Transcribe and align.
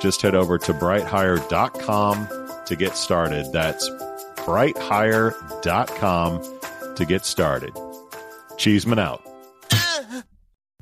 just 0.00 0.22
head 0.22 0.34
over 0.34 0.58
to 0.58 0.74
brighthire.com 0.74 2.28
to 2.66 2.76
get 2.76 2.96
started. 2.96 3.52
That's 3.52 3.88
brighthire.com 4.36 6.94
to 6.96 7.04
get 7.04 7.24
started. 7.24 7.72
Cheeseman 8.56 8.98
out. 8.98 9.22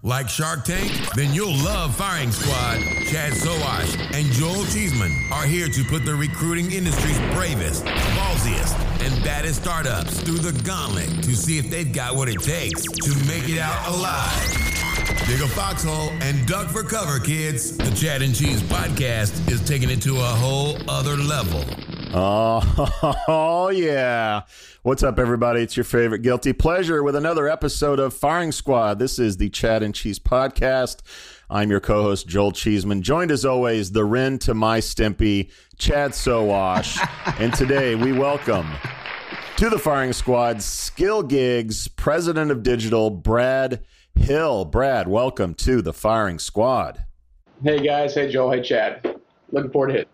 Like 0.05 0.29
Shark 0.29 0.65
Tank? 0.65 0.93
Then 1.15 1.33
you'll 1.33 1.57
love 1.65 1.97
Firing 1.97 2.31
Squad. 2.31 2.79
Chad 3.07 3.33
Sowash 3.33 3.97
and 4.13 4.27
Joel 4.35 4.67
Cheeseman 4.67 5.11
are 5.33 5.47
here 5.47 5.67
to 5.67 5.85
put 5.85 6.05
the 6.05 6.15
recruiting 6.15 6.73
industry's 6.73 7.19
bravest, 7.35 7.87
ballsiest, 7.87 8.79
and 9.01 9.25
baddest 9.25 9.63
startups 9.63 10.21
through 10.21 10.41
the 10.41 10.53
gauntlet 10.63 11.09
to 11.25 11.35
see 11.35 11.57
if 11.57 11.71
they've 11.71 11.91
got 11.91 12.17
what 12.17 12.29
it 12.29 12.43
takes 12.43 12.83
to 12.83 13.27
make 13.27 13.49
it 13.49 13.59
out 13.59 13.89
alive. 13.89 14.74
Dig 15.27 15.41
a 15.41 15.49
foxhole 15.49 16.11
and 16.21 16.47
duck 16.47 16.69
for 16.69 16.83
cover, 16.83 17.19
kids. 17.19 17.77
The 17.77 17.91
Chad 17.97 18.23
and 18.23 18.35
Cheese 18.35 18.63
podcast 18.63 19.51
is 19.51 19.61
taking 19.67 19.91
it 19.91 20.01
to 20.03 20.17
a 20.17 20.21
whole 20.21 20.77
other 20.89 21.17
level. 21.17 21.65
Oh, 22.13 23.23
oh, 23.27 23.69
yeah. 23.71 24.43
What's 24.83 25.03
up, 25.03 25.19
everybody? 25.19 25.63
It's 25.63 25.77
your 25.77 25.85
favorite 25.85 26.21
guilty 26.21 26.53
pleasure 26.53 27.03
with 27.03 27.17
another 27.17 27.49
episode 27.49 27.99
of 27.99 28.15
Firing 28.15 28.53
Squad. 28.53 28.99
This 28.99 29.19
is 29.19 29.39
the 29.39 29.49
Chad 29.51 29.83
and 29.83 29.95
Cheese 29.95 30.19
podcast. 30.19 30.99
I'm 31.51 31.71
your 31.71 31.81
co-host 31.81 32.29
Joel 32.29 32.53
Cheeseman, 32.53 33.03
joined 33.03 33.31
as 33.31 33.45
always 33.45 33.93
the 33.93 34.05
Ren 34.05 34.39
to 34.41 34.55
my 34.55 34.79
Stimpy, 34.79 35.51
Chad 35.77 36.13
Sowash, 36.13 36.99
and 37.41 37.53
today 37.53 37.95
we 37.95 38.13
welcome 38.13 38.71
to 39.57 39.71
the 39.71 39.79
Firing 39.79 40.13
Squad 40.13 40.59
SkillGigs 40.59 41.89
President 41.97 42.51
of 42.51 42.63
Digital 42.63 43.11
Brad 43.11 43.85
Hill. 44.17 44.65
Brad, 44.65 45.09
welcome 45.09 45.55
to 45.55 45.83
the 45.83 45.93
firing 45.93 46.39
squad. 46.39 47.05
Hey 47.63 47.79
guys, 47.81 48.15
hey 48.15 48.31
Joel, 48.31 48.53
hey 48.53 48.63
Chad. 48.63 49.17
Looking 49.53 49.71
forward 49.71 49.93
to 49.93 49.99
it. 50.01 50.09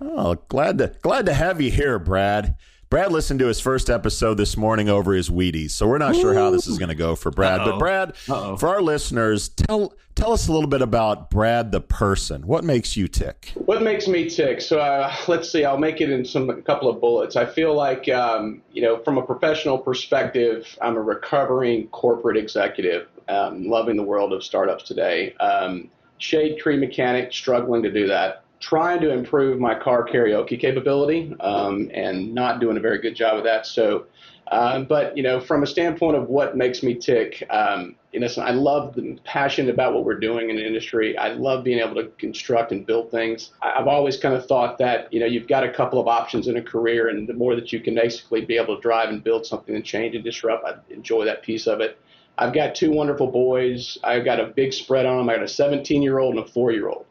Oh, 0.00 0.34
glad 0.48 0.78
to 0.78 0.94
glad 1.02 1.26
to 1.26 1.34
have 1.34 1.60
you 1.60 1.70
here, 1.70 1.98
Brad. 1.98 2.56
Brad 2.90 3.10
listened 3.10 3.40
to 3.40 3.46
his 3.46 3.58
first 3.58 3.88
episode 3.88 4.34
this 4.34 4.54
morning 4.54 4.90
over 4.90 5.14
his 5.14 5.30
Wheaties, 5.30 5.70
so 5.70 5.86
we're 5.86 5.96
not 5.96 6.14
Ooh. 6.14 6.20
sure 6.20 6.34
how 6.34 6.50
this 6.50 6.66
is 6.66 6.76
going 6.76 6.90
to 6.90 6.94
go 6.94 7.16
for 7.16 7.30
Brad. 7.30 7.60
Uh-oh. 7.60 7.70
But 7.70 7.78
Brad, 7.78 8.12
Uh-oh. 8.28 8.56
for 8.58 8.68
our 8.68 8.82
listeners, 8.82 9.48
tell 9.48 9.94
tell 10.14 10.32
us 10.32 10.46
a 10.48 10.52
little 10.52 10.68
bit 10.68 10.82
about 10.82 11.30
Brad 11.30 11.72
the 11.72 11.80
person. 11.80 12.46
What 12.46 12.64
makes 12.64 12.94
you 12.94 13.08
tick? 13.08 13.52
What 13.54 13.80
makes 13.82 14.06
me 14.08 14.28
tick? 14.28 14.60
So 14.60 14.78
uh, 14.78 15.14
let's 15.26 15.50
see. 15.50 15.64
I'll 15.64 15.78
make 15.78 16.02
it 16.02 16.10
in 16.10 16.22
some 16.24 16.50
a 16.50 16.60
couple 16.60 16.90
of 16.90 17.00
bullets. 17.00 17.34
I 17.34 17.46
feel 17.46 17.74
like 17.74 18.10
um, 18.10 18.60
you 18.72 18.82
know, 18.82 18.98
from 18.98 19.16
a 19.16 19.22
professional 19.22 19.78
perspective, 19.78 20.76
I'm 20.82 20.96
a 20.96 21.00
recovering 21.02 21.86
corporate 21.88 22.36
executive, 22.36 23.06
um, 23.28 23.64
loving 23.68 23.96
the 23.96 24.02
world 24.02 24.32
of 24.32 24.42
startups 24.42 24.84
today. 24.84 25.34
Um, 25.40 25.90
shade 26.18 26.58
tree 26.58 26.76
mechanic, 26.76 27.32
struggling 27.32 27.82
to 27.82 27.90
do 27.90 28.06
that 28.08 28.42
trying 28.62 29.00
to 29.00 29.10
improve 29.10 29.58
my 29.58 29.74
car 29.74 30.06
karaoke 30.06 30.58
capability 30.58 31.34
um, 31.40 31.90
and 31.92 32.32
not 32.32 32.60
doing 32.60 32.76
a 32.76 32.80
very 32.80 32.98
good 32.98 33.16
job 33.16 33.36
of 33.36 33.42
that. 33.42 33.66
So, 33.66 34.06
uh, 34.52 34.80
but 34.80 35.16
you 35.16 35.22
know, 35.22 35.40
from 35.40 35.64
a 35.64 35.66
standpoint 35.66 36.16
of 36.16 36.28
what 36.28 36.56
makes 36.56 36.82
me 36.82 36.94
tick, 36.94 37.42
um, 37.50 37.96
you 38.12 38.20
know, 38.20 38.28
I 38.38 38.52
love 38.52 38.94
the 38.94 39.18
passion 39.24 39.68
about 39.68 39.94
what 39.94 40.04
we're 40.04 40.18
doing 40.18 40.48
in 40.48 40.56
the 40.56 40.64
industry. 40.64 41.18
I 41.18 41.32
love 41.32 41.64
being 41.64 41.80
able 41.80 41.96
to 41.96 42.08
construct 42.18 42.70
and 42.70 42.86
build 42.86 43.10
things. 43.10 43.50
I've 43.62 43.88
always 43.88 44.16
kind 44.16 44.34
of 44.34 44.46
thought 44.46 44.78
that 44.78 45.12
you 45.12 45.18
know 45.18 45.26
you've 45.26 45.48
got 45.48 45.64
a 45.64 45.72
couple 45.72 45.98
of 46.00 46.06
options 46.06 46.46
in 46.46 46.56
a 46.56 46.62
career, 46.62 47.08
and 47.08 47.28
the 47.28 47.34
more 47.34 47.56
that 47.56 47.72
you 47.72 47.80
can 47.80 47.94
basically 47.94 48.44
be 48.44 48.56
able 48.56 48.76
to 48.76 48.82
drive 48.82 49.08
and 49.08 49.24
build 49.24 49.44
something 49.44 49.74
and 49.74 49.84
change 49.84 50.14
and 50.14 50.22
disrupt, 50.22 50.64
I 50.64 50.74
enjoy 50.92 51.24
that 51.24 51.42
piece 51.42 51.66
of 51.66 51.80
it. 51.80 51.98
I've 52.38 52.52
got 52.52 52.74
two 52.74 52.90
wonderful 52.90 53.28
boys. 53.28 53.98
I've 54.02 54.24
got 54.24 54.40
a 54.40 54.46
big 54.46 54.72
spread 54.72 55.06
on 55.06 55.18
them. 55.18 55.28
I 55.28 55.34
got 55.34 55.44
a 55.44 55.48
17 55.48 56.02
year 56.02 56.18
old 56.18 56.36
and 56.36 56.44
a 56.44 56.48
four 56.48 56.72
year 56.72 56.88
old. 56.88 57.06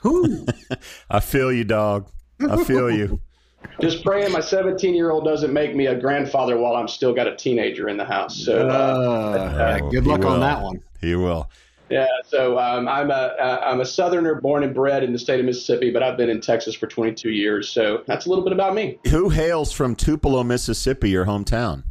Who? 0.00 0.46
I 1.10 1.20
feel 1.20 1.52
you, 1.52 1.64
dog. 1.64 2.08
I 2.40 2.62
feel 2.64 2.90
you. 2.90 3.20
Just 3.80 4.04
praying 4.04 4.32
my 4.32 4.40
17 4.40 4.94
year 4.94 5.10
old 5.10 5.24
doesn't 5.24 5.52
make 5.52 5.74
me 5.74 5.86
a 5.86 5.98
grandfather 5.98 6.56
while 6.56 6.76
I'm 6.76 6.88
still 6.88 7.14
got 7.14 7.26
a 7.26 7.34
teenager 7.34 7.88
in 7.88 7.96
the 7.96 8.04
house. 8.04 8.36
So, 8.36 8.68
uh, 8.68 8.72
uh, 8.72 9.78
yeah, 9.80 9.90
good 9.90 10.06
luck 10.06 10.24
on 10.24 10.40
that 10.40 10.62
one. 10.62 10.82
He 11.00 11.14
will. 11.14 11.50
Yeah, 11.88 12.06
so 12.24 12.58
um, 12.58 12.88
I'm 12.88 13.10
a 13.10 13.34
am 13.38 13.80
a 13.80 13.84
Southerner, 13.84 14.40
born 14.40 14.64
and 14.64 14.74
bred 14.74 15.04
in 15.04 15.12
the 15.12 15.18
state 15.18 15.38
of 15.38 15.46
Mississippi, 15.46 15.90
but 15.90 16.02
I've 16.02 16.16
been 16.16 16.28
in 16.28 16.40
Texas 16.40 16.74
for 16.74 16.88
22 16.88 17.30
years. 17.30 17.68
So 17.68 18.02
that's 18.06 18.26
a 18.26 18.28
little 18.28 18.42
bit 18.42 18.52
about 18.52 18.74
me. 18.74 18.98
Who 19.10 19.28
hails 19.28 19.72
from 19.72 19.94
Tupelo, 19.94 20.42
Mississippi, 20.42 21.10
your 21.10 21.26
hometown? 21.26 21.84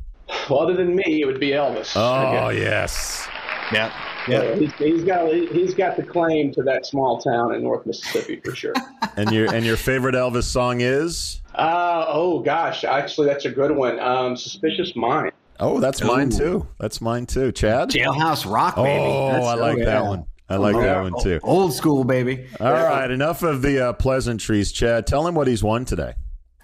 Well, 0.49 0.59
other 0.59 0.73
than 0.73 0.95
me, 0.95 1.21
it 1.21 1.25
would 1.25 1.39
be 1.39 1.51
Elvis. 1.51 1.93
Oh 1.95 2.49
yes. 2.49 3.27
Yeah. 3.71 3.91
Yeah, 4.27 4.55
he's, 4.55 4.73
he's 4.73 5.03
got 5.03 5.31
he's 5.31 5.75
got 5.75 5.97
the 5.97 6.03
claim 6.03 6.51
to 6.53 6.63
that 6.63 6.85
small 6.87 7.21
town 7.21 7.53
in 7.53 7.61
North 7.61 7.85
Mississippi 7.85 8.41
for 8.43 8.55
sure. 8.55 8.73
and 9.17 9.31
your 9.31 9.53
and 9.53 9.63
your 9.63 9.77
favorite 9.77 10.15
Elvis 10.15 10.45
song 10.45 10.81
is? 10.81 11.41
Uh, 11.53 12.05
oh 12.07 12.39
gosh, 12.39 12.83
actually 12.83 13.27
that's 13.27 13.45
a 13.45 13.51
good 13.51 13.71
one. 13.71 13.99
Um, 13.99 14.35
Suspicious 14.35 14.95
Mind. 14.95 15.31
Oh, 15.59 15.79
that's 15.79 16.01
Ooh. 16.01 16.07
mine 16.07 16.29
too. 16.31 16.67
That's 16.79 17.01
mine 17.01 17.27
too. 17.27 17.51
Chad. 17.51 17.89
Jailhouse 17.89 18.51
Rock, 18.51 18.77
baby. 18.77 18.89
Oh, 18.99 19.31
that's 19.31 19.45
I 19.45 19.53
like 19.53 19.77
that 19.77 20.03
one. 20.03 20.25
I 20.49 20.57
like 20.57 20.75
oh, 20.75 20.81
that 20.81 21.01
one 21.01 21.21
too. 21.21 21.39
Old 21.43 21.73
school, 21.73 22.03
baby. 22.03 22.47
All 22.59 22.67
yeah. 22.67 22.83
right, 22.83 23.11
enough 23.11 23.43
of 23.43 23.61
the 23.61 23.89
uh, 23.89 23.93
pleasantries, 23.93 24.71
Chad. 24.71 25.07
Tell 25.07 25.25
him 25.27 25.35
what 25.35 25.47
he's 25.47 25.63
won 25.63 25.85
today. 25.85 26.13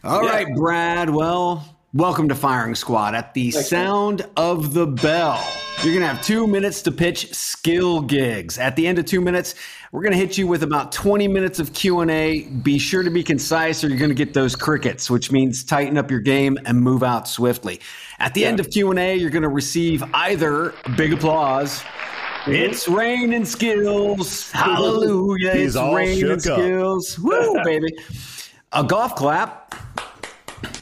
All 0.03 0.23
yeah. 0.23 0.29
right, 0.31 0.55
Brad. 0.55 1.09
Well, 1.09 1.63
welcome 1.93 2.29
to 2.29 2.35
Firing 2.35 2.75
Squad. 2.75 3.15
At 3.15 3.33
the 3.33 3.51
Thanks, 3.51 3.69
sound 3.69 4.19
man. 4.19 4.29
of 4.37 4.73
the 4.73 4.87
bell. 4.87 5.45
You're 5.83 5.93
going 5.93 6.01
to 6.01 6.07
have 6.07 6.23
two 6.23 6.47
minutes 6.47 6.81
to 6.83 6.91
pitch 6.91 7.31
SkillGigs. 7.31 8.57
At 8.59 8.75
the 8.75 8.87
end 8.87 8.99
of 8.99 9.05
two 9.05 9.19
minutes, 9.19 9.55
we're 9.91 10.03
going 10.03 10.13
to 10.13 10.17
hit 10.17 10.37
you 10.37 10.47
with 10.47 10.63
about 10.63 10.91
20 10.91 11.27
minutes 11.27 11.59
of 11.59 11.73
Q&A. 11.73 12.43
Be 12.43 12.77
sure 12.77 13.03
to 13.03 13.09
be 13.09 13.23
concise 13.23 13.83
or 13.83 13.89
you're 13.89 13.97
going 13.97 14.09
to 14.09 14.15
get 14.15 14.33
those 14.33 14.55
crickets, 14.55 15.09
which 15.09 15.31
means 15.31 15.63
tighten 15.63 15.97
up 15.97 16.09
your 16.09 16.19
game 16.19 16.57
and 16.65 16.79
move 16.79 17.03
out 17.03 17.27
swiftly. 17.27 17.81
At 18.19 18.33
the 18.33 18.41
yeah. 18.41 18.47
end 18.47 18.59
of 18.59 18.69
Q&A, 18.69 19.15
you're 19.15 19.29
going 19.29 19.43
to 19.43 19.49
receive 19.49 20.03
either 20.13 20.73
big 20.95 21.13
applause, 21.13 21.83
it's 22.47 22.87
raining 22.87 23.45
skills. 23.45 24.49
Hallelujah. 24.53 25.53
He's 25.53 25.75
it's 25.75 25.93
raining 25.93 26.39
skills. 26.39 27.19
Woo, 27.19 27.55
baby. 27.63 27.93
A 28.71 28.83
golf 28.83 29.15
clap 29.15 29.75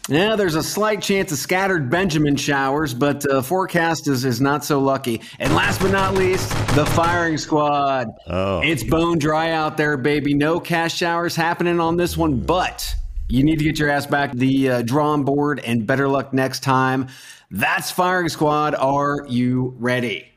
yeah, 0.10 0.36
there's 0.36 0.56
a 0.56 0.64
slight 0.64 1.02
chance 1.02 1.32
of 1.32 1.38
scattered 1.38 1.90
Benjamin 1.90 2.36
showers, 2.36 2.94
but 2.94 3.30
uh, 3.30 3.42
forecast 3.42 4.08
is, 4.08 4.26
is 4.26 4.42
not 4.42 4.66
so 4.66 4.80
lucky. 4.80 5.22
And 5.40 5.54
last 5.56 5.80
but 5.80 5.92
not 5.92 6.16
least, 6.16 6.50
the 6.76 6.86
firing 6.86 7.38
squad. 7.38 8.10
Oh. 8.28 8.62
It's 8.62 8.84
bone 8.84 9.20
dry 9.20 9.52
out 9.52 9.78
there, 9.78 9.98
baby. 9.98 10.34
No 10.34 10.60
cash 10.60 10.96
showers 10.96 11.36
happening 11.36 11.80
on 11.80 11.96
this 11.98 12.18
one, 12.18 12.40
but 12.40 12.96
you 13.28 13.44
need 13.44 13.60
to 13.60 13.64
get 13.64 13.78
your 13.78 13.90
ass 13.90 14.08
back 14.08 14.32
the 14.32 14.70
uh, 14.70 14.82
drawing 14.82 15.24
board 15.24 15.60
and 15.60 15.86
better 15.86 16.08
luck 16.08 16.34
next 16.34 16.62
time. 16.62 17.08
That's 17.52 17.92
firing 17.92 18.30
squad. 18.30 18.76
Are 18.76 19.26
you 19.28 19.76
ready? 19.78 20.28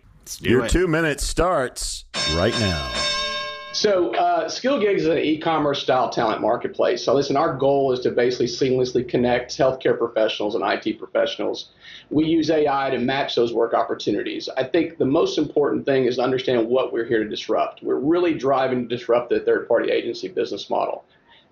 Your 0.40 0.66
it. 0.66 0.70
two 0.70 0.86
minutes 0.86 1.25
starts 1.25 2.04
right 2.34 2.58
now. 2.58 3.21
So, 3.74 4.14
uh, 4.14 4.50
SkillGigs 4.50 4.96
is 4.96 5.06
an 5.06 5.16
e-commerce 5.16 5.82
style 5.82 6.10
talent 6.10 6.42
marketplace. 6.42 7.02
So, 7.02 7.14
listen, 7.14 7.38
our 7.38 7.56
goal 7.56 7.90
is 7.92 8.00
to 8.00 8.10
basically 8.10 8.46
seamlessly 8.46 9.08
connect 9.08 9.56
healthcare 9.56 9.96
professionals 9.96 10.54
and 10.54 10.62
IT 10.62 10.98
professionals. 10.98 11.70
We 12.10 12.26
use 12.26 12.50
AI 12.50 12.90
to 12.90 12.98
match 12.98 13.34
those 13.34 13.54
work 13.54 13.72
opportunities. 13.72 14.46
I 14.58 14.64
think 14.64 14.98
the 14.98 15.06
most 15.06 15.38
important 15.38 15.86
thing 15.86 16.04
is 16.04 16.16
to 16.16 16.22
understand 16.22 16.69
what 16.69 16.92
we're 16.92 17.06
here 17.06 17.24
to 17.24 17.30
disrupt. 17.30 17.82
We're 17.82 17.98
really 17.98 18.34
driving 18.34 18.86
to 18.86 18.94
disrupt 18.94 19.30
the 19.30 19.40
third-party 19.40 19.90
agency 19.90 20.28
business 20.28 20.68
model. 20.68 21.06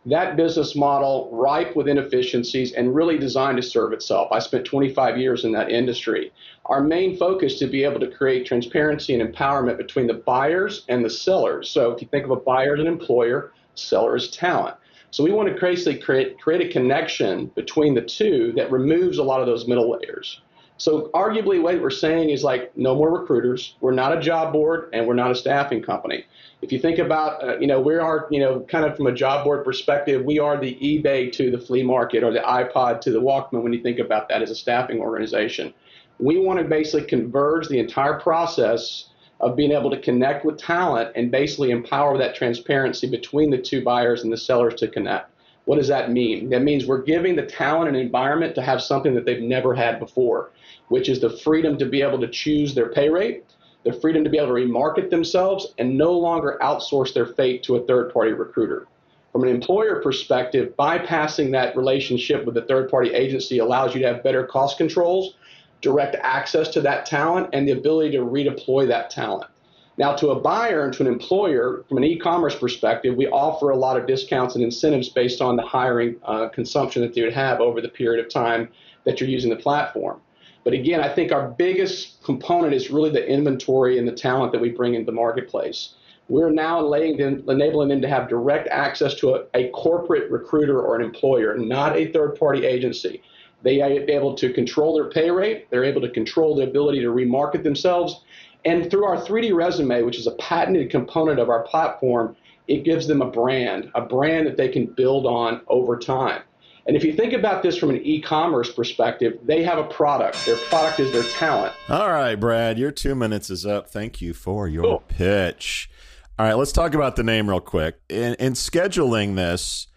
That 0.07 0.37
business 0.37 0.75
model 0.75 1.29
ripe 1.33 1.77
with 1.77 1.87
inefficiencies 1.87 2.73
and 2.73 2.95
really 2.95 3.19
designed 3.19 3.57
to 3.59 3.63
serve 3.63 3.93
itself. 3.93 4.29
I 4.33 4.39
spent 4.39 4.65
25 4.65 5.19
years 5.19 5.45
in 5.45 5.53
that 5.53 5.71
industry. 5.71 6.33
Our 6.67 6.83
main 6.83 7.17
focus 7.17 7.59
to 7.59 7.67
be 7.67 7.85
able 7.85 8.01
to 8.01 8.11
create 8.11 8.47
transparency 8.47 9.19
and 9.19 9.35
empowerment 9.35 9.77
between 9.77 10.07
the 10.07 10.15
buyers 10.15 10.85
and 10.89 11.05
the 11.05 11.11
sellers. 11.11 11.69
So 11.69 11.91
if 11.91 12.01
you 12.01 12.09
think 12.09 12.25
of 12.25 12.31
a 12.31 12.37
buyer 12.37 12.75
as 12.75 12.81
an 12.81 12.87
employer, 12.87 13.53
seller 13.75 14.17
as 14.17 14.31
talent. 14.31 14.77
So 15.11 15.25
we 15.25 15.33
want 15.33 15.55
to 15.55 15.61
basically 15.61 15.99
create, 15.99 16.41
create 16.41 16.69
a 16.69 16.73
connection 16.73 17.47
between 17.57 17.95
the 17.95 18.03
two 18.03 18.53
that 18.57 18.71
removes 18.71 19.19
a 19.19 19.25
lot 19.25 19.41
of 19.41 19.47
those 19.47 19.67
middle 19.67 19.91
layers. 19.91 20.41
So 20.81 21.11
arguably 21.13 21.61
what 21.61 21.79
we're 21.79 21.91
saying 21.91 22.31
is 22.31 22.43
like 22.43 22.75
no 22.75 22.95
more 22.95 23.11
recruiters. 23.11 23.75
We're 23.83 23.93
not 23.93 24.17
a 24.17 24.21
job 24.21 24.51
board 24.51 24.89
and 24.95 25.07
we're 25.07 25.13
not 25.13 25.31
a 25.31 25.35
staffing 25.35 25.83
company. 25.83 26.25
If 26.63 26.73
you 26.73 26.79
think 26.79 26.99
about, 26.99 27.45
uh, 27.45 27.59
you 27.59 27.67
know, 27.67 27.79
we 27.79 27.97
are, 27.97 28.27
you 28.31 28.41
know, 28.41 28.61
kind 28.61 28.87
of 28.87 28.97
from 28.97 29.07
a 29.07 29.13
job 29.13 29.45
board 29.45 29.63
perspective, 29.63 30.25
we 30.25 30.39
are 30.39 30.59
the 30.59 30.77
eBay 30.77 31.31
to 31.33 31.51
the 31.51 31.59
flea 31.59 31.83
market 31.83 32.25
or 32.25 32.33
the 32.33 32.39
iPod 32.41 33.03
to 33.03 33.11
the 33.11 33.21
Walkman 33.21 33.63
when 33.63 33.75
you 33.75 33.83
think 33.83 33.99
about 33.99 34.31
that 34.31 34.41
as 34.41 34.51
a 34.51 34.55
staffing 34.55 35.01
organization. 35.01 35.75
We 36.19 36.39
want 36.39 36.61
to 36.61 36.65
basically 36.65 37.07
converge 37.07 37.69
the 37.69 37.79
entire 37.79 38.19
process 38.19 39.11
of 39.41 39.57
being 39.57 39.73
able 39.73 39.91
to 39.91 40.01
connect 40.01 40.47
with 40.47 40.57
talent 40.57 41.13
and 41.15 41.31
basically 41.31 41.73
empower 41.73 42.17
that 42.17 42.35
transparency 42.35 43.07
between 43.07 43.51
the 43.51 43.59
two 43.59 43.85
buyers 43.85 44.23
and 44.23 44.33
the 44.33 44.39
sellers 44.39 44.77
to 44.77 44.89
connect. 44.89 45.31
What 45.71 45.79
does 45.79 45.87
that 45.87 46.11
mean? 46.11 46.51
That 46.51 46.63
means 46.63 46.85
we're 46.85 47.01
giving 47.01 47.37
the 47.37 47.47
talent 47.47 47.91
an 47.91 47.95
environment 47.95 48.57
to 48.57 48.61
have 48.61 48.83
something 48.83 49.15
that 49.15 49.25
they've 49.25 49.41
never 49.41 49.73
had 49.73 50.01
before, 50.01 50.51
which 50.89 51.09
is 51.09 51.21
the 51.21 51.31
freedom 51.31 51.79
to 51.79 51.87
be 51.87 52.03
able 52.03 52.19
to 52.23 52.27
choose 52.27 52.75
their 52.75 52.89
pay 52.89 53.09
rate, 53.09 53.45
the 53.85 53.93
freedom 53.93 54.25
to 54.25 54.31
be 54.31 54.39
able 54.39 54.49
to 54.49 54.55
remarket 54.55 55.11
themselves, 55.11 55.73
and 55.79 55.97
no 55.97 56.11
longer 56.11 56.59
outsource 56.61 57.15
their 57.15 57.27
fate 57.27 57.63
to 57.63 57.77
a 57.77 57.87
third 57.87 58.13
party 58.13 58.33
recruiter. 58.33 58.89
From 59.31 59.45
an 59.45 59.49
employer 59.49 60.03
perspective, 60.03 60.75
bypassing 60.77 61.53
that 61.53 61.77
relationship 61.77 62.45
with 62.45 62.57
the 62.57 62.63
third 62.63 62.91
party 62.91 63.15
agency 63.15 63.59
allows 63.59 63.95
you 63.95 64.01
to 64.01 64.09
have 64.09 64.25
better 64.25 64.45
cost 64.45 64.77
controls 64.77 65.37
direct 65.83 66.17
access 66.21 66.67
to 66.71 66.81
that 66.81 67.07
talent 67.07 67.49
and 67.53 67.69
the 67.69 67.79
ability 67.79 68.11
to 68.11 68.25
redeploy 68.25 68.89
that 68.89 69.09
talent. 69.09 69.49
Now, 69.99 70.15
to 70.17 70.31
a 70.31 70.41
buyer 70.41 70.85
and 70.85 70.93
to 70.95 71.03
an 71.03 71.09
employer, 71.09 71.85
from 71.89 71.99
an 71.99 72.05
e 72.05 72.19
commerce 72.19 72.55
perspective, 72.55 73.17
we 73.17 73.27
offer 73.27 73.71
a 73.71 73.77
lot 73.77 73.99
of 73.99 74.07
discounts 74.07 74.55
and 74.55 74.65
incentives 74.65 75.09
based 75.09 75.41
on 75.43 75.57
the 75.57 75.63
hiring 75.63 76.17
uh, 76.25 76.49
consumption 76.49 77.03
that 77.03 77.15
they 77.15 77.23
would 77.23 77.35
have 77.35 77.61
over 77.61 77.81
the 77.81 77.89
period 77.89 78.25
of 78.25 78.33
time 78.33 78.69
that 79.05 79.21
you're 79.21 79.29
using 79.29 79.51
the 79.51 79.57
platform. 79.57 80.21
But 80.65 80.75
again, 80.75 81.01
I 81.01 81.09
think 81.09 81.33
our 81.33 81.49
biggest 81.49 82.23
component 82.23 82.75
is 82.75 82.91
really 82.91 83.11
the 83.11 83.27
inventory 83.27 83.99
and 83.99 84.07
the 84.07 84.13
talent 84.13 84.53
that 84.53 84.61
we 84.61 84.71
bring 84.71 84.95
into 84.95 85.07
the 85.07 85.13
marketplace. 85.13 85.95
We're 86.29 86.51
now 86.51 86.89
them, 86.89 87.45
enabling 87.49 87.89
them 87.89 88.01
to 88.03 88.09
have 88.09 88.29
direct 88.29 88.69
access 88.69 89.15
to 89.17 89.35
a, 89.35 89.45
a 89.55 89.71
corporate 89.71 90.31
recruiter 90.31 90.81
or 90.81 90.97
an 90.97 91.03
employer, 91.03 91.57
not 91.57 91.97
a 91.97 92.13
third 92.13 92.39
party 92.39 92.65
agency. 92.65 93.23
They 93.63 93.81
are 93.81 93.91
able 93.91 94.35
to 94.37 94.53
control 94.53 94.95
their 94.95 95.11
pay 95.11 95.31
rate. 95.31 95.69
They're 95.71 95.85
able 95.85 96.01
to 96.03 96.09
control 96.09 96.55
the 96.55 96.63
ability 96.63 97.01
to 97.01 97.09
remarket 97.09 97.63
themselves. 97.63 98.23
And 98.65 98.91
through 98.91 99.05
our 99.05 99.17
3D 99.17 99.55
resume, 99.55 100.03
which 100.03 100.19
is 100.19 100.27
a 100.27 100.33
patented 100.33 100.91
component 100.91 101.39
of 101.39 101.49
our 101.49 101.63
platform, 101.63 102.37
it 102.69 102.85
gives 102.85 103.07
them 103.07 103.23
a 103.23 103.31
brand, 103.31 103.91
a 103.95 104.03
brand 104.03 104.47
that 104.47 104.57
they 104.57 104.69
can 104.69 104.87
build 104.87 105.27
on 105.27 105.63
over 105.69 105.99
time. 105.99 106.43
And 106.87 106.97
if 106.97 107.05
you 107.05 107.13
think 107.13 107.33
about 107.33 107.63
this 107.63 107.77
from 107.77 107.91
an 107.91 108.01
e 108.05 108.21
commerce 108.21 108.73
perspective, 108.73 109.39
they 109.45 109.63
have 109.63 109.79
a 109.79 109.85
product. 109.85 110.45
Their 110.47 110.57
product 110.57 110.99
is 110.99 111.13
their 111.13 111.23
talent. 111.23 111.75
All 111.89 112.09
right, 112.09 112.35
Brad, 112.35 112.79
your 112.79 112.91
two 112.91 113.15
minutes 113.15 113.51
is 113.51 113.67
up. 113.67 113.91
Thank 113.91 114.21
you 114.21 114.35
for 114.35 114.67
your 114.67 114.83
cool. 114.83 115.05
pitch. 115.07 115.91
All 116.39 116.47
right, 116.47 116.55
let's 116.55 116.73
talk 116.73 116.95
about 116.95 117.17
the 117.17 117.23
name 117.23 117.49
real 117.49 117.61
quick. 117.61 118.01
In, 118.09 118.35
in 118.35 118.55
scheduling 118.55 119.37
this, 119.37 119.89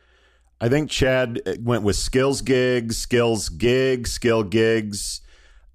I 0.59 0.69
think 0.69 0.89
Chad 0.89 1.41
uh, 1.45 1.53
went 1.61 1.83
with 1.83 1.95
skills 1.95 2.41
gigs, 2.41 2.97
skills 2.97 3.49
gigs, 3.49 4.11
skill 4.11 4.43
gigs. 4.43 5.21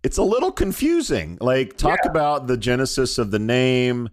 It's 0.08 0.16
a 0.16 0.22
little 0.22 0.50
confusing. 0.50 1.36
Like, 1.38 1.76
talk 1.76 1.98
yeah. 2.02 2.10
about 2.10 2.46
the 2.46 2.56
genesis 2.56 3.18
of 3.18 3.30
the 3.30 3.38
name. 3.38 4.08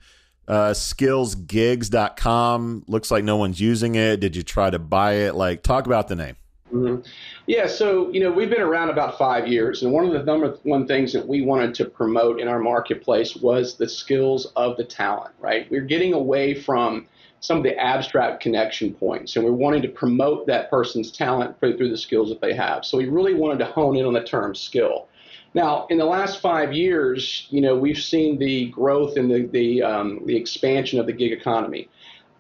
Uh, 0.46 0.72
skillsgigs.com 0.72 2.84
looks 2.90 3.12
like 3.12 3.24
no 3.24 3.38
one's 3.38 3.62
using 3.62 3.96
it. 3.96 4.20
Did 4.20 4.36
you 4.36 4.44
try 4.44 4.70
to 4.70 4.78
buy 4.78 5.14
it? 5.14 5.36
Like, 5.36 5.64
talk 5.64 5.86
about 5.86 6.10
the 6.10 6.18
name. 6.18 6.36
Mm-hmm. 6.74 7.08
Yeah, 7.48 7.68
so 7.68 8.12
you 8.12 8.20
know 8.20 8.30
we've 8.30 8.50
been 8.50 8.60
around 8.60 8.90
about 8.90 9.18
five 9.18 9.48
years, 9.48 9.84
and 9.84 9.94
one 9.94 10.06
of 10.06 10.12
the 10.12 10.22
number 10.24 10.58
one 10.64 10.86
things 10.86 11.14
that 11.14 11.26
we 11.26 11.44
wanted 11.44 11.74
to 11.76 11.86
promote 11.86 12.42
in 12.42 12.50
our 12.50 12.60
marketplace 12.60 13.38
was 13.38 13.78
the 13.78 13.88
skills 13.88 14.48
of 14.58 14.76
the 14.76 14.84
talent. 14.84 15.34
Right, 15.40 15.66
we're 15.72 15.80
getting 15.80 16.12
away 16.12 16.56
from 16.56 17.08
some 17.40 17.58
of 17.58 17.64
the 17.64 17.78
abstract 17.78 18.42
connection 18.42 18.94
points. 18.94 19.34
And 19.36 19.46
we're 19.46 19.54
wanting 19.54 19.84
to 19.84 19.88
promote 19.88 20.48
that 20.48 20.70
person's 20.70 21.12
talent 21.12 21.58
through, 21.60 21.78
through 21.78 21.92
the 21.92 21.98
skills 21.98 22.28
that 22.30 22.42
they 22.42 22.54
have. 22.54 22.84
So 22.84 22.98
we 22.98 23.08
really 23.08 23.36
wanted 23.36 23.60
to 23.60 23.66
hone 23.66 23.96
in 23.96 24.06
on 24.06 24.14
the 24.14 24.24
term 24.24 24.56
skill. 24.56 25.08
Now, 25.56 25.88
in 25.90 25.98
the 25.98 26.06
last 26.06 26.42
five 26.42 26.74
years, 26.74 27.48
you 27.50 27.62
know, 27.62 27.78
we've 27.78 27.98
seen 27.98 28.38
the 28.38 28.68
growth 28.72 29.16
and 29.16 29.32
the 29.32 29.48
the, 29.48 29.82
um, 29.82 30.20
the 30.26 30.36
expansion 30.36 31.00
of 31.00 31.06
the 31.06 31.14
gig 31.14 31.32
economy. 31.32 31.90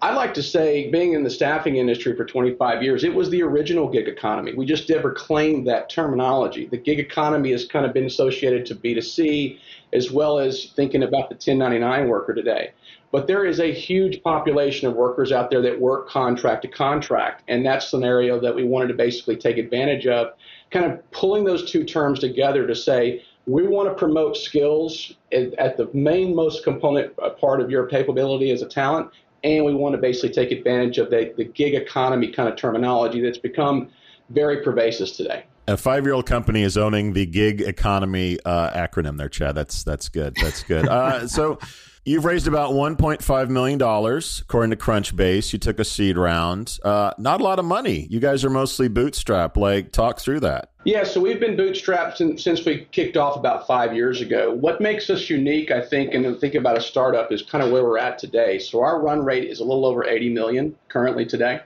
I 0.01 0.13
like 0.13 0.33
to 0.33 0.43
say, 0.43 0.91
being 0.91 1.13
in 1.13 1.23
the 1.23 1.29
staffing 1.29 1.77
industry 1.77 2.13
for 2.15 2.25
25 2.25 2.83
years, 2.83 3.05
it 3.05 3.15
was 3.15 3.29
the 3.29 3.41
original 3.41 3.89
gig 3.89 4.09
economy. 4.09 4.53
We 4.53 4.65
just 4.65 4.89
never 4.89 5.13
claimed 5.13 5.65
that 5.67 5.89
terminology. 5.89 6.67
The 6.67 6.77
gig 6.77 6.99
economy 6.99 7.51
has 7.53 7.65
kind 7.65 7.85
of 7.85 7.93
been 7.93 8.05
associated 8.05 8.65
to 8.65 8.75
B2C 8.75 9.59
as 9.93 10.11
well 10.11 10.37
as 10.37 10.73
thinking 10.75 11.01
about 11.01 11.29
the 11.29 11.35
1099 11.35 12.09
worker 12.09 12.33
today. 12.33 12.71
But 13.13 13.27
there 13.27 13.45
is 13.45 13.61
a 13.61 13.73
huge 13.73 14.21
population 14.21 14.89
of 14.89 14.95
workers 14.95 15.31
out 15.31 15.49
there 15.49 15.61
that 15.61 15.79
work 15.79 16.09
contract 16.09 16.63
to 16.63 16.67
contract, 16.67 17.43
and 17.47 17.65
that 17.65 17.81
scenario 17.81 18.41
that 18.41 18.53
we 18.53 18.65
wanted 18.65 18.89
to 18.89 18.95
basically 18.95 19.37
take 19.37 19.57
advantage 19.57 20.05
of, 20.05 20.33
kind 20.71 20.85
of 20.85 21.11
pulling 21.11 21.43
those 21.43 21.69
two 21.69 21.83
terms 21.83 22.19
together 22.19 22.67
to 22.67 22.75
say 22.75 23.23
we 23.45 23.67
want 23.67 23.87
to 23.87 23.93
promote 23.95 24.35
skills 24.35 25.13
at 25.31 25.77
the 25.77 25.89
main 25.93 26.35
most 26.35 26.63
component 26.63 27.13
uh, 27.21 27.29
part 27.29 27.61
of 27.61 27.69
your 27.69 27.85
capability 27.85 28.51
as 28.51 28.61
a 28.61 28.67
talent, 28.67 29.09
and 29.43 29.63
we 29.63 29.73
want 29.73 29.93
to 29.93 30.01
basically 30.01 30.31
take 30.31 30.51
advantage 30.51 30.97
of 30.97 31.09
the, 31.09 31.33
the 31.37 31.45
gig 31.45 31.75
economy 31.75 32.31
kind 32.31 32.49
of 32.49 32.55
terminology 32.55 33.21
that's 33.21 33.37
become 33.37 33.89
very 34.29 34.63
pervasive 34.63 35.09
today. 35.09 35.45
A 35.67 35.77
five-year-old 35.77 36.25
company 36.25 36.63
is 36.63 36.77
owning 36.77 37.13
the 37.13 37.25
gig 37.25 37.61
economy 37.61 38.39
uh, 38.45 38.71
acronym 38.71 39.17
there, 39.17 39.29
Chad. 39.29 39.55
That's 39.55 39.83
that's 39.83 40.09
good. 40.09 40.35
That's 40.41 40.63
good. 40.63 40.87
Uh, 40.87 41.27
so. 41.27 41.59
You've 42.07 42.23
raised 42.23 42.47
about 42.47 42.73
$1.5 42.73 43.49
million, 43.49 43.81
according 43.81 44.69
to 44.69 44.77
Crunchbase. 44.77 45.51
You 45.51 45.57
took 45.57 45.79
a 45.79 45.83
seed 45.83 46.19
round. 46.19 46.77
Uh, 46.83 47.09
not 47.17 47.41
a 47.41 47.43
lot 47.43 47.57
of 47.57 47.65
money. 47.65 48.05
You 48.11 48.19
guys 48.19 48.45
are 48.45 48.49
mostly 48.51 48.87
bootstrapped. 48.87 49.57
Like, 49.57 49.91
talk 49.91 50.19
through 50.19 50.41
that. 50.41 50.69
Yeah, 50.83 51.03
so 51.03 51.19
we've 51.19 51.39
been 51.39 51.57
bootstrapped 51.57 52.17
since, 52.17 52.43
since 52.43 52.63
we 52.63 52.85
kicked 52.91 53.17
off 53.17 53.35
about 53.37 53.65
five 53.65 53.95
years 53.95 54.21
ago. 54.21 54.53
What 54.53 54.81
makes 54.81 55.09
us 55.09 55.31
unique, 55.31 55.71
I 55.71 55.81
think, 55.81 56.13
and 56.13 56.39
think 56.39 56.53
about 56.53 56.77
a 56.77 56.81
startup 56.81 57.31
is 57.31 57.41
kind 57.41 57.63
of 57.63 57.71
where 57.71 57.83
we're 57.83 57.97
at 57.97 58.19
today. 58.19 58.59
So 58.59 58.83
our 58.83 59.01
run 59.01 59.25
rate 59.25 59.49
is 59.49 59.59
a 59.59 59.63
little 59.63 59.87
over 59.87 60.07
80 60.07 60.31
million 60.31 60.75
currently 60.89 61.25
today, 61.25 61.61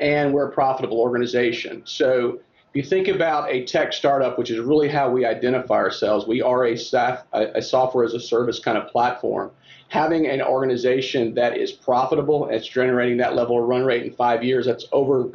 and 0.00 0.32
we're 0.32 0.48
a 0.48 0.52
profitable 0.52 1.00
organization. 1.00 1.82
So 1.84 2.40
if 2.72 2.76
you 2.76 2.82
think 2.82 3.08
about 3.08 3.50
a 3.50 3.64
tech 3.66 3.92
startup, 3.92 4.38
which 4.38 4.50
is 4.50 4.58
really 4.58 4.88
how 4.88 5.10
we 5.10 5.26
identify 5.26 5.74
ourselves, 5.74 6.26
we 6.26 6.40
are 6.40 6.64
a, 6.64 6.76
staff, 6.76 7.24
a, 7.32 7.58
a 7.58 7.62
software 7.62 8.04
as 8.04 8.14
a 8.14 8.20
service 8.20 8.58
kind 8.58 8.78
of 8.78 8.88
platform 8.88 9.50
having 9.92 10.26
an 10.26 10.40
organization 10.40 11.34
that 11.34 11.58
is 11.58 11.70
profitable, 11.70 12.48
it's 12.48 12.66
generating 12.66 13.18
that 13.18 13.34
level 13.34 13.62
of 13.62 13.68
run 13.68 13.84
rate 13.84 14.02
in 14.02 14.10
five 14.14 14.42
years, 14.42 14.64
that's 14.64 14.86
over 14.90 15.30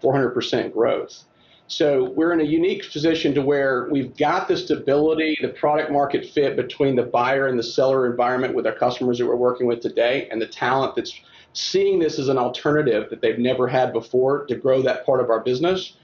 400% 0.00 0.72
growth. 0.72 1.24
So 1.66 2.10
we're 2.10 2.32
in 2.32 2.40
a 2.40 2.44
unique 2.44 2.88
position 2.92 3.34
to 3.34 3.42
where 3.42 3.88
we've 3.90 4.16
got 4.16 4.46
the 4.46 4.56
stability, 4.56 5.36
the 5.42 5.48
product 5.48 5.90
market 5.90 6.24
fit 6.24 6.54
between 6.54 6.94
the 6.94 7.02
buyer 7.02 7.48
and 7.48 7.58
the 7.58 7.64
seller 7.64 8.08
environment 8.08 8.54
with 8.54 8.64
our 8.64 8.72
customers 8.72 9.18
that 9.18 9.26
we're 9.26 9.34
working 9.34 9.66
with 9.66 9.80
today, 9.80 10.28
and 10.30 10.40
the 10.40 10.46
talent 10.46 10.94
that's 10.94 11.20
seeing 11.52 11.98
this 11.98 12.20
as 12.20 12.28
an 12.28 12.38
alternative 12.38 13.10
that 13.10 13.20
they've 13.20 13.40
never 13.40 13.66
had 13.66 13.92
before 13.92 14.46
to 14.46 14.54
grow 14.54 14.82
that 14.82 15.04
part 15.04 15.20
of 15.20 15.30
our 15.30 15.40
business. 15.40 15.96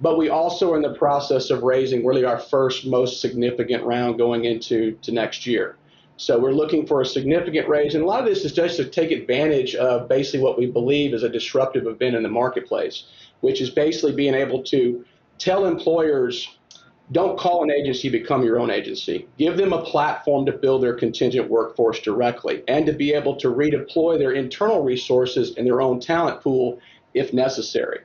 But 0.00 0.16
we 0.16 0.28
also 0.28 0.72
are 0.72 0.76
in 0.76 0.82
the 0.82 0.94
process 0.94 1.50
of 1.50 1.62
raising 1.62 2.06
really 2.06 2.24
our 2.24 2.38
first 2.38 2.86
most 2.86 3.20
significant 3.20 3.82
round 3.84 4.18
going 4.18 4.44
into 4.44 4.92
to 5.02 5.12
next 5.12 5.46
year. 5.46 5.76
So 6.16 6.38
we're 6.38 6.52
looking 6.52 6.86
for 6.86 7.00
a 7.00 7.06
significant 7.06 7.68
raise. 7.68 7.94
And 7.94 8.02
a 8.02 8.06
lot 8.06 8.20
of 8.20 8.26
this 8.26 8.44
is 8.44 8.52
just 8.52 8.76
to 8.76 8.84
take 8.84 9.12
advantage 9.12 9.74
of 9.76 10.08
basically 10.08 10.40
what 10.40 10.58
we 10.58 10.66
believe 10.66 11.14
is 11.14 11.22
a 11.22 11.28
disruptive 11.28 11.86
event 11.86 12.16
in 12.16 12.22
the 12.22 12.28
marketplace, 12.28 13.04
which 13.40 13.60
is 13.60 13.70
basically 13.70 14.12
being 14.12 14.34
able 14.34 14.62
to 14.64 15.04
tell 15.38 15.66
employers 15.66 16.58
don't 17.10 17.38
call 17.38 17.62
an 17.62 17.70
agency, 17.70 18.10
become 18.10 18.44
your 18.44 18.58
own 18.58 18.70
agency. 18.70 19.26
Give 19.38 19.56
them 19.56 19.72
a 19.72 19.82
platform 19.82 20.44
to 20.44 20.52
build 20.52 20.82
their 20.82 20.94
contingent 20.94 21.48
workforce 21.48 22.00
directly 22.00 22.62
and 22.68 22.84
to 22.84 22.92
be 22.92 23.14
able 23.14 23.36
to 23.36 23.48
redeploy 23.48 24.18
their 24.18 24.32
internal 24.32 24.82
resources 24.82 25.56
in 25.56 25.64
their 25.64 25.80
own 25.80 26.00
talent 26.00 26.42
pool 26.42 26.80
if 27.14 27.32
necessary. 27.32 28.00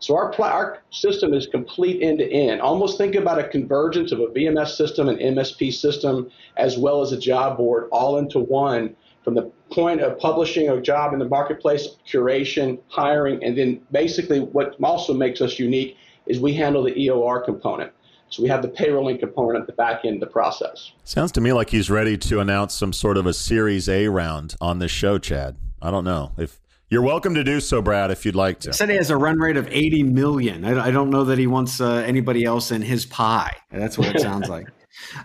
So 0.00 0.16
our, 0.16 0.32
our 0.40 0.78
system 0.90 1.34
is 1.34 1.46
complete 1.46 2.02
end 2.02 2.18
to 2.18 2.30
end. 2.30 2.60
Almost 2.60 2.98
think 2.98 3.14
about 3.14 3.38
a 3.38 3.48
convergence 3.48 4.12
of 4.12 4.20
a 4.20 4.26
VMS 4.26 4.76
system, 4.76 5.08
an 5.08 5.16
MSP 5.16 5.72
system, 5.72 6.30
as 6.56 6.78
well 6.78 7.02
as 7.02 7.12
a 7.12 7.18
job 7.18 7.56
board 7.56 7.88
all 7.90 8.18
into 8.18 8.38
one 8.38 8.94
from 9.24 9.34
the 9.34 9.50
point 9.70 10.00
of 10.00 10.18
publishing 10.18 10.68
a 10.68 10.80
job 10.80 11.12
in 11.12 11.18
the 11.18 11.28
marketplace, 11.28 11.96
curation, 12.10 12.78
hiring, 12.88 13.42
and 13.44 13.58
then 13.58 13.80
basically 13.92 14.40
what 14.40 14.76
also 14.82 15.12
makes 15.12 15.40
us 15.40 15.58
unique 15.58 15.96
is 16.26 16.40
we 16.40 16.54
handle 16.54 16.82
the 16.82 16.92
EOR 16.92 17.44
component. 17.44 17.92
So 18.30 18.42
we 18.42 18.48
have 18.50 18.62
the 18.62 18.68
payrolling 18.68 19.18
component 19.18 19.62
at 19.62 19.66
the 19.66 19.72
back 19.72 20.04
end 20.04 20.22
of 20.22 20.28
the 20.28 20.32
process. 20.32 20.92
Sounds 21.04 21.32
to 21.32 21.40
me 21.40 21.52
like 21.52 21.70
he's 21.70 21.90
ready 21.90 22.16
to 22.18 22.40
announce 22.40 22.74
some 22.74 22.92
sort 22.92 23.16
of 23.16 23.26
a 23.26 23.32
Series 23.32 23.88
A 23.88 24.08
round 24.08 24.54
on 24.60 24.78
this 24.78 24.90
show, 24.90 25.18
Chad. 25.18 25.56
I 25.80 25.90
don't 25.90 26.04
know 26.04 26.32
if 26.36 26.60
you're 26.90 27.02
welcome 27.02 27.34
to 27.34 27.44
do 27.44 27.60
so, 27.60 27.82
Brad, 27.82 28.10
if 28.10 28.24
you'd 28.24 28.34
like 28.34 28.60
to. 28.60 28.72
Said 28.72 28.88
he 28.88 28.96
has 28.96 29.10
a 29.10 29.16
run 29.16 29.38
rate 29.38 29.56
of 29.56 29.68
80 29.68 30.04
million. 30.04 30.64
I, 30.64 30.90
don't 30.90 31.10
know 31.10 31.24
that 31.24 31.38
he 31.38 31.46
wants 31.46 31.80
uh, 31.80 31.96
anybody 32.06 32.44
else 32.44 32.70
in 32.70 32.82
his 32.82 33.04
pie. 33.04 33.54
That's 33.70 33.98
what 33.98 34.08
it 34.08 34.20
sounds 34.22 34.48
like. 34.48 34.68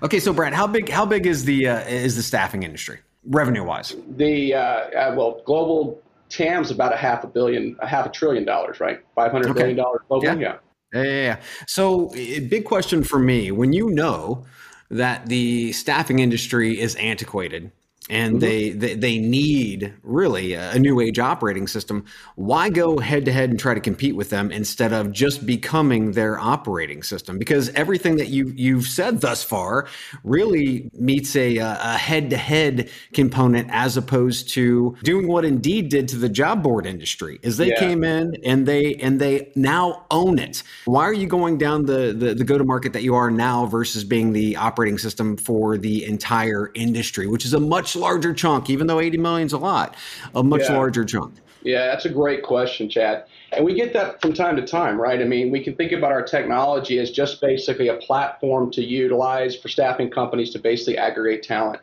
Okay, 0.02 0.20
so 0.20 0.34
Brad, 0.34 0.54
how 0.54 0.68
big 0.68 0.90
how 0.90 1.06
big 1.06 1.26
is 1.26 1.46
the 1.46 1.68
uh, 1.68 1.80
is 1.88 2.16
the 2.16 2.22
staffing 2.22 2.64
industry 2.64 3.00
revenue 3.26 3.64
wise? 3.64 3.96
The 4.18 4.54
uh, 4.54 4.60
uh, 4.60 5.16
well, 5.18 5.42
global 5.46 6.02
TAM's 6.30 6.70
about 6.70 6.94
a 6.94 6.98
half 6.98 7.24
a 7.24 7.28
billion, 7.28 7.76
a 7.80 7.88
half 7.88 8.06
a 8.06 8.10
trillion 8.10 8.46
dollars, 8.46 8.80
right? 8.80 9.00
Five 9.16 9.32
hundred 9.32 9.52
okay. 9.52 9.62
billion 9.62 9.78
dollars 9.78 10.02
globally. 10.10 10.24
Yeah. 10.24 10.36
yeah. 10.36 10.58
Yeah, 10.94 11.02
yeah, 11.02 11.22
yeah. 11.24 11.42
So, 11.66 12.10
big 12.10 12.66
question 12.66 13.04
for 13.04 13.18
me: 13.18 13.52
when 13.52 13.74
you 13.74 13.90
know 13.90 14.46
that 14.92 15.26
the 15.26 15.72
staffing 15.72 16.20
industry 16.20 16.80
is 16.80 16.94
antiquated, 16.96 17.72
and 18.10 18.34
mm-hmm. 18.34 18.40
they, 18.40 18.70
they, 18.70 18.96
they 18.96 19.18
need 19.18 19.94
really 20.04 20.54
a 20.54 20.78
new 20.78 21.00
age 21.00 21.20
operating 21.20 21.68
system 21.68 22.04
why 22.36 22.70
go 22.70 22.98
head 22.98 23.24
to 23.26 23.32
head 23.32 23.50
and 23.50 23.60
try 23.60 23.74
to 23.74 23.80
compete 23.80 24.16
with 24.16 24.30
them 24.30 24.52
instead 24.52 24.92
of 24.92 25.12
just 25.12 25.46
becoming 25.46 26.12
their 26.12 26.38
operating 26.38 27.02
system 27.02 27.38
because 27.38 27.70
everything 27.70 28.18
that 28.18 28.28
you 28.28 28.52
you've 28.56 28.86
said 28.86 29.22
thus 29.22 29.44
far 29.44 29.88
really 30.24 30.90
meets 30.94 31.36
a 31.36 31.58
a 31.58 31.98
head 31.98 32.30
to 32.30 32.38
head 32.38 32.90
component 33.14 33.70
as 33.72 33.96
opposed 33.96 34.50
to 34.50 34.96
doing 35.04 35.28
what 35.28 35.46
Indeed 35.46 35.90
did 35.90 36.08
to 36.10 36.18
the 36.18 36.30
job 36.30 36.62
board 36.62 36.86
industry 36.86 37.40
is 37.42 37.58
they 37.58 37.70
yeah. 37.70 37.80
came 37.80 38.04
in 38.04 38.36
and 38.44 38.66
they 38.66 38.96
and 38.96 39.20
they 39.20 39.52
now 39.56 40.06
own 40.12 40.40
it 40.40 40.64
why 40.86 41.04
are 41.04 41.14
you 41.14 41.28
going 41.28 41.58
down 41.58 41.86
the 41.86 42.14
the, 42.18 42.34
the 42.34 42.44
go 42.44 42.58
to 42.58 42.66
market 42.66 42.92
that 42.94 43.04
you 43.04 43.16
are 43.16 43.32
now 43.32 43.66
versus 43.66 44.04
being 44.04 44.34
the 44.34 44.58
operating 44.58 44.98
system 44.98 45.38
for 45.38 45.78
the 45.78 46.04
entire 46.04 46.72
industry 46.76 47.28
which 47.28 47.46
is 47.46 47.54
a 47.54 47.60
much 47.60 47.93
larger 47.96 48.34
chunk, 48.34 48.70
even 48.70 48.88
though 48.88 49.00
80 49.00 49.18
million 49.18 49.46
is 49.46 49.54
a 49.54 49.58
lot, 49.58 49.96
a 50.36 50.44
much 50.44 50.62
yeah. 50.64 50.78
larger 50.78 51.06
chunk? 51.06 51.34
Yeah, 51.64 51.86
that's 51.88 52.06
a 52.06 52.10
great 52.10 52.44
question, 52.44 52.90
Chad. 52.90 53.26
And 53.54 53.64
we 53.64 53.74
get 53.74 53.94
that 53.94 54.22
from 54.22 54.34
time 54.34 54.58
to 54.58 54.66
time, 54.66 55.00
right? 55.00 55.22
I 55.22 55.24
mean, 55.24 55.50
we 55.50 55.64
can 55.64 55.76
think 55.76 55.94
about 55.94 56.12
our 56.12 56.24
technology 56.24 57.00
as 57.00 57.10
just 57.10 57.40
basically 57.40 57.88
a 57.88 57.96
platform 57.96 58.70
to 58.72 58.84
utilize 58.84 59.56
for 59.56 59.70
staffing 59.70 60.10
companies 60.10 60.52
to 60.52 60.60
basically 60.60 60.98
aggregate 60.98 61.44
talent. 61.44 61.80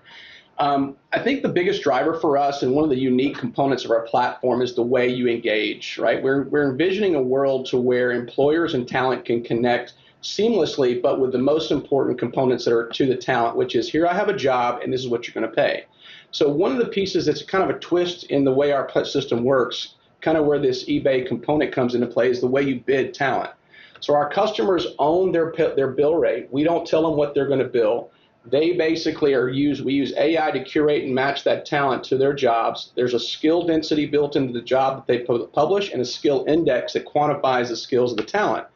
Um, 0.59 0.97
I 1.15 1.21
think 1.21 1.41
the 1.41 1.49
biggest 1.49 1.83
driver 1.83 2.21
for 2.21 2.37
us 2.37 2.63
and 2.63 2.73
one 2.73 2.85
of 2.85 2.91
the 2.91 2.99
unique 2.99 3.39
components 3.39 3.87
of 3.87 3.91
our 3.91 4.03
platform 4.03 4.61
is 4.61 4.75
the 4.75 4.83
way 4.83 5.09
you 5.09 5.27
engage, 5.27 5.97
right? 5.97 6.23
We're, 6.23 6.43
we're 6.45 6.71
envisioning 6.71 7.15
a 7.15 7.23
world 7.23 7.65
to 7.67 7.79
where 7.79 8.13
employers 8.13 8.75
and 8.75 8.87
talent 8.87 9.25
can 9.25 9.43
connect 9.43 9.95
seamlessly, 10.23 11.01
but 11.01 11.19
with 11.19 11.33
the 11.33 11.39
most 11.39 11.71
important 11.71 12.19
components 12.19 12.67
that 12.67 12.75
are 12.75 12.89
to 12.89 13.07
the 13.07 13.17
talent, 13.17 13.57
which 13.57 13.75
is 13.75 13.89
here 13.89 14.07
I 14.07 14.13
have 14.13 14.29
a 14.29 14.37
job 14.37 14.81
and 14.83 14.93
this 14.93 15.01
is 15.01 15.09
what 15.09 15.27
you're 15.27 15.33
going 15.33 15.49
to 15.49 15.57
pay. 15.57 15.87
So 16.33 16.49
one 16.49 16.73
of 16.73 16.79
the 16.79 16.87
pieces 16.87 17.27
that's 17.27 17.43
kind 17.43 17.69
of 17.69 17.75
a 17.75 17.79
twist 17.81 18.25
in 18.25 18.45
the 18.45 18.53
way 18.53 18.73
our 18.73 18.89
system 19.05 19.43
works, 19.43 19.95
kind 20.21 20.39
of 20.39 20.47
where 20.47 20.61
this 20.61 20.85
eBay 20.85 21.27
component 21.27 21.73
comes 21.73 21.95
into 21.95 22.07
play, 22.07 22.31
is 22.31 22.41
the 22.41 22.47
way 22.47 22.63
you 22.63 22.81
bid 22.81 23.15
talent. 23.15 23.51
So 23.99 24.15
our 24.15 24.31
customers 24.31 24.87
own 24.99 25.33
their 25.33 25.53
their 25.77 25.89
bill 25.89 26.15
rate. 26.15 26.49
We 26.51 26.63
don't 26.63 26.87
tell 26.87 27.03
them 27.03 27.17
what 27.17 27.35
they're 27.35 27.49
going 27.49 27.59
to 27.59 27.67
bill. 27.67 28.11
They 28.47 28.73
basically 28.73 29.35
are 29.35 29.49
used. 29.49 29.85
We 29.85 29.93
use 29.93 30.15
AI 30.17 30.51
to 30.53 30.65
curate 30.65 31.05
and 31.05 31.15
match 31.15 31.45
that 31.45 31.67
talent 31.67 32.05
to 32.05 32.17
their 32.17 32.33
jobs. 32.33 32.93
There's 32.95 33.13
a 33.13 33.21
skill 33.21 33.67
density 33.67 34.07
built 34.07 34.37
into 34.37 34.53
the 34.53 34.63
job 34.63 34.97
that 34.97 35.07
they 35.07 35.19
publish, 35.53 35.93
and 35.93 36.01
a 36.01 36.07
skill 36.07 36.45
index 36.49 36.95
that 36.95 37.05
quantifies 37.05 37.69
the 37.69 37.77
skills 37.77 38.13
of 38.13 38.17
the 38.17 38.23
talent. 38.23 38.67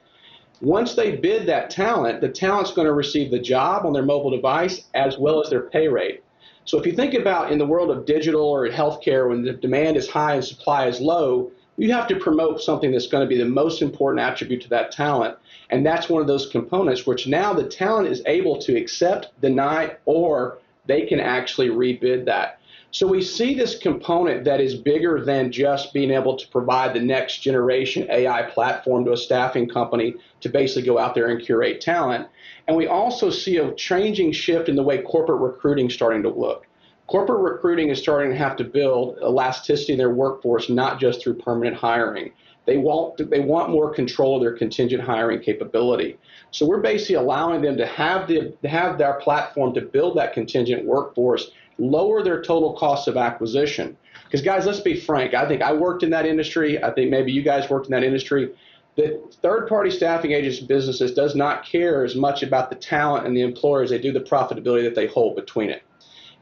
Once 0.60 0.94
they 0.94 1.16
bid 1.16 1.46
that 1.46 1.70
talent, 1.70 2.20
the 2.20 2.28
talent's 2.28 2.72
going 2.72 2.86
to 2.86 2.92
receive 2.92 3.30
the 3.30 3.38
job 3.38 3.86
on 3.86 3.92
their 3.92 4.04
mobile 4.04 4.30
device 4.30 4.84
as 4.94 5.18
well 5.18 5.40
as 5.40 5.48
their 5.50 5.62
pay 5.70 5.86
rate. 5.86 6.23
So 6.66 6.78
if 6.78 6.86
you 6.86 6.92
think 6.92 7.14
about 7.14 7.52
in 7.52 7.58
the 7.58 7.66
world 7.66 7.90
of 7.90 8.06
digital 8.06 8.44
or 8.44 8.68
healthcare, 8.68 9.28
when 9.28 9.42
the 9.42 9.52
demand 9.52 9.96
is 9.96 10.08
high 10.08 10.34
and 10.34 10.44
supply 10.44 10.86
is 10.86 11.00
low, 11.00 11.50
you 11.76 11.92
have 11.92 12.06
to 12.08 12.16
promote 12.16 12.62
something 12.62 12.92
that's 12.92 13.06
going 13.06 13.22
to 13.22 13.28
be 13.28 13.36
the 13.36 13.44
most 13.44 13.82
important 13.82 14.26
attribute 14.26 14.62
to 14.62 14.68
that 14.70 14.92
talent. 14.92 15.36
And 15.70 15.84
that's 15.84 16.08
one 16.08 16.22
of 16.22 16.28
those 16.28 16.46
components 16.46 17.06
which 17.06 17.26
now 17.26 17.52
the 17.52 17.64
talent 17.64 18.08
is 18.08 18.22
able 18.26 18.58
to 18.60 18.76
accept, 18.76 19.38
deny, 19.40 19.96
or 20.04 20.58
they 20.86 21.06
can 21.06 21.20
actually 21.20 21.68
rebid 21.68 22.26
that. 22.26 22.60
So 22.94 23.08
we 23.08 23.22
see 23.22 23.54
this 23.54 23.76
component 23.76 24.44
that 24.44 24.60
is 24.60 24.76
bigger 24.76 25.20
than 25.20 25.50
just 25.50 25.92
being 25.92 26.12
able 26.12 26.36
to 26.36 26.46
provide 26.46 26.94
the 26.94 27.00
next 27.00 27.38
generation 27.38 28.06
AI 28.08 28.42
platform 28.42 29.04
to 29.06 29.10
a 29.14 29.16
staffing 29.16 29.68
company 29.68 30.14
to 30.42 30.48
basically 30.48 30.82
go 30.82 30.96
out 30.96 31.16
there 31.16 31.26
and 31.26 31.44
curate 31.44 31.80
talent. 31.80 32.28
And 32.68 32.76
we 32.76 32.86
also 32.86 33.30
see 33.30 33.56
a 33.56 33.74
changing 33.74 34.30
shift 34.30 34.68
in 34.68 34.76
the 34.76 34.82
way 34.84 35.02
corporate 35.02 35.40
recruiting 35.40 35.88
is 35.88 35.94
starting 35.94 36.22
to 36.22 36.28
look. 36.28 36.68
Corporate 37.08 37.40
recruiting 37.40 37.88
is 37.88 37.98
starting 37.98 38.30
to 38.30 38.38
have 38.38 38.54
to 38.58 38.64
build 38.64 39.18
elasticity 39.20 39.94
in 39.94 39.98
their 39.98 40.14
workforce, 40.14 40.70
not 40.70 41.00
just 41.00 41.20
through 41.20 41.34
permanent 41.34 41.76
hiring. 41.76 42.30
They 42.64 42.78
want 42.78 43.28
they 43.28 43.40
want 43.40 43.70
more 43.70 43.92
control 43.92 44.36
of 44.36 44.42
their 44.42 44.56
contingent 44.56 45.02
hiring 45.02 45.40
capability. 45.40 46.16
So 46.52 46.64
we're 46.64 46.80
basically 46.80 47.16
allowing 47.16 47.60
them 47.60 47.76
to 47.76 47.86
have 47.86 48.28
the 48.28 48.54
have 48.62 48.98
their 48.98 49.14
platform 49.14 49.74
to 49.74 49.82
build 49.82 50.16
that 50.16 50.32
contingent 50.32 50.86
workforce 50.86 51.50
lower 51.78 52.22
their 52.22 52.42
total 52.42 52.74
cost 52.74 53.08
of 53.08 53.16
acquisition. 53.16 53.96
Because, 54.24 54.42
guys, 54.42 54.66
let's 54.66 54.80
be 54.80 54.98
frank. 54.98 55.34
I 55.34 55.46
think 55.46 55.62
I 55.62 55.72
worked 55.72 56.02
in 56.02 56.10
that 56.10 56.26
industry. 56.26 56.82
I 56.82 56.90
think 56.90 57.10
maybe 57.10 57.32
you 57.32 57.42
guys 57.42 57.70
worked 57.70 57.86
in 57.86 57.92
that 57.92 58.04
industry. 58.04 58.50
The 58.96 59.20
third 59.42 59.68
party 59.68 59.90
staffing 59.90 60.32
agents 60.32 60.60
businesses 60.60 61.14
does 61.14 61.34
not 61.34 61.64
care 61.64 62.04
as 62.04 62.14
much 62.14 62.42
about 62.42 62.70
the 62.70 62.76
talent 62.76 63.26
and 63.26 63.36
the 63.36 63.42
employers. 63.42 63.90
They 63.90 63.98
do 63.98 64.12
the 64.12 64.20
profitability 64.20 64.84
that 64.84 64.94
they 64.94 65.06
hold 65.06 65.36
between 65.36 65.70
it. 65.70 65.82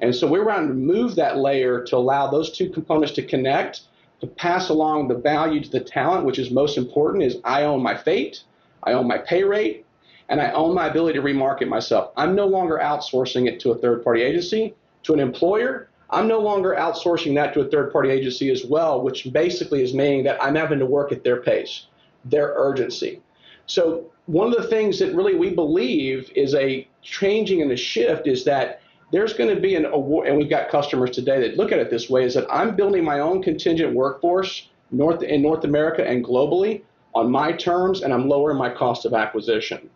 And 0.00 0.14
so 0.14 0.26
we're 0.26 0.44
trying 0.44 0.68
to 0.68 0.74
move 0.74 1.14
that 1.14 1.38
layer 1.38 1.82
to 1.84 1.96
allow 1.96 2.30
those 2.30 2.50
two 2.50 2.68
components 2.68 3.12
to 3.14 3.22
connect, 3.22 3.82
to 4.20 4.26
pass 4.26 4.68
along 4.68 5.08
the 5.08 5.14
value 5.14 5.62
to 5.62 5.70
the 5.70 5.80
talent, 5.80 6.26
which 6.26 6.38
is 6.38 6.50
most 6.50 6.76
important 6.76 7.24
is 7.24 7.36
I 7.44 7.62
own 7.62 7.82
my 7.82 7.96
fate, 7.96 8.42
I 8.82 8.92
own 8.92 9.06
my 9.06 9.18
pay 9.18 9.44
rate, 9.44 9.86
and 10.28 10.40
I 10.40 10.50
own 10.52 10.74
my 10.74 10.88
ability 10.88 11.18
to 11.18 11.24
remarket 11.24 11.68
myself. 11.68 12.12
I'm 12.16 12.34
no 12.34 12.46
longer 12.46 12.78
outsourcing 12.82 13.46
it 13.48 13.60
to 13.60 13.70
a 13.70 13.78
third 13.78 14.02
party 14.02 14.22
agency 14.22 14.74
to 15.04 15.12
an 15.12 15.20
employer, 15.20 15.88
I'm 16.10 16.28
no 16.28 16.40
longer 16.40 16.76
outsourcing 16.78 17.34
that 17.36 17.54
to 17.54 17.60
a 17.60 17.64
third 17.64 17.90
party 17.90 18.10
agency 18.10 18.50
as 18.50 18.64
well, 18.66 19.00
which 19.02 19.32
basically 19.32 19.82
is 19.82 19.94
meaning 19.94 20.24
that 20.24 20.42
I'm 20.42 20.54
having 20.54 20.78
to 20.78 20.86
work 20.86 21.10
at 21.10 21.24
their 21.24 21.40
pace, 21.40 21.86
their 22.24 22.52
urgency. 22.56 23.22
So, 23.66 24.10
one 24.26 24.48
of 24.48 24.56
the 24.56 24.68
things 24.68 24.98
that 24.98 25.14
really 25.14 25.34
we 25.34 25.50
believe 25.50 26.30
is 26.36 26.54
a 26.54 26.86
changing 27.02 27.62
and 27.62 27.72
a 27.72 27.76
shift 27.76 28.26
is 28.26 28.44
that 28.44 28.80
there's 29.10 29.32
going 29.32 29.54
to 29.54 29.60
be 29.60 29.74
an 29.74 29.86
award, 29.86 30.28
and 30.28 30.36
we've 30.36 30.50
got 30.50 30.68
customers 30.68 31.10
today 31.10 31.40
that 31.40 31.56
look 31.56 31.72
at 31.72 31.78
it 31.78 31.90
this 31.90 32.10
way: 32.10 32.24
is 32.24 32.34
that 32.34 32.46
I'm 32.50 32.76
building 32.76 33.04
my 33.04 33.20
own 33.20 33.42
contingent 33.42 33.94
workforce 33.94 34.68
north 34.90 35.22
in 35.22 35.42
North 35.42 35.64
America 35.64 36.06
and 36.06 36.24
globally 36.24 36.82
on 37.14 37.30
my 37.30 37.52
terms, 37.52 38.02
and 38.02 38.12
I'm 38.12 38.28
lowering 38.28 38.58
my 38.58 38.70
cost 38.70 39.06
of 39.06 39.14
acquisition. 39.14 39.90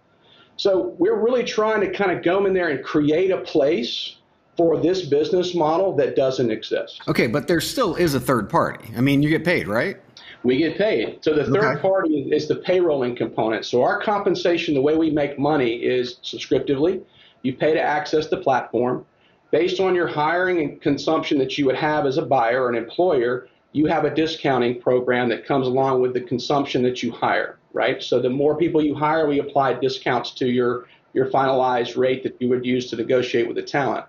So 0.57 0.95
we're 0.99 1.23
really 1.23 1.45
trying 1.45 1.81
to 1.83 1.93
kind 1.93 2.11
of 2.11 2.23
go 2.23 2.47
in 2.47 2.55
there 2.55 2.69
and 2.69 2.83
create 2.83 3.31
a 3.31 3.39
place 3.39 4.17
for 4.57 4.81
this 4.81 5.05
business 5.07 5.55
model 5.55 5.95
that 5.97 6.17
doesn't 6.17 6.51
exist. 6.51 7.03
Okay, 7.09 7.27
but 7.27 7.47
there 7.47 7.61
still 7.61 7.95
is 7.95 8.15
a 8.15 8.21
third 8.21 8.49
party. 8.49 8.91
I 8.97 9.01
mean, 9.01 9.23
you 9.23 9.29
get 9.29 9.45
paid, 9.45 9.69
right? 9.69 9.97
We 10.43 10.59
get 10.59 10.79
paid. 10.79 11.19
So 11.23 11.35
the 11.35 11.45
third 11.45 11.77
okay. 11.77 11.83
party 11.83 12.31
is 12.33 12.49
the 12.49 12.57
payrolling 12.57 13.17
component. 13.17 13.67
So 13.67 13.83
our 13.83 14.01
compensation, 14.01 14.75
the 14.75 14.81
way 14.81 14.97
we 14.97 15.11
make 15.11 15.39
money 15.39 15.75
is 15.75 16.17
subscriptively. 16.23 17.03
You 17.43 17.55
pay 17.55 17.75
to 17.75 17.81
access 17.81 18.29
the 18.29 18.39
platform. 18.39 19.05
Based 19.51 19.81
on 19.81 19.95
your 19.95 20.07
hiring 20.07 20.61
and 20.61 20.81
consumption 20.81 21.39
that 21.39 21.57
you 21.59 21.67
would 21.67 21.77
have 21.77 22.07
as 22.07 22.19
a 22.19 22.23
buyer 22.23 22.65
or 22.65 22.69
an 22.71 22.77
employer, 22.77 23.49
you 23.73 23.87
have 23.87 24.05
a 24.05 24.15
discounting 24.15 24.81
program 24.81 25.29
that 25.29 25.47
comes 25.47 25.67
along 25.67 26.01
with 26.01 26.15
the 26.15 26.21
consumption 26.21 26.83
that 26.83 27.03
you 27.03 27.13
hire, 27.13 27.59
right? 27.73 28.03
So 28.03 28.21
the 28.21 28.31
more 28.31 28.57
people 28.57 28.83
you 28.83 28.95
hire, 28.95 29.27
we 29.27 29.39
apply 29.39 29.75
discounts 29.75 30.31
to 30.33 30.47
your, 30.47 30.87
your 31.13 31.27
finalized 31.27 31.97
rate 31.97 32.23
that 32.23 32.41
you 32.41 32.49
would 32.49 32.65
use 32.65 32.89
to 32.91 32.97
negotiate 32.97 33.47
with 33.47 33.57
the 33.57 33.63
talent 33.63 34.07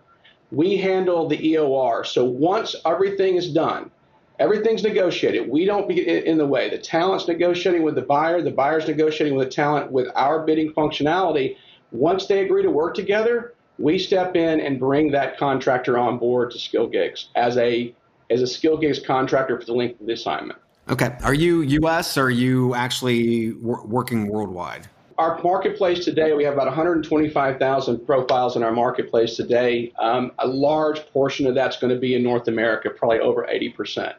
we 0.51 0.77
handle 0.77 1.27
the 1.27 1.37
EOR. 1.37 2.05
So 2.05 2.23
once 2.23 2.75
everything 2.85 3.35
is 3.35 3.51
done, 3.51 3.91
everything's 4.39 4.83
negotiated. 4.83 5.49
We 5.49 5.65
don't 5.65 5.87
be 5.87 6.07
in 6.07 6.37
the 6.37 6.45
way. 6.45 6.69
The 6.69 6.77
talent's 6.77 7.27
negotiating 7.27 7.83
with 7.83 7.95
the 7.95 8.01
buyer, 8.01 8.41
the 8.41 8.51
buyer's 8.51 8.87
negotiating 8.87 9.37
with 9.37 9.47
the 9.49 9.53
talent 9.53 9.91
with 9.91 10.07
our 10.15 10.45
bidding 10.45 10.73
functionality. 10.73 11.57
Once 11.91 12.27
they 12.27 12.43
agree 12.43 12.63
to 12.63 12.71
work 12.71 12.93
together, 12.93 13.53
we 13.77 13.99
step 13.99 14.35
in 14.35 14.59
and 14.59 14.79
bring 14.79 15.11
that 15.11 15.37
contractor 15.37 15.97
on 15.97 16.17
board 16.17 16.51
to 16.51 16.57
SkillGigs 16.57 17.25
as 17.35 17.57
a 17.57 17.93
as 18.29 18.41
a 18.41 18.45
SkillGigs 18.45 19.05
contractor 19.05 19.57
for 19.59 19.65
the 19.65 19.73
length 19.73 20.01
of 20.01 20.07
the 20.07 20.13
assignment. 20.13 20.59
Okay. 20.89 21.15
Are 21.23 21.33
you 21.33 21.61
U.S. 21.61 22.17
or 22.17 22.25
are 22.25 22.29
you 22.29 22.73
actually 22.73 23.53
wor- 23.53 23.85
working 23.85 24.27
worldwide? 24.27 24.87
Our 25.17 25.41
marketplace 25.41 26.05
today, 26.05 26.33
we 26.33 26.43
have 26.43 26.53
about 26.53 26.67
125,000 26.67 28.05
profiles 28.05 28.55
in 28.55 28.63
our 28.63 28.71
marketplace 28.71 29.35
today. 29.35 29.91
Um, 29.99 30.31
a 30.39 30.47
large 30.47 31.05
portion 31.11 31.47
of 31.47 31.55
that's 31.55 31.77
going 31.77 31.93
to 31.93 31.99
be 31.99 32.15
in 32.15 32.23
North 32.23 32.47
America, 32.47 32.89
probably 32.89 33.19
over 33.19 33.47
80%. 33.51 34.13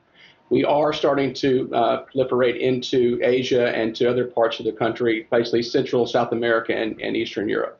We 0.51 0.65
are 0.65 0.93
starting 0.93 1.35
to 1.35 1.73
uh, 1.75 2.05
proliferate 2.07 2.59
into 2.59 3.21
Asia 3.23 3.69
and 3.69 3.95
to 3.97 4.11
other 4.11 4.25
parts 4.25 4.59
of 4.59 4.65
the 4.65 4.73
country, 4.73 5.29
basically 5.31 5.63
Central, 5.63 6.07
South 6.07 6.33
America, 6.33 6.75
and, 6.75 7.01
and 7.01 7.17
Eastern 7.17 7.49
Europe. 7.49 7.79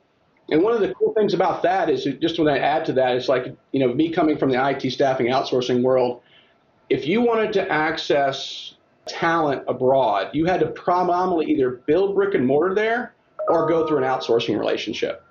And 0.51 0.63
one 0.63 0.75
of 0.75 0.81
the 0.81 0.95
cool 0.95 1.13
things 1.15 1.35
about 1.35 1.63
that 1.63 1.91
is 1.91 2.05
just 2.21 2.39
when 2.39 2.49
I 2.49 2.59
add 2.59 2.85
to 2.87 2.93
that, 2.95 3.17
it's 3.17 3.29
like, 3.29 3.47
you 3.73 3.81
know, 3.81 3.93
me 3.93 4.11
coming 4.11 4.39
from 4.39 4.51
the 4.51 4.69
IT 4.69 4.91
staffing 4.93 5.27
outsourcing 5.27 5.83
world, 5.83 6.23
if 6.89 7.07
you 7.07 7.21
wanted 7.21 7.53
to 7.55 7.71
access 7.71 8.75
talent 9.09 9.65
abroad, 9.69 10.31
you 10.33 10.47
had 10.47 10.61
to 10.61 10.67
predominantly 10.67 11.47
either 11.47 11.71
build 11.87 12.15
brick 12.15 12.35
and 12.35 12.47
mortar 12.47 12.75
there 12.75 13.15
or 13.49 13.69
go 13.69 13.87
through 13.87 13.99
an 13.99 14.05
outsourcing 14.05 14.59
relationship. 14.59 15.25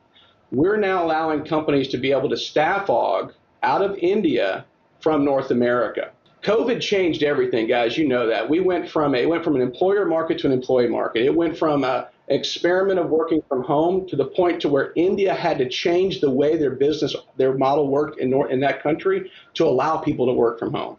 We're 0.51 0.77
now 0.77 1.03
allowing 1.03 1.45
companies 1.45 1.89
to 1.89 1.97
be 1.97 2.11
able 2.11 2.29
to 2.29 2.37
staff 2.37 2.87
aug 2.87 3.33
out 3.63 3.81
of 3.81 3.95
India 3.97 4.65
from 5.01 5.25
North 5.25 5.51
America. 5.51 6.11
COVID 6.43 6.81
changed 6.81 7.23
everything, 7.23 7.67
guys. 7.67 7.97
You 7.97 8.07
know 8.07 8.27
that. 8.27 8.49
We 8.49 8.59
went 8.59 8.89
from 8.89 9.15
a, 9.15 9.17
it 9.17 9.29
went 9.29 9.43
from 9.43 9.55
an 9.55 9.61
employer 9.61 10.05
market 10.05 10.39
to 10.39 10.47
an 10.47 10.53
employee 10.53 10.87
market. 10.87 11.25
It 11.25 11.35
went 11.35 11.57
from 11.57 11.83
a, 11.83 12.09
experiment 12.29 12.99
of 12.99 13.09
working 13.09 13.41
from 13.47 13.63
home 13.63 14.07
to 14.07 14.15
the 14.15 14.25
point 14.25 14.61
to 14.61 14.69
where 14.69 14.91
India 14.95 15.33
had 15.33 15.57
to 15.57 15.69
change 15.69 16.19
the 16.19 16.29
way 16.29 16.57
their 16.57 16.71
business, 16.71 17.15
their 17.37 17.53
model 17.53 17.87
worked 17.87 18.19
in, 18.19 18.33
in 18.49 18.59
that 18.59 18.83
country 18.83 19.31
to 19.53 19.65
allow 19.65 19.97
people 19.97 20.25
to 20.25 20.33
work 20.33 20.59
from 20.59 20.73
home. 20.73 20.97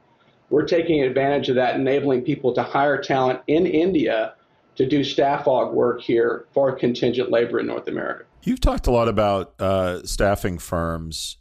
We're 0.50 0.66
taking 0.66 1.02
advantage 1.02 1.48
of 1.48 1.56
that, 1.56 1.74
enabling 1.74 2.22
people 2.22 2.54
to 2.54 2.62
hire 2.62 3.00
talent 3.00 3.40
in 3.46 3.66
India 3.66 4.34
to 4.76 4.88
do 4.88 5.04
staff 5.04 5.44
aug 5.44 5.72
work 5.72 6.00
here 6.00 6.46
for 6.54 6.72
contingent 6.72 7.30
labor 7.30 7.58
in 7.58 7.66
North 7.66 7.88
America. 7.88 8.24
You've 8.44 8.60
talked 8.60 8.86
a 8.86 8.90
lot 8.90 9.08
about 9.08 9.60
uh, 9.60 10.04
staffing 10.04 10.58
firms. 10.58 11.36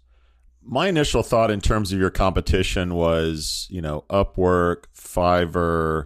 My 0.64 0.90
initial 0.90 1.24
thought 1.24 1.52
in 1.52 1.62
terms 1.62 1.94
of 1.94 2.00
your 2.00 2.10
competition 2.10 2.96
was, 2.96 3.68
you 3.70 3.80
know, 3.82 4.04
Upwork, 4.10 4.86
Fiverr, 4.94 6.06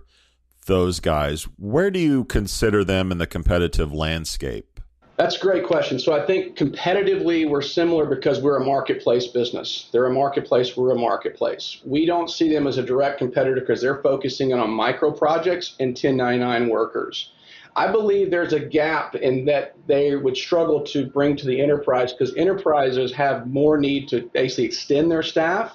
those 0.68 1.00
guys. 1.00 1.44
Where 1.58 1.90
do 1.90 2.00
you 2.00 2.26
consider 2.26 2.84
them 2.84 3.12
in 3.12 3.18
the 3.18 3.26
competitive 3.26 3.92
landscape? 3.92 4.71
That's 5.18 5.36
a 5.36 5.40
great 5.40 5.66
question. 5.66 6.00
So 6.00 6.14
I 6.14 6.26
think 6.26 6.58
competitively 6.58 7.48
we're 7.48 7.62
similar 7.62 8.06
because 8.06 8.42
we're 8.42 8.58
a 8.58 8.66
marketplace 8.66 9.28
business. 9.28 9.90
They're 9.92 10.08
a 10.08 10.14
marketplace, 10.14 10.76
we're 10.76 10.92
a 10.92 11.00
marketplace. 11.00 11.82
We 11.86 12.06
don't 12.06 12.30
see 12.30 12.52
them 12.52 12.66
as 12.66 12.78
a 12.78 12.84
direct 12.84 13.20
competitor 13.20 13.60
because 13.60 13.82
they're 13.82 14.02
focusing 14.02 14.54
on 14.54 14.70
micro 14.72 15.12
projects 15.12 15.76
and 15.80 15.90
1099 15.90 16.70
workers. 16.70 17.34
I 17.76 17.92
believe 17.92 18.32
there's 18.32 18.54
a 18.54 18.60
gap 18.60 19.16
in 19.16 19.46
that 19.46 19.76
they 19.88 20.16
would 20.16 20.36
struggle 20.36 20.82
to 20.86 21.06
bring 21.06 21.38
to 21.38 21.46
the 21.46 21.62
enterprise 21.62 22.12
because 22.12 22.36
enterprises 22.36 23.14
have 23.14 23.48
more 23.48 23.78
need 23.78 24.08
to 24.10 24.30
basically 24.34 24.66
extend 24.66 25.10
their 25.10 25.24
staff 25.24 25.74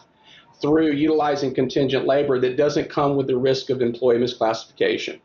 through 0.60 0.92
utilizing 0.92 1.54
contingent 1.54 2.06
labor 2.06 2.38
that 2.40 2.56
doesn't 2.56 2.90
come 2.90 3.16
with 3.16 3.26
the 3.26 3.36
risk 3.36 3.70
of 3.70 3.80
employee 3.80 4.18
misclassification. 4.18 5.20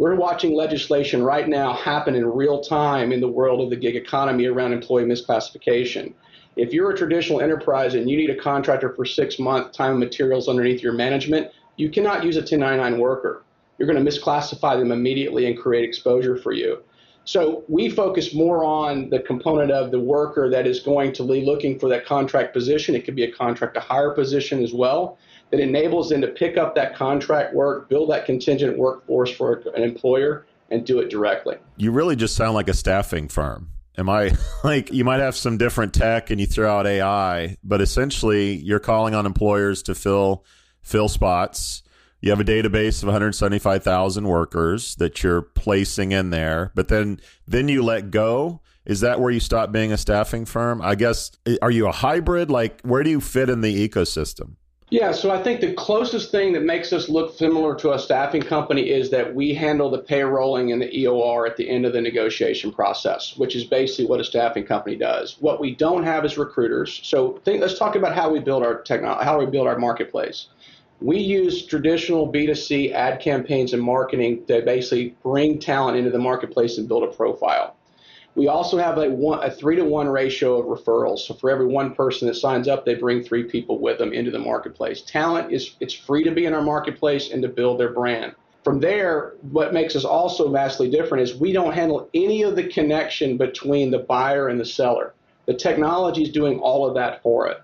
We're 0.00 0.14
watching 0.14 0.54
legislation 0.54 1.22
right 1.22 1.46
now 1.46 1.74
happen 1.74 2.14
in 2.14 2.24
real 2.24 2.62
time 2.62 3.12
in 3.12 3.20
the 3.20 3.28
world 3.28 3.60
of 3.60 3.68
the 3.68 3.76
gig 3.76 3.96
economy 3.96 4.46
around 4.46 4.72
employee 4.72 5.04
misclassification. 5.04 6.14
If 6.56 6.72
you're 6.72 6.92
a 6.92 6.96
traditional 6.96 7.42
enterprise 7.42 7.92
and 7.92 8.08
you 8.08 8.16
need 8.16 8.30
a 8.30 8.34
contractor 8.34 8.94
for 8.94 9.04
six 9.04 9.38
month 9.38 9.72
time 9.72 9.90
and 9.90 10.00
materials 10.00 10.48
underneath 10.48 10.82
your 10.82 10.94
management, 10.94 11.48
you 11.76 11.90
cannot 11.90 12.24
use 12.24 12.36
a 12.36 12.40
1099 12.40 12.98
worker. 12.98 13.42
You're 13.76 13.86
going 13.86 14.02
to 14.02 14.10
misclassify 14.10 14.78
them 14.78 14.90
immediately 14.90 15.44
and 15.44 15.58
create 15.58 15.84
exposure 15.84 16.38
for 16.38 16.52
you. 16.52 16.78
So 17.26 17.62
we 17.68 17.90
focus 17.90 18.32
more 18.32 18.64
on 18.64 19.10
the 19.10 19.20
component 19.20 19.70
of 19.70 19.90
the 19.90 20.00
worker 20.00 20.48
that 20.48 20.66
is 20.66 20.80
going 20.80 21.12
to 21.12 21.24
be 21.24 21.44
looking 21.44 21.78
for 21.78 21.90
that 21.90 22.06
contract 22.06 22.54
position. 22.54 22.94
It 22.94 23.04
could 23.04 23.16
be 23.16 23.24
a 23.24 23.32
contract 23.32 23.74
to 23.74 23.80
hire 23.80 24.12
position 24.12 24.62
as 24.64 24.72
well 24.72 25.18
that 25.50 25.60
enables 25.60 26.08
them 26.08 26.20
to 26.20 26.28
pick 26.28 26.56
up 26.56 26.74
that 26.76 26.94
contract 26.94 27.54
work, 27.54 27.88
build 27.88 28.10
that 28.10 28.24
contingent 28.24 28.78
workforce 28.78 29.30
for 29.30 29.62
an 29.74 29.82
employer, 29.82 30.46
and 30.70 30.86
do 30.86 31.00
it 31.00 31.10
directly. 31.10 31.56
You 31.76 31.90
really 31.90 32.16
just 32.16 32.36
sound 32.36 32.54
like 32.54 32.68
a 32.68 32.74
staffing 32.74 33.28
firm. 33.28 33.70
Am 33.98 34.08
I 34.08 34.32
like 34.64 34.92
you 34.92 35.04
might 35.04 35.20
have 35.20 35.36
some 35.36 35.58
different 35.58 35.92
tech 35.92 36.30
and 36.30 36.40
you 36.40 36.46
throw 36.46 36.78
out 36.78 36.86
AI, 36.86 37.56
but 37.62 37.80
essentially 37.80 38.54
you're 38.54 38.78
calling 38.78 39.14
on 39.14 39.26
employers 39.26 39.82
to 39.84 39.94
fill 39.94 40.44
fill 40.82 41.08
spots. 41.08 41.82
You 42.22 42.30
have 42.30 42.40
a 42.40 42.44
database 42.44 43.02
of 43.02 43.06
175,000 43.06 44.28
workers 44.28 44.94
that 44.96 45.22
you're 45.22 45.40
placing 45.40 46.12
in 46.12 46.30
there, 46.30 46.70
but 46.74 46.88
then 46.88 47.20
then 47.46 47.68
you 47.68 47.82
let 47.82 48.10
go. 48.10 48.60
Is 48.86 49.00
that 49.00 49.20
where 49.20 49.30
you 49.30 49.40
stop 49.40 49.72
being 49.72 49.92
a 49.92 49.96
staffing 49.96 50.44
firm? 50.44 50.80
I 50.80 50.94
guess 50.94 51.32
are 51.60 51.70
you 51.70 51.86
a 51.88 51.92
hybrid? 51.92 52.50
Like 52.50 52.80
where 52.82 53.02
do 53.02 53.10
you 53.10 53.20
fit 53.20 53.50
in 53.50 53.60
the 53.60 53.88
ecosystem? 53.88 54.56
Yeah, 54.90 55.12
so 55.12 55.30
I 55.30 55.40
think 55.40 55.60
the 55.60 55.72
closest 55.74 56.32
thing 56.32 56.52
that 56.54 56.64
makes 56.64 56.92
us 56.92 57.08
look 57.08 57.38
similar 57.38 57.76
to 57.76 57.92
a 57.92 57.98
staffing 57.98 58.42
company 58.42 58.90
is 58.90 59.08
that 59.10 59.32
we 59.32 59.54
handle 59.54 59.88
the 59.88 60.02
payrolling 60.02 60.72
and 60.72 60.82
the 60.82 60.88
EOR 60.88 61.48
at 61.48 61.56
the 61.56 61.70
end 61.70 61.86
of 61.86 61.92
the 61.92 62.00
negotiation 62.00 62.72
process, 62.72 63.36
which 63.36 63.54
is 63.54 63.62
basically 63.62 64.06
what 64.06 64.18
a 64.18 64.24
staffing 64.24 64.64
company 64.64 64.96
does. 64.96 65.36
What 65.38 65.60
we 65.60 65.76
don't 65.76 66.02
have 66.02 66.24
is 66.24 66.36
recruiters. 66.36 67.00
So 67.04 67.40
think, 67.44 67.60
let's 67.60 67.78
talk 67.78 67.94
about 67.94 68.16
how 68.16 68.32
we 68.32 68.40
build 68.40 68.64
our 68.64 68.82
technology, 68.82 69.24
how 69.24 69.38
we 69.38 69.46
build 69.46 69.68
our 69.68 69.78
marketplace. 69.78 70.48
We 71.00 71.18
use 71.18 71.64
traditional 71.66 72.30
B2C 72.30 72.92
ad 72.92 73.20
campaigns 73.20 73.72
and 73.72 73.82
marketing 73.82 74.44
to 74.46 74.60
basically 74.62 75.14
bring 75.22 75.60
talent 75.60 75.98
into 75.98 76.10
the 76.10 76.18
marketplace 76.18 76.78
and 76.78 76.88
build 76.88 77.04
a 77.04 77.06
profile. 77.06 77.76
We 78.40 78.48
also 78.48 78.78
have 78.78 78.96
a, 78.96 79.10
one, 79.10 79.44
a 79.44 79.50
three 79.50 79.76
to 79.76 79.84
one 79.84 80.08
ratio 80.08 80.58
of 80.58 80.64
referrals. 80.64 81.18
So 81.18 81.34
for 81.34 81.50
every 81.50 81.66
one 81.66 81.94
person 81.94 82.26
that 82.26 82.36
signs 82.36 82.68
up, 82.68 82.86
they 82.86 82.94
bring 82.94 83.22
three 83.22 83.44
people 83.44 83.78
with 83.78 83.98
them 83.98 84.14
into 84.14 84.30
the 84.30 84.38
marketplace. 84.38 85.02
Talent 85.02 85.52
is 85.52 85.76
it's 85.78 85.92
free 85.92 86.24
to 86.24 86.30
be 86.30 86.46
in 86.46 86.54
our 86.54 86.62
marketplace 86.62 87.30
and 87.30 87.42
to 87.42 87.48
build 87.50 87.78
their 87.78 87.92
brand. 87.92 88.34
From 88.64 88.80
there, 88.80 89.34
what 89.42 89.74
makes 89.74 89.94
us 89.94 90.06
also 90.06 90.50
vastly 90.50 90.88
different 90.88 91.22
is 91.24 91.36
we 91.36 91.52
don't 91.52 91.74
handle 91.74 92.08
any 92.14 92.40
of 92.40 92.56
the 92.56 92.66
connection 92.66 93.36
between 93.36 93.90
the 93.90 93.98
buyer 93.98 94.48
and 94.48 94.58
the 94.58 94.64
seller. 94.64 95.12
The 95.44 95.52
technology 95.52 96.22
is 96.22 96.30
doing 96.30 96.60
all 96.60 96.88
of 96.88 96.94
that 96.94 97.22
for 97.22 97.46
it. 97.48 97.58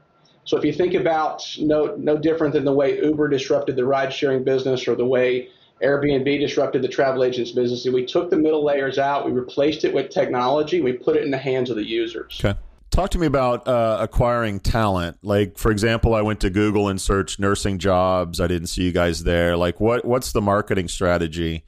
So 0.44 0.58
if 0.58 0.64
you 0.64 0.74
think 0.74 0.92
about 0.92 1.42
no 1.58 1.96
no 1.96 2.18
different 2.18 2.52
than 2.52 2.66
the 2.66 2.74
way 2.74 3.02
Uber 3.02 3.28
disrupted 3.28 3.76
the 3.76 3.86
ride 3.86 4.12
sharing 4.12 4.44
business 4.44 4.86
or 4.86 4.94
the 4.94 5.06
way 5.06 5.48
Airbnb 5.82 6.40
disrupted 6.40 6.82
the 6.82 6.88
travel 6.88 7.22
agents 7.24 7.50
business. 7.52 7.84
And 7.84 7.94
We 7.94 8.06
took 8.06 8.30
the 8.30 8.36
middle 8.36 8.64
layers 8.64 8.98
out, 8.98 9.26
we 9.26 9.32
replaced 9.32 9.84
it 9.84 9.92
with 9.92 10.10
technology, 10.10 10.80
we 10.80 10.92
put 10.92 11.16
it 11.16 11.24
in 11.24 11.30
the 11.30 11.38
hands 11.38 11.70
of 11.70 11.76
the 11.76 11.86
users. 11.86 12.40
Okay. 12.42 12.58
Talk 12.90 13.10
to 13.10 13.18
me 13.18 13.26
about 13.26 13.68
uh, 13.68 13.98
acquiring 14.00 14.60
talent. 14.60 15.18
Like, 15.22 15.58
for 15.58 15.70
example, 15.70 16.14
I 16.14 16.22
went 16.22 16.40
to 16.40 16.50
Google 16.50 16.88
and 16.88 16.98
searched 16.98 17.38
nursing 17.38 17.78
jobs. 17.78 18.40
I 18.40 18.46
didn't 18.46 18.68
see 18.68 18.84
you 18.84 18.92
guys 18.92 19.24
there. 19.24 19.56
Like, 19.56 19.80
what 19.80 20.04
what's 20.06 20.32
the 20.32 20.40
marketing 20.40 20.88
strategy? 20.88 21.64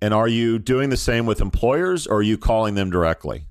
And 0.00 0.14
are 0.14 0.28
you 0.28 0.58
doing 0.58 0.88
the 0.88 0.96
same 0.96 1.26
with 1.26 1.40
employers, 1.40 2.06
or 2.06 2.18
are 2.18 2.22
you 2.22 2.38
calling 2.38 2.76
them 2.76 2.90
directly? 2.90 3.46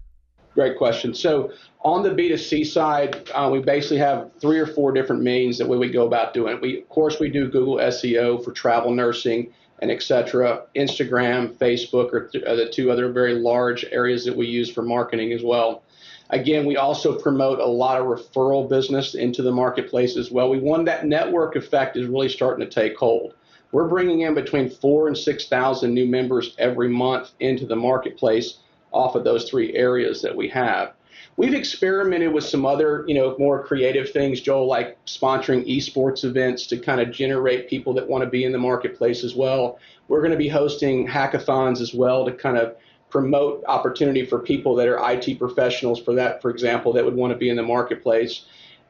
Great 0.56 0.78
question. 0.78 1.14
So 1.14 1.52
on 1.84 2.04
the 2.04 2.10
B2C 2.10 2.66
side, 2.66 3.30
uh, 3.34 3.50
we 3.52 3.60
basically 3.60 3.98
have 3.98 4.32
three 4.40 4.60
or 4.60 4.68
four 4.68 4.92
different 4.92 5.22
means 5.22 5.58
that 5.58 5.68
we 5.68 5.78
would 5.78 5.94
go 5.94 6.08
about 6.08 6.34
doing 6.34 6.56
it. 6.56 6.62
We, 6.62 6.82
of 6.82 6.90
course, 6.90 7.20
we 7.20 7.30
do 7.30 7.50
Google 7.50 7.78
SEO 7.78 8.44
for 8.44 8.52
travel 8.52 8.92
nursing 8.92 9.54
and 9.84 9.92
etc. 9.92 10.64
Instagram, 10.78 11.54
Facebook 11.58 12.14
are, 12.14 12.30
th- 12.30 12.46
are 12.46 12.56
the 12.56 12.70
two 12.70 12.90
other 12.90 13.12
very 13.12 13.34
large 13.34 13.84
areas 13.92 14.24
that 14.24 14.36
we 14.36 14.48
use 14.48 14.72
for 14.72 14.82
marketing 14.82 15.34
as 15.34 15.44
well. 15.44 15.84
Again, 16.30 16.66
we 16.66 16.78
also 16.78 17.20
promote 17.20 17.60
a 17.60 17.66
lot 17.66 18.00
of 18.00 18.08
referral 18.08 18.70
business 18.70 19.14
into 19.14 19.42
the 19.42 19.52
marketplace 19.52 20.16
as 20.16 20.32
well. 20.32 20.50
We 20.50 20.60
want 20.60 20.86
that 20.86 21.06
network 21.06 21.58
effect 21.58 21.98
is 21.98 22.08
really 22.08 22.30
starting 22.30 22.66
to 22.66 22.74
take 22.74 22.96
hold. 22.96 23.34
We're 23.74 23.90
bringing 23.90 24.22
in 24.22 24.34
between 24.34 24.70
four 24.70 25.10
and 25.10 25.18
six 25.18 25.50
thousand 25.50 25.94
new 25.94 26.08
members 26.08 26.56
every 26.58 26.88
month 26.88 27.32
into 27.42 27.66
the 27.66 27.76
marketplace 27.76 28.60
off 28.94 29.16
of 29.16 29.26
those 29.26 29.50
three 29.50 29.76
areas 29.76 30.22
that 30.22 30.34
we 30.34 30.48
have. 30.48 30.94
We've 31.36 31.56
experimented 31.56 32.32
with 32.32 32.44
some 32.44 32.64
other, 32.64 33.04
you 33.08 33.16
know, 33.16 33.36
more 33.40 33.64
creative 33.64 34.12
things, 34.12 34.40
Joel, 34.40 34.68
like 34.68 35.04
sponsoring 35.06 35.68
esports 35.68 36.24
events 36.24 36.68
to 36.68 36.78
kind 36.78 37.02
of 37.02 37.12
generate 37.12 37.68
people 37.68 37.94
that 37.96 38.08
want 38.08 38.24
to 38.24 38.30
be 38.30 38.44
in 38.44 38.52
the 38.52 38.60
marketplace 38.60 39.24
as 39.24 39.34
well. 39.34 39.80
We're 40.08 40.20
going 40.20 40.32
to 40.32 40.38
be 40.38 40.48
hosting 40.48 41.08
hackathons 41.08 41.82
as 41.82 41.92
well 41.92 42.24
to 42.26 42.32
kind 42.32 42.58
of 42.58 42.76
promote 43.10 43.64
opportunity 43.68 44.26
for 44.26 44.40
people 44.40 44.76
that 44.76 44.88
are 44.88 45.12
IT 45.12 45.40
professionals 45.40 46.00
for 46.00 46.14
that, 46.14 46.42
for 46.42 46.52
example, 46.52 46.94
that 46.94 47.04
would 47.04 47.16
want 47.16 47.34
to 47.34 47.38
be 47.38 47.50
in 47.50 47.56
the 47.56 47.64
marketplace. 47.64 48.46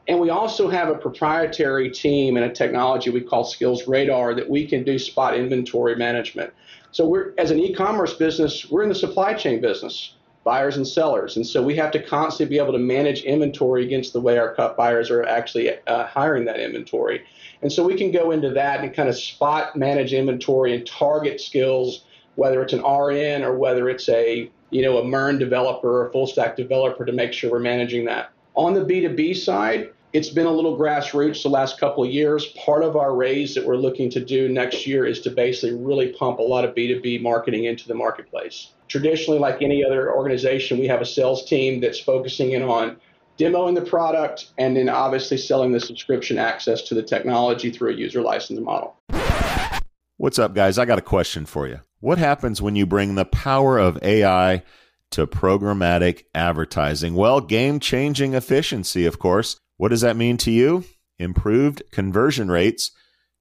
And 0.06 0.20
we 0.20 0.28
also 0.28 0.68
have 0.68 0.90
a 0.90 0.94
proprietary 0.94 1.90
team 1.90 2.36
and 2.36 2.44
a 2.44 2.52
technology 2.52 3.08
we 3.08 3.22
call 3.22 3.44
Skills 3.44 3.88
Radar 3.88 4.34
that 4.34 4.48
we 4.50 4.66
can 4.66 4.84
do 4.84 4.98
spot 4.98 5.34
inventory 5.34 5.96
management. 5.96 6.52
So 6.90 7.06
we're 7.06 7.32
as 7.38 7.50
an 7.50 7.58
e-commerce 7.58 8.12
business, 8.12 8.70
we're 8.70 8.82
in 8.82 8.90
the 8.90 8.94
supply 8.94 9.32
chain 9.32 9.62
business 9.62 10.14
buyers 10.44 10.76
and 10.76 10.86
sellers. 10.86 11.36
And 11.36 11.46
so 11.46 11.62
we 11.62 11.74
have 11.76 11.90
to 11.92 12.02
constantly 12.02 12.56
be 12.56 12.62
able 12.62 12.72
to 12.74 12.78
manage 12.78 13.22
inventory 13.22 13.84
against 13.84 14.12
the 14.12 14.20
way 14.20 14.38
our 14.38 14.54
buyers 14.76 15.10
are 15.10 15.24
actually 15.24 15.70
uh, 15.86 16.06
hiring 16.06 16.44
that 16.44 16.60
inventory. 16.60 17.24
And 17.62 17.72
so 17.72 17.82
we 17.82 17.96
can 17.96 18.12
go 18.12 18.30
into 18.30 18.50
that 18.50 18.80
and 18.80 18.94
kind 18.94 19.08
of 19.08 19.16
spot 19.16 19.74
manage 19.74 20.12
inventory 20.12 20.74
and 20.74 20.86
target 20.86 21.40
skills, 21.40 22.04
whether 22.34 22.62
it's 22.62 22.74
an 22.74 22.82
RN 22.82 23.42
or 23.42 23.56
whether 23.56 23.88
it's 23.88 24.08
a 24.08 24.50
you 24.74 24.82
know, 24.82 24.98
a 24.98 25.04
MERN 25.04 25.38
developer 25.38 26.04
or 26.04 26.10
full 26.10 26.26
stack 26.26 26.56
developer 26.56 27.04
to 27.04 27.12
make 27.12 27.32
sure 27.32 27.48
we're 27.48 27.60
managing 27.60 28.04
that. 28.06 28.32
On 28.56 28.74
the 28.74 28.80
B2B 28.80 29.36
side, 29.36 29.90
it's 30.14 30.28
been 30.28 30.46
a 30.46 30.50
little 30.50 30.78
grassroots 30.78 31.42
the 31.42 31.48
last 31.48 31.80
couple 31.80 32.04
of 32.04 32.10
years. 32.10 32.46
Part 32.64 32.84
of 32.84 32.94
our 32.94 33.16
raise 33.16 33.52
that 33.56 33.66
we're 33.66 33.76
looking 33.76 34.08
to 34.10 34.24
do 34.24 34.48
next 34.48 34.86
year 34.86 35.04
is 35.04 35.20
to 35.22 35.30
basically 35.30 35.76
really 35.76 36.12
pump 36.12 36.38
a 36.38 36.42
lot 36.42 36.64
of 36.64 36.72
B2B 36.72 37.20
marketing 37.20 37.64
into 37.64 37.88
the 37.88 37.96
marketplace. 37.96 38.70
Traditionally, 38.86 39.40
like 39.40 39.60
any 39.60 39.84
other 39.84 40.14
organization, 40.14 40.78
we 40.78 40.86
have 40.86 41.00
a 41.00 41.04
sales 41.04 41.44
team 41.44 41.80
that's 41.80 41.98
focusing 41.98 42.52
in 42.52 42.62
on 42.62 42.96
demoing 43.40 43.74
the 43.74 43.82
product 43.82 44.52
and 44.56 44.76
then 44.76 44.88
obviously 44.88 45.36
selling 45.36 45.72
the 45.72 45.80
subscription 45.80 46.38
access 46.38 46.82
to 46.82 46.94
the 46.94 47.02
technology 47.02 47.72
through 47.72 47.90
a 47.90 47.96
user 47.96 48.22
license 48.22 48.60
model. 48.60 48.96
What's 50.16 50.38
up, 50.38 50.54
guys? 50.54 50.78
I 50.78 50.84
got 50.84 50.98
a 50.98 51.02
question 51.02 51.44
for 51.44 51.66
you. 51.66 51.80
What 51.98 52.18
happens 52.18 52.62
when 52.62 52.76
you 52.76 52.86
bring 52.86 53.16
the 53.16 53.24
power 53.24 53.78
of 53.78 54.00
AI 54.00 54.62
to 55.10 55.26
programmatic 55.26 56.26
advertising? 56.36 57.16
Well, 57.16 57.40
game 57.40 57.80
changing 57.80 58.34
efficiency, 58.34 59.06
of 59.06 59.18
course. 59.18 59.58
What 59.76 59.88
does 59.88 60.02
that 60.02 60.16
mean 60.16 60.36
to 60.38 60.50
you? 60.50 60.84
Improved 61.18 61.82
conversion 61.90 62.50
rates, 62.50 62.90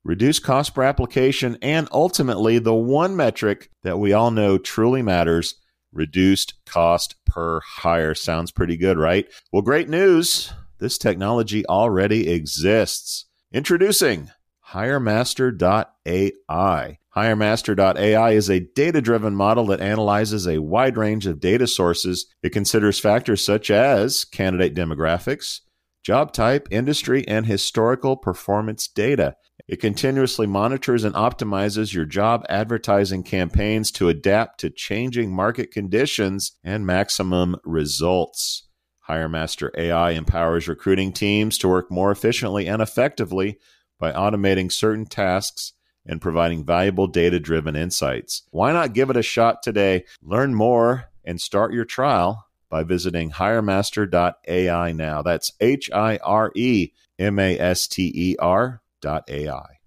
reduced 0.04 0.44
cost 0.44 0.76
per 0.76 0.84
application, 0.84 1.58
and 1.62 1.88
ultimately 1.92 2.60
the 2.60 2.74
one 2.74 3.16
metric 3.16 3.70
that 3.84 4.00
we 4.00 4.12
all 4.14 4.32
know 4.32 4.58
truly 4.58 5.02
matters 5.02 5.56
reduced 5.92 6.54
cost 6.66 7.16
per 7.26 7.60
hire. 7.62 8.16
Sounds 8.16 8.52
pretty 8.52 8.78
good, 8.78 8.98
right? 8.98 9.28
Well, 9.52 9.62
great 9.62 9.90
news. 9.90 10.54
This 10.80 10.98
technology 10.98 11.66
already 11.68 12.30
exists. 12.30 13.26
Introducing 13.52 14.32
HireMaster.ai. 14.72 16.98
HireMaster.ai 17.16 18.32
is 18.32 18.50
a 18.50 18.60
data 18.60 19.02
driven 19.02 19.36
model 19.36 19.68
that 19.68 19.82
analyzes 19.82 20.48
a 20.48 20.58
wide 20.58 20.98
range 20.98 21.28
of 21.28 21.40
data 21.40 21.68
sources. 21.68 22.26
It 22.42 22.50
considers 22.50 23.00
factors 23.00 23.46
such 23.46 23.70
as 23.70 24.26
candidate 24.26 24.74
demographics, 24.74 25.60
job 26.04 26.34
type, 26.34 26.68
industry, 26.70 27.26
and 27.28 27.46
historical 27.46 28.18
performance 28.18 28.88
data. 28.88 29.36
It 29.68 29.78
continuously 29.78 30.46
monitors 30.46 31.04
and 31.04 31.16
optimizes 31.16 31.94
your 31.94 32.06
job 32.06 32.46
advertising 32.50 33.24
campaigns 33.24 33.92
to 33.94 34.10
adapt 34.10 34.60
to 34.60 34.70
changing 34.70 35.34
market 35.34 35.72
conditions 35.72 36.52
and 36.64 36.86
maximum 36.86 37.56
results. 37.64 38.68
HireMaster 39.10 39.70
AI 39.78 40.12
empowers 40.12 40.68
recruiting 40.68 41.14
teams 41.14 41.58
to 41.60 41.70
work 41.70 41.90
more 41.90 42.12
efficiently 42.12 42.68
and 42.68 42.82
effectively 42.82 43.58
by 44.00 44.12
automating 44.12 44.72
certain 44.72 45.06
tasks 45.06 45.74
and 46.06 46.22
providing 46.22 46.66
valuable 46.66 47.08
data 47.08 47.40
driven 47.40 47.76
insights. 47.76 48.44
Why 48.52 48.74
not 48.74 48.94
give 48.94 49.10
it 49.10 49.18
a 49.18 49.22
shot 49.22 49.64
today? 49.64 50.04
Learn 50.22 50.54
more 50.54 51.06
and 51.24 51.40
start 51.40 51.74
your 51.74 51.86
trial 51.86 52.46
by 52.74 52.82
visiting 52.82 53.30
hiremaster.ai 53.30 54.92
now. 54.94 55.22
That's 55.22 55.52
H 55.62 55.92
I 55.94 56.18
R 56.24 56.52
E 56.56 56.90
M 57.20 57.38
A 57.38 57.60
S 57.60 57.88
T 57.88 58.12
E 58.16 58.36
R 58.40 58.82
dot 59.00 59.30
AI. 59.30 59.78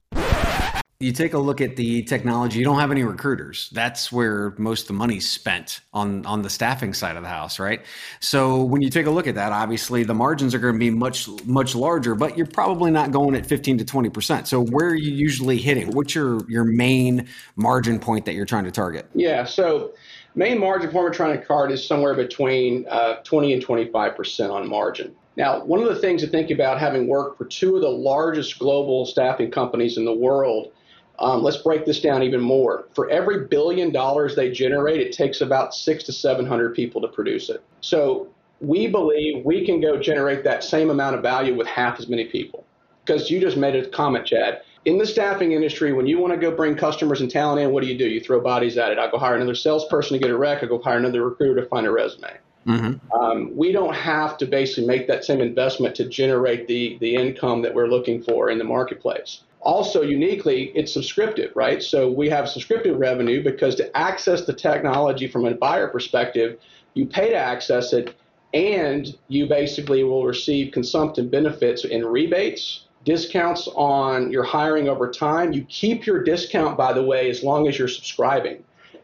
You 1.00 1.12
take 1.12 1.34
a 1.34 1.38
look 1.38 1.60
at 1.60 1.74
the 1.74 2.04
technology, 2.04 2.60
you 2.60 2.64
don't 2.64 2.78
have 2.78 2.92
any 2.92 3.02
recruiters. 3.02 3.68
That's 3.70 4.10
where 4.12 4.54
most 4.56 4.82
of 4.82 4.86
the 4.86 4.92
money's 4.94 5.28
spent 5.28 5.80
on, 5.92 6.24
on 6.24 6.40
the 6.40 6.48
staffing 6.48 6.94
side 6.94 7.16
of 7.16 7.22
the 7.24 7.28
house, 7.28 7.58
right? 7.58 7.84
So 8.20 8.62
when 8.62 8.80
you 8.80 8.88
take 8.88 9.04
a 9.04 9.10
look 9.10 9.26
at 9.26 9.34
that, 9.34 9.52
obviously 9.52 10.04
the 10.04 10.14
margins 10.14 10.54
are 10.54 10.58
going 10.58 10.72
to 10.72 10.78
be 10.78 10.88
much, 10.88 11.28
much 11.44 11.74
larger, 11.74 12.14
but 12.14 12.38
you're 12.38 12.46
probably 12.46 12.90
not 12.90 13.10
going 13.10 13.34
at 13.34 13.44
15 13.44 13.76
to 13.78 13.84
20%. 13.84 14.46
So 14.46 14.62
where 14.62 14.86
are 14.86 14.94
you 14.94 15.12
usually 15.12 15.58
hitting? 15.58 15.90
What's 15.90 16.14
your, 16.14 16.48
your 16.48 16.64
main 16.64 17.28
margin 17.56 17.98
point 17.98 18.24
that 18.24 18.34
you're 18.34 18.46
trying 18.46 18.64
to 18.64 18.70
target? 18.70 19.06
Yeah. 19.12 19.44
So 19.44 19.92
main 20.36 20.60
margin 20.60 20.92
for 20.92 21.08
a 21.08 21.10
Medtronic 21.10 21.46
card 21.46 21.72
is 21.72 21.84
somewhere 21.84 22.14
between 22.14 22.86
uh, 22.88 23.16
20 23.24 23.54
and 23.54 23.66
25% 23.66 24.50
on 24.50 24.68
margin. 24.68 25.14
Now, 25.36 25.64
one 25.64 25.82
of 25.82 25.88
the 25.88 25.96
things 25.96 26.22
to 26.22 26.28
think 26.28 26.50
about 26.50 26.78
having 26.78 27.08
worked 27.08 27.38
for 27.38 27.46
two 27.46 27.74
of 27.76 27.82
the 27.82 27.88
largest 27.88 28.58
global 28.58 29.04
staffing 29.04 29.50
companies 29.50 29.96
in 29.96 30.04
the 30.04 30.12
world, 30.12 30.72
um, 31.18 31.42
let's 31.42 31.58
break 31.58 31.84
this 31.84 32.00
down 32.00 32.22
even 32.22 32.40
more. 32.40 32.86
For 32.94 33.10
every 33.10 33.46
billion 33.46 33.90
dollars 33.92 34.36
they 34.36 34.50
generate, 34.50 35.00
it 35.00 35.12
takes 35.12 35.40
about 35.40 35.74
six 35.74 36.04
to 36.04 36.12
700 36.12 36.74
people 36.74 37.00
to 37.00 37.08
produce 37.08 37.48
it. 37.50 37.62
So 37.80 38.28
we 38.60 38.86
believe 38.86 39.44
we 39.44 39.64
can 39.66 39.80
go 39.80 39.98
generate 39.98 40.44
that 40.44 40.64
same 40.64 40.90
amount 40.90 41.16
of 41.16 41.22
value 41.22 41.56
with 41.56 41.66
half 41.66 41.98
as 41.98 42.08
many 42.08 42.26
people. 42.26 42.64
Because 43.04 43.30
you 43.30 43.40
just 43.40 43.56
made 43.56 43.76
a 43.76 43.88
comment, 43.88 44.26
Chad 44.26 44.62
in 44.86 44.98
the 44.98 45.06
staffing 45.06 45.50
industry, 45.50 45.92
when 45.92 46.06
you 46.06 46.18
want 46.18 46.32
to 46.32 46.38
go 46.38 46.52
bring 46.54 46.76
customers 46.76 47.20
and 47.20 47.28
talent 47.28 47.60
in, 47.60 47.72
what 47.72 47.82
do 47.82 47.88
you 47.88 47.98
do? 47.98 48.06
You 48.06 48.20
throw 48.20 48.40
bodies 48.40 48.78
at 48.78 48.92
it. 48.92 48.98
I 48.98 49.10
go 49.10 49.18
hire 49.18 49.34
another 49.34 49.54
salesperson 49.54 50.14
to 50.14 50.20
get 50.20 50.30
a 50.30 50.38
rec. 50.38 50.62
I 50.62 50.66
go 50.66 50.80
hire 50.80 50.96
another 50.96 51.28
recruiter 51.28 51.60
to 51.60 51.66
find 51.68 51.86
a 51.86 51.90
resume. 51.90 52.30
Mm-hmm. 52.68 53.12
Um, 53.12 53.56
we 53.56 53.72
don't 53.72 53.94
have 53.94 54.38
to 54.38 54.46
basically 54.46 54.86
make 54.86 55.08
that 55.08 55.24
same 55.24 55.40
investment 55.40 55.94
to 55.96 56.08
generate 56.08 56.66
the 56.66 56.98
the 57.00 57.14
income 57.14 57.62
that 57.62 57.74
we're 57.74 57.88
looking 57.88 58.22
for 58.22 58.48
in 58.48 58.58
the 58.58 58.64
marketplace. 58.64 59.42
Also, 59.60 60.02
uniquely, 60.02 60.70
it's 60.76 60.92
subscriptive, 60.92 61.50
right? 61.56 61.82
So 61.82 62.10
we 62.10 62.28
have 62.28 62.48
subscriptive 62.48 62.98
revenue 62.98 63.42
because 63.42 63.74
to 63.76 63.96
access 63.96 64.46
the 64.46 64.52
technology 64.52 65.26
from 65.26 65.46
a 65.46 65.54
buyer 65.54 65.88
perspective, 65.88 66.60
you 66.94 67.06
pay 67.06 67.30
to 67.30 67.36
access 67.36 67.92
it, 67.92 68.16
and 68.54 69.16
you 69.26 69.48
basically 69.48 70.04
will 70.04 70.24
receive 70.24 70.72
consumptive 70.72 71.30
benefits 71.30 71.84
in 71.84 72.04
rebates 72.04 72.85
discounts 73.06 73.68
on 73.68 74.30
your 74.30 74.42
hiring 74.42 74.88
over 74.88 75.10
time. 75.10 75.52
You 75.52 75.62
keep 75.62 76.04
your 76.04 76.22
discount, 76.22 76.76
by 76.76 76.92
the 76.92 77.02
way, 77.02 77.30
as 77.30 77.42
long 77.42 77.68
as 77.68 77.78
you're 77.78 77.88
subscribing. 77.88 78.62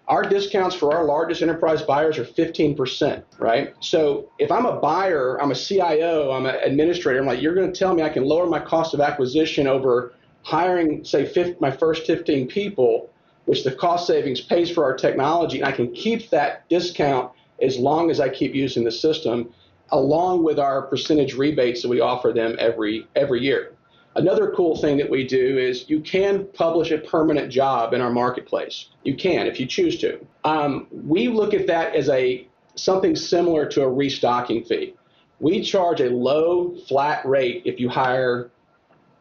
Our 0.09 0.25
discounts 0.25 0.75
for 0.75 0.93
our 0.93 1.05
largest 1.05 1.41
enterprise 1.41 1.81
buyers 1.81 2.19
are 2.19 2.25
15%, 2.25 3.23
right? 3.39 3.75
So 3.79 4.29
if 4.41 4.51
I'm 4.51 4.67
a 4.67 4.81
buyer, 4.81 5.41
I'm 5.41 5.53
a 5.53 5.55
CIO, 5.55 6.33
I'm 6.33 6.45
an 6.45 6.57
administrator, 6.57 7.21
I'm 7.21 7.27
like, 7.27 7.41
you're 7.41 7.55
going 7.55 7.73
to 7.73 7.79
tell 7.79 7.95
me 7.95 8.03
I 8.03 8.09
can 8.09 8.25
lower 8.25 8.47
my 8.47 8.59
cost 8.59 8.93
of 8.93 9.01
acquisition 9.01 9.69
over 9.69 10.13
hiring, 10.43 11.05
say, 11.05 11.25
50, 11.25 11.59
my 11.61 11.71
first 11.71 12.05
15 12.05 12.49
people, 12.49 13.09
which 13.45 13.63
the 13.63 13.71
cost 13.71 14.09
savings 14.09 14.41
pays 14.41 14.69
for 14.69 14.83
our 14.85 14.97
technology, 14.97 15.59
and 15.59 15.67
I 15.67 15.73
can 15.73 15.93
keep 15.93 16.31
that 16.31 16.69
discount 16.69 17.31
as 17.63 17.79
long 17.79 18.11
as 18.11 18.19
I 18.19 18.29
keep 18.29 18.55
using 18.55 18.83
the 18.83 18.91
system, 18.91 19.55
along 19.91 20.43
with 20.43 20.59
our 20.59 20.83
percentage 20.83 21.35
rebates 21.35 21.83
that 21.83 21.89
we 21.89 22.01
offer 22.01 22.33
them 22.33 22.57
every 22.59 23.07
every 23.15 23.41
year. 23.41 23.73
Another 24.15 24.53
cool 24.55 24.77
thing 24.77 24.99
that 24.99 25.09
we 25.09 25.27
do 25.27 25.59
is 25.59 25.89
you 25.89 26.01
can 26.01 26.47
publish 26.53 26.91
a 26.91 26.99
permanent 26.99 27.51
job 27.51 27.95
in 27.95 28.01
our 28.03 28.11
marketplace. 28.11 28.91
You 29.05 29.17
can 29.17 29.47
if 29.47 29.59
you 29.59 29.67
choose 29.67 29.99
to. 30.01 30.25
Um, 30.45 30.87
we 30.91 31.29
look 31.29 31.55
at 31.55 31.67
that 31.69 31.95
as 31.95 32.09
a 32.11 32.47
something 32.75 33.17
similar 33.17 33.67
to 33.69 33.83
a 33.83 33.89
restocking 33.91 34.65
fee. 34.65 34.95
We 35.41 35.63
charge 35.63 36.01
a 36.01 36.11
low 36.11 36.77
flat 36.89 37.25
rate 37.25 37.63
if 37.65 37.81
you 37.81 37.89
hire 37.89 38.51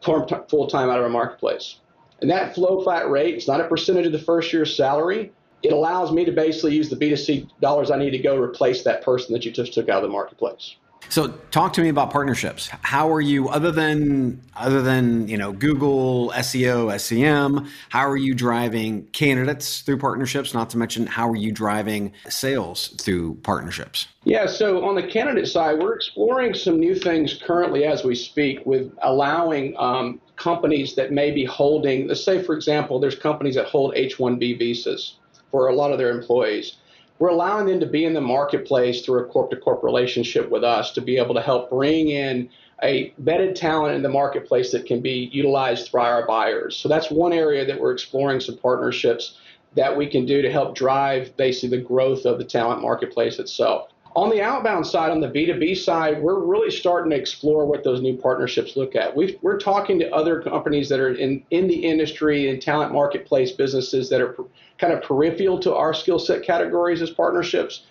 full 0.02 0.66
time 0.66 0.90
out 0.90 0.98
of 0.98 1.04
our 1.04 1.10
marketplace. 1.10 1.76
And 2.20 2.30
that 2.30 2.54
flow 2.54 2.82
flat 2.82 3.10
rate 3.10 3.36
is 3.36 3.48
not 3.48 3.60
a 3.60 3.68
percentage 3.68 4.06
of 4.06 4.12
the 4.12 4.18
first 4.18 4.52
year's 4.52 4.76
salary. 4.76 5.32
It 5.62 5.72
allows 5.72 6.12
me 6.12 6.24
to 6.24 6.32
basically 6.32 6.74
use 6.74 6.90
the 6.90 6.96
B2C 6.96 7.48
dollars 7.60 7.90
I 7.90 7.96
need 7.96 8.10
to 8.10 8.18
go 8.18 8.36
replace 8.36 8.84
that 8.84 9.02
person 9.02 9.32
that 9.32 9.44
you 9.44 9.52
just 9.52 9.72
took 9.72 9.88
out 9.88 9.98
of 9.98 10.02
the 10.02 10.12
marketplace. 10.12 10.76
So 11.08 11.28
talk 11.50 11.74
to 11.74 11.82
me 11.82 11.88
about 11.88 12.10
partnerships. 12.10 12.68
How 12.80 13.12
are 13.12 13.20
you 13.20 13.48
other 13.48 13.70
than 13.70 14.40
other 14.56 14.82
than, 14.82 15.28
you 15.28 15.36
know, 15.36 15.52
Google, 15.52 16.30
SEO, 16.30 16.98
SEM, 16.98 17.68
how 17.90 18.08
are 18.08 18.16
you 18.16 18.34
driving 18.34 19.06
candidates 19.08 19.80
through 19.80 19.98
partnerships, 19.98 20.54
not 20.54 20.70
to 20.70 20.78
mention 20.78 21.06
how 21.06 21.28
are 21.28 21.36
you 21.36 21.52
driving 21.52 22.12
sales 22.28 22.88
through 23.00 23.34
partnerships? 23.42 24.08
Yeah, 24.24 24.46
so 24.46 24.84
on 24.84 24.94
the 24.94 25.02
candidate 25.02 25.48
side, 25.48 25.78
we're 25.80 25.94
exploring 25.94 26.54
some 26.54 26.78
new 26.78 26.94
things 26.94 27.40
currently 27.44 27.84
as 27.84 28.04
we 28.04 28.14
speak 28.14 28.64
with 28.64 28.92
allowing 29.02 29.74
um, 29.78 30.20
companies 30.36 30.94
that 30.94 31.12
may 31.12 31.30
be 31.30 31.44
holding, 31.44 32.08
let's 32.08 32.24
say, 32.24 32.42
for 32.42 32.54
example, 32.54 33.00
there's 33.00 33.16
companies 33.16 33.54
that 33.56 33.66
hold 33.66 33.94
H 33.96 34.18
1B 34.18 34.58
visas 34.58 35.18
for 35.50 35.68
a 35.68 35.74
lot 35.74 35.92
of 35.92 35.98
their 35.98 36.10
employees 36.10 36.76
we're 37.22 37.28
allowing 37.28 37.66
them 37.66 37.78
to 37.78 37.86
be 37.86 38.04
in 38.04 38.14
the 38.14 38.20
marketplace 38.20 39.04
through 39.04 39.20
a 39.20 39.24
corp 39.26 39.48
to 39.48 39.56
corp 39.56 39.84
relationship 39.84 40.50
with 40.50 40.64
us 40.64 40.90
to 40.90 41.00
be 41.00 41.18
able 41.18 41.36
to 41.36 41.40
help 41.40 41.70
bring 41.70 42.08
in 42.08 42.50
a 42.82 43.14
vetted 43.22 43.54
talent 43.54 43.94
in 43.94 44.02
the 44.02 44.08
marketplace 44.08 44.72
that 44.72 44.86
can 44.86 45.00
be 45.00 45.30
utilized 45.32 45.92
by 45.92 46.10
our 46.10 46.26
buyers. 46.26 46.76
So 46.76 46.88
that's 46.88 47.12
one 47.12 47.32
area 47.32 47.64
that 47.64 47.80
we're 47.80 47.92
exploring 47.92 48.40
some 48.40 48.58
partnerships 48.58 49.38
that 49.76 49.96
we 49.96 50.08
can 50.08 50.26
do 50.26 50.42
to 50.42 50.50
help 50.50 50.74
drive 50.74 51.36
basically 51.36 51.78
the 51.78 51.84
growth 51.84 52.24
of 52.24 52.38
the 52.38 52.44
talent 52.44 52.82
marketplace 52.82 53.38
itself. 53.38 53.92
On 54.14 54.28
the 54.28 54.42
outbound 54.42 54.86
side, 54.86 55.10
on 55.10 55.20
the 55.20 55.28
B2B 55.28 55.74
side, 55.74 56.20
we're 56.22 56.38
really 56.38 56.70
starting 56.70 57.10
to 57.10 57.16
explore 57.16 57.64
what 57.64 57.82
those 57.82 58.02
new 58.02 58.14
partnerships 58.14 58.76
look 58.76 58.94
at. 58.94 59.16
we 59.16 59.38
are 59.42 59.56
talking 59.56 59.98
to 60.00 60.10
other 60.12 60.42
companies 60.42 60.90
that 60.90 61.00
are 61.00 61.14
in, 61.14 61.42
in 61.50 61.66
the 61.66 61.86
industry 61.86 62.50
and 62.50 62.60
talent 62.60 62.92
marketplace 62.92 63.52
businesses 63.52 64.10
that 64.10 64.20
are 64.20 64.36
kind 64.76 64.92
of 64.92 65.02
peripheral 65.02 65.58
to 65.60 65.74
our 65.74 65.94
skill 65.94 66.18
set 66.18 66.42
categories 66.42 67.00
as 67.00 67.08
partnerships. 67.08 67.84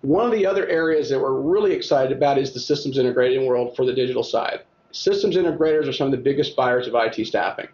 One 0.00 0.24
of 0.24 0.32
the 0.32 0.46
other 0.46 0.66
areas 0.66 1.10
that 1.10 1.20
we're 1.20 1.38
really 1.40 1.74
excited 1.74 2.16
about 2.16 2.38
is 2.38 2.54
the 2.54 2.60
systems 2.60 2.96
integrating 2.96 3.44
world 3.44 3.76
for 3.76 3.84
the 3.84 3.92
digital 3.92 4.22
side. 4.22 4.60
Systems 4.92 5.36
integrators 5.36 5.86
are 5.86 5.92
some 5.92 6.06
of 6.06 6.12
the 6.12 6.16
biggest 6.16 6.56
buyers 6.56 6.86
of 6.86 6.94
IT 6.94 7.22
staffing. 7.26 7.68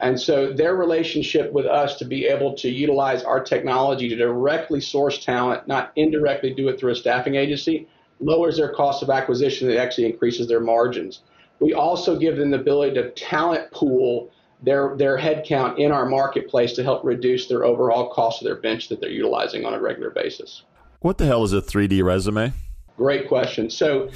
And 0.00 0.20
so 0.20 0.52
their 0.52 0.74
relationship 0.74 1.52
with 1.52 1.66
us 1.66 1.96
to 1.96 2.04
be 2.04 2.26
able 2.26 2.54
to 2.54 2.68
utilize 2.68 3.22
our 3.22 3.42
technology 3.42 4.08
to 4.08 4.16
directly 4.16 4.80
source 4.80 5.24
talent, 5.24 5.66
not 5.68 5.92
indirectly 5.96 6.52
do 6.52 6.68
it 6.68 6.78
through 6.78 6.92
a 6.92 6.96
staffing 6.96 7.36
agency, 7.36 7.88
lowers 8.20 8.56
their 8.56 8.72
cost 8.72 9.02
of 9.02 9.10
acquisition. 9.10 9.70
It 9.70 9.76
actually 9.76 10.06
increases 10.06 10.48
their 10.48 10.60
margins. 10.60 11.20
We 11.60 11.74
also 11.74 12.18
give 12.18 12.36
them 12.36 12.50
the 12.50 12.60
ability 12.60 12.94
to 12.94 13.10
talent 13.12 13.70
pool 13.70 14.30
their 14.62 14.96
their 14.96 15.18
headcount 15.18 15.78
in 15.78 15.92
our 15.92 16.06
marketplace 16.06 16.72
to 16.74 16.82
help 16.82 17.04
reduce 17.04 17.46
their 17.46 17.64
overall 17.64 18.10
cost 18.10 18.40
of 18.40 18.46
their 18.46 18.56
bench 18.56 18.88
that 18.88 19.00
they're 19.00 19.10
utilizing 19.10 19.64
on 19.64 19.74
a 19.74 19.80
regular 19.80 20.10
basis. 20.10 20.62
What 21.00 21.18
the 21.18 21.26
hell 21.26 21.44
is 21.44 21.52
a 21.52 21.60
3D 21.60 22.02
resume? 22.02 22.52
Great 22.96 23.28
question. 23.28 23.68
So, 23.68 24.08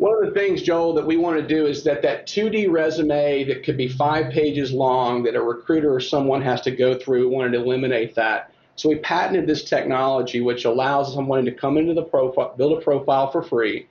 one 0.00 0.14
of 0.14 0.32
the 0.32 0.40
things, 0.40 0.62
Joel, 0.62 0.94
that 0.94 1.04
we 1.04 1.18
want 1.18 1.38
to 1.38 1.46
do 1.46 1.66
is 1.66 1.84
that 1.84 2.00
that 2.00 2.26
2D 2.26 2.70
resume 2.70 3.44
that 3.44 3.62
could 3.62 3.76
be 3.76 3.86
five 3.86 4.32
pages 4.32 4.72
long 4.72 5.22
that 5.24 5.34
a 5.34 5.42
recruiter 5.42 5.94
or 5.94 6.00
someone 6.00 6.40
has 6.40 6.62
to 6.62 6.70
go 6.70 6.98
through, 6.98 7.28
we 7.28 7.36
wanted 7.36 7.52
to 7.52 7.62
eliminate 7.62 8.14
that. 8.14 8.50
So 8.76 8.88
we 8.88 8.96
patented 8.96 9.46
this 9.46 9.62
technology 9.62 10.40
which 10.40 10.64
allows 10.64 11.12
someone 11.12 11.44
to 11.44 11.52
come 11.52 11.76
into 11.76 11.92
the 11.92 12.02
profile, 12.02 12.54
build 12.56 12.78
a 12.78 12.80
profile 12.80 13.30
for 13.30 13.42
free, 13.42 13.88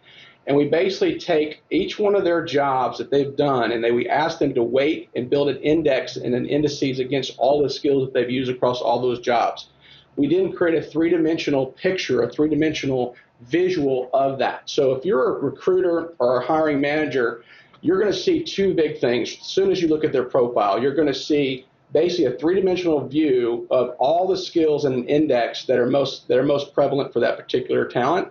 and 0.47 0.57
we 0.57 0.67
basically 0.67 1.19
take 1.19 1.61
each 1.69 1.99
one 1.99 2.15
of 2.15 2.23
their 2.23 2.43
jobs 2.43 2.97
that 2.97 3.11
they've 3.11 3.35
done 3.35 3.71
and 3.71 3.83
they, 3.83 3.91
we 3.91 4.09
ask 4.09 4.39
them 4.39 4.55
to 4.55 4.63
weight 4.63 5.11
and 5.15 5.29
build 5.29 5.47
an 5.47 5.57
index 5.57 6.15
and 6.15 6.33
an 6.33 6.47
indices 6.47 6.97
against 6.97 7.35
all 7.37 7.61
the 7.61 7.69
skills 7.69 8.07
that 8.07 8.15
they've 8.15 8.31
used 8.31 8.49
across 8.49 8.81
all 8.81 8.99
those 8.99 9.19
jobs. 9.19 9.67
We 10.15 10.27
then 10.27 10.51
create 10.51 10.77
a 10.77 10.85
three-dimensional 10.85 11.67
picture, 11.67 12.23
a 12.23 12.29
three-dimensional 12.29 13.15
visual 13.41 14.09
of 14.13 14.37
that. 14.39 14.69
So 14.69 14.93
if 14.93 15.05
you're 15.05 15.37
a 15.37 15.39
recruiter 15.41 16.13
or 16.19 16.41
a 16.41 16.45
hiring 16.45 16.81
manager, 16.81 17.43
you're 17.81 17.99
going 17.99 18.11
to 18.11 18.17
see 18.17 18.43
two 18.43 18.73
big 18.73 18.99
things. 18.99 19.37
As 19.39 19.47
soon 19.47 19.71
as 19.71 19.81
you 19.81 19.87
look 19.87 20.03
at 20.03 20.11
their 20.11 20.25
profile, 20.25 20.81
you're 20.81 20.95
going 20.95 21.07
to 21.07 21.13
see 21.13 21.65
basically 21.93 22.25
a 22.25 22.37
three-dimensional 22.37 23.07
view 23.07 23.67
of 23.71 23.95
all 23.99 24.27
the 24.27 24.37
skills 24.37 24.85
in 24.85 24.93
an 24.93 25.07
index 25.07 25.65
that 25.65 25.79
are 25.79 25.87
most 25.87 26.27
that 26.27 26.37
are 26.37 26.43
most 26.43 26.73
prevalent 26.73 27.13
for 27.13 27.19
that 27.19 27.37
particular 27.37 27.87
talent, 27.87 28.27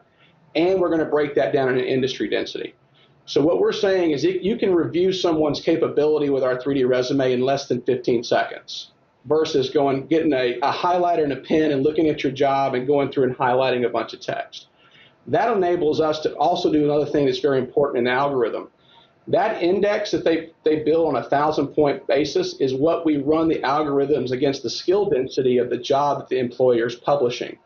and 0.55 0.81
we're 0.81 0.88
going 0.88 1.01
to 1.01 1.07
break 1.07 1.35
that 1.35 1.53
down 1.53 1.69
in 1.71 1.79
an 1.79 1.85
industry 1.85 2.29
density. 2.29 2.75
So 3.25 3.43
what 3.43 3.61
we're 3.61 3.73
saying 3.73 4.12
is 4.12 4.25
you 4.25 4.57
can 4.57 4.75
review 4.75 5.12
someone's 5.12 5.61
capability 5.61 6.31
with 6.31 6.43
our 6.43 6.57
3D 6.57 6.88
resume 6.88 7.33
in 7.33 7.41
less 7.43 7.69
than 7.69 7.83
15 7.83 8.25
seconds 8.25 8.93
versus 9.24 9.70
going 9.70 10.07
getting 10.07 10.33
a, 10.33 10.59
a 10.62 10.72
highlighter 10.72 11.22
and 11.22 11.33
a 11.33 11.37
pen 11.37 11.70
and 11.72 11.83
looking 11.83 12.09
at 12.09 12.22
your 12.22 12.33
job 12.33 12.74
and 12.74 12.87
going 12.87 13.11
through 13.11 13.24
and 13.24 13.37
highlighting 13.37 13.85
a 13.85 13.88
bunch 13.88 14.14
of 14.14 14.20
text. 14.20 14.66
That 15.26 15.54
enables 15.54 16.00
us 16.00 16.20
to 16.20 16.35
also 16.37 16.72
do 16.72 16.85
another 16.85 17.04
thing 17.04 17.26
that's 17.26 17.40
very 17.40 17.59
important 17.59 17.98
in 17.98 18.04
the 18.04 18.11
algorithm. 18.11 18.68
That 19.26 19.62
index 19.62 20.11
that 20.12 20.24
they, 20.24 20.52
they 20.64 20.83
build 20.83 21.09
on 21.09 21.22
a 21.22 21.28
thousand 21.28 21.68
point 21.68 22.07
basis 22.07 22.59
is 22.61 22.72
what 22.72 23.04
we 23.04 23.18
run 23.18 23.48
the 23.48 23.61
algorithms 23.61 24.31
against 24.31 24.62
the 24.62 24.70
skill 24.70 25.11
density 25.11 25.59
of 25.59 25.68
the 25.68 25.76
job 25.76 26.18
that 26.18 26.28
the 26.28 26.38
employer 26.38 26.87
is 26.87 26.94
publishing. 26.94 27.59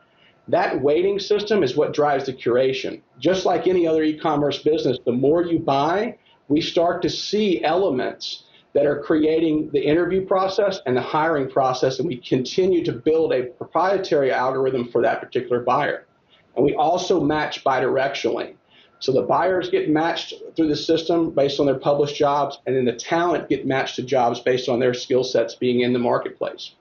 That 0.48 0.82
weighting 0.82 1.20
system 1.20 1.62
is 1.62 1.76
what 1.76 1.94
drives 1.94 2.26
the 2.26 2.32
curation. 2.32 3.00
Just 3.20 3.46
like 3.46 3.68
any 3.68 3.86
other 3.86 4.02
e 4.02 4.18
commerce 4.18 4.58
business, 4.58 4.98
the 5.04 5.12
more 5.12 5.44
you 5.44 5.60
buy, 5.60 6.18
we 6.48 6.60
start 6.60 7.00
to 7.02 7.08
see 7.08 7.62
elements 7.62 8.42
that 8.74 8.87
are 8.87 9.02
creating 9.02 9.70
the 9.72 9.80
interview 9.80 10.24
process 10.24 10.80
and 10.87 10.96
the 10.96 11.02
hiring 11.02 11.50
process, 11.50 11.98
and 11.98 12.08
we 12.08 12.16
continue 12.16 12.85
to 12.85 12.92
build 12.92 13.32
a 13.32 13.44
proprietary 13.44 14.32
algorithm 14.32 14.88
for 14.88 15.02
that 15.02 15.20
particular 15.20 15.61
buyer. 15.61 16.06
And 16.56 16.64
we 16.64 16.74
also 16.74 17.20
match 17.20 17.64
bidirectionally. 17.64 18.54
So 18.98 19.12
the 19.12 19.22
buyers 19.22 19.68
get 19.68 19.90
matched 19.90 20.35
through 20.54 20.68
the 20.68 20.76
system 20.76 21.30
based 21.30 21.58
on 21.58 21.66
their 21.66 21.78
published 21.78 22.16
jobs, 22.16 22.61
and 22.66 22.76
then 22.76 22.85
the 22.85 22.92
talent 22.92 23.48
get 23.48 23.66
matched 23.66 23.96
to 23.96 24.02
jobs 24.02 24.40
based 24.40 24.68
on 24.68 24.78
their 24.78 24.94
skill 24.94 25.24
sets 25.24 25.54
being 25.54 25.80
in 25.80 25.92
the 25.92 25.98
marketplace. 25.98 26.72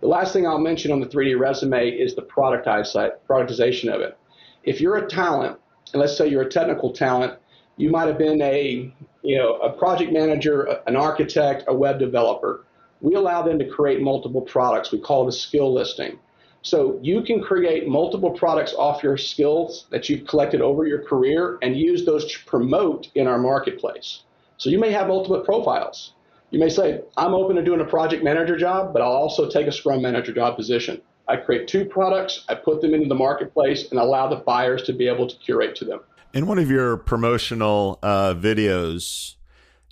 The 0.00 0.08
last 0.08 0.32
thing 0.32 0.46
I'll 0.46 0.58
mention 0.58 0.90
on 0.90 1.00
the 1.00 1.06
3D 1.06 1.38
resume 1.38 1.88
is 1.88 2.16
the 2.16 2.22
productization 2.22 3.94
of 3.94 4.00
it. 4.00 4.18
If 4.64 4.80
you're 4.80 4.96
a 4.96 5.08
talent, 5.08 5.58
and 5.92 6.00
let's 6.00 6.16
say 6.16 6.26
you're 6.26 6.42
a 6.42 6.50
technical 6.50 6.92
talent, 6.92 7.38
you 7.76 7.90
might 7.90 8.08
have 8.08 8.18
been 8.18 8.42
a 8.42 8.92
you 9.22 9.36
know 9.36 9.56
a 9.56 9.70
project 9.70 10.12
manager, 10.12 10.62
an 10.86 10.96
architect, 10.96 11.64
a 11.66 11.74
web 11.74 11.98
developer. 11.98 12.64
We 13.00 13.14
allow 13.14 13.42
them 13.42 13.58
to 13.58 13.68
create 13.68 14.00
multiple 14.00 14.42
products. 14.42 14.92
We 14.92 15.00
call 15.00 15.26
it 15.26 15.28
a 15.28 15.36
skill 15.36 15.72
listing. 15.72 16.18
So 16.62 17.00
you 17.02 17.22
can 17.22 17.42
create 17.42 17.88
multiple 17.88 18.30
products 18.30 18.72
off 18.74 19.02
your 19.02 19.16
skills 19.16 19.86
that 19.90 20.08
you've 20.08 20.28
collected 20.28 20.60
over 20.60 20.86
your 20.86 21.02
career 21.02 21.58
and 21.60 21.76
use 21.76 22.06
those 22.06 22.32
to 22.32 22.44
promote 22.46 23.08
in 23.16 23.26
our 23.26 23.38
marketplace. 23.38 24.22
So 24.58 24.70
you 24.70 24.78
may 24.78 24.92
have 24.92 25.08
multiple 25.08 25.40
profiles. 25.40 26.12
You 26.50 26.60
may 26.60 26.68
say, 26.68 27.00
I'm 27.16 27.34
open 27.34 27.56
to 27.56 27.64
doing 27.64 27.80
a 27.80 27.84
project 27.84 28.22
manager 28.22 28.56
job, 28.56 28.92
but 28.92 29.02
I'll 29.02 29.10
also 29.10 29.50
take 29.50 29.66
a 29.66 29.72
scrum 29.72 30.02
manager 30.02 30.32
job 30.32 30.54
position. 30.54 31.02
I 31.26 31.36
create 31.36 31.66
two 31.66 31.84
products, 31.84 32.44
I 32.48 32.54
put 32.54 32.80
them 32.80 32.94
into 32.94 33.08
the 33.08 33.14
marketplace, 33.14 33.90
and 33.90 33.98
allow 33.98 34.28
the 34.28 34.36
buyers 34.36 34.82
to 34.84 34.92
be 34.92 35.08
able 35.08 35.26
to 35.26 35.36
curate 35.36 35.74
to 35.76 35.84
them. 35.84 36.00
In 36.32 36.46
one 36.46 36.58
of 36.58 36.70
your 36.70 36.96
promotional 36.96 37.98
uh, 38.02 38.32
videos, 38.32 39.34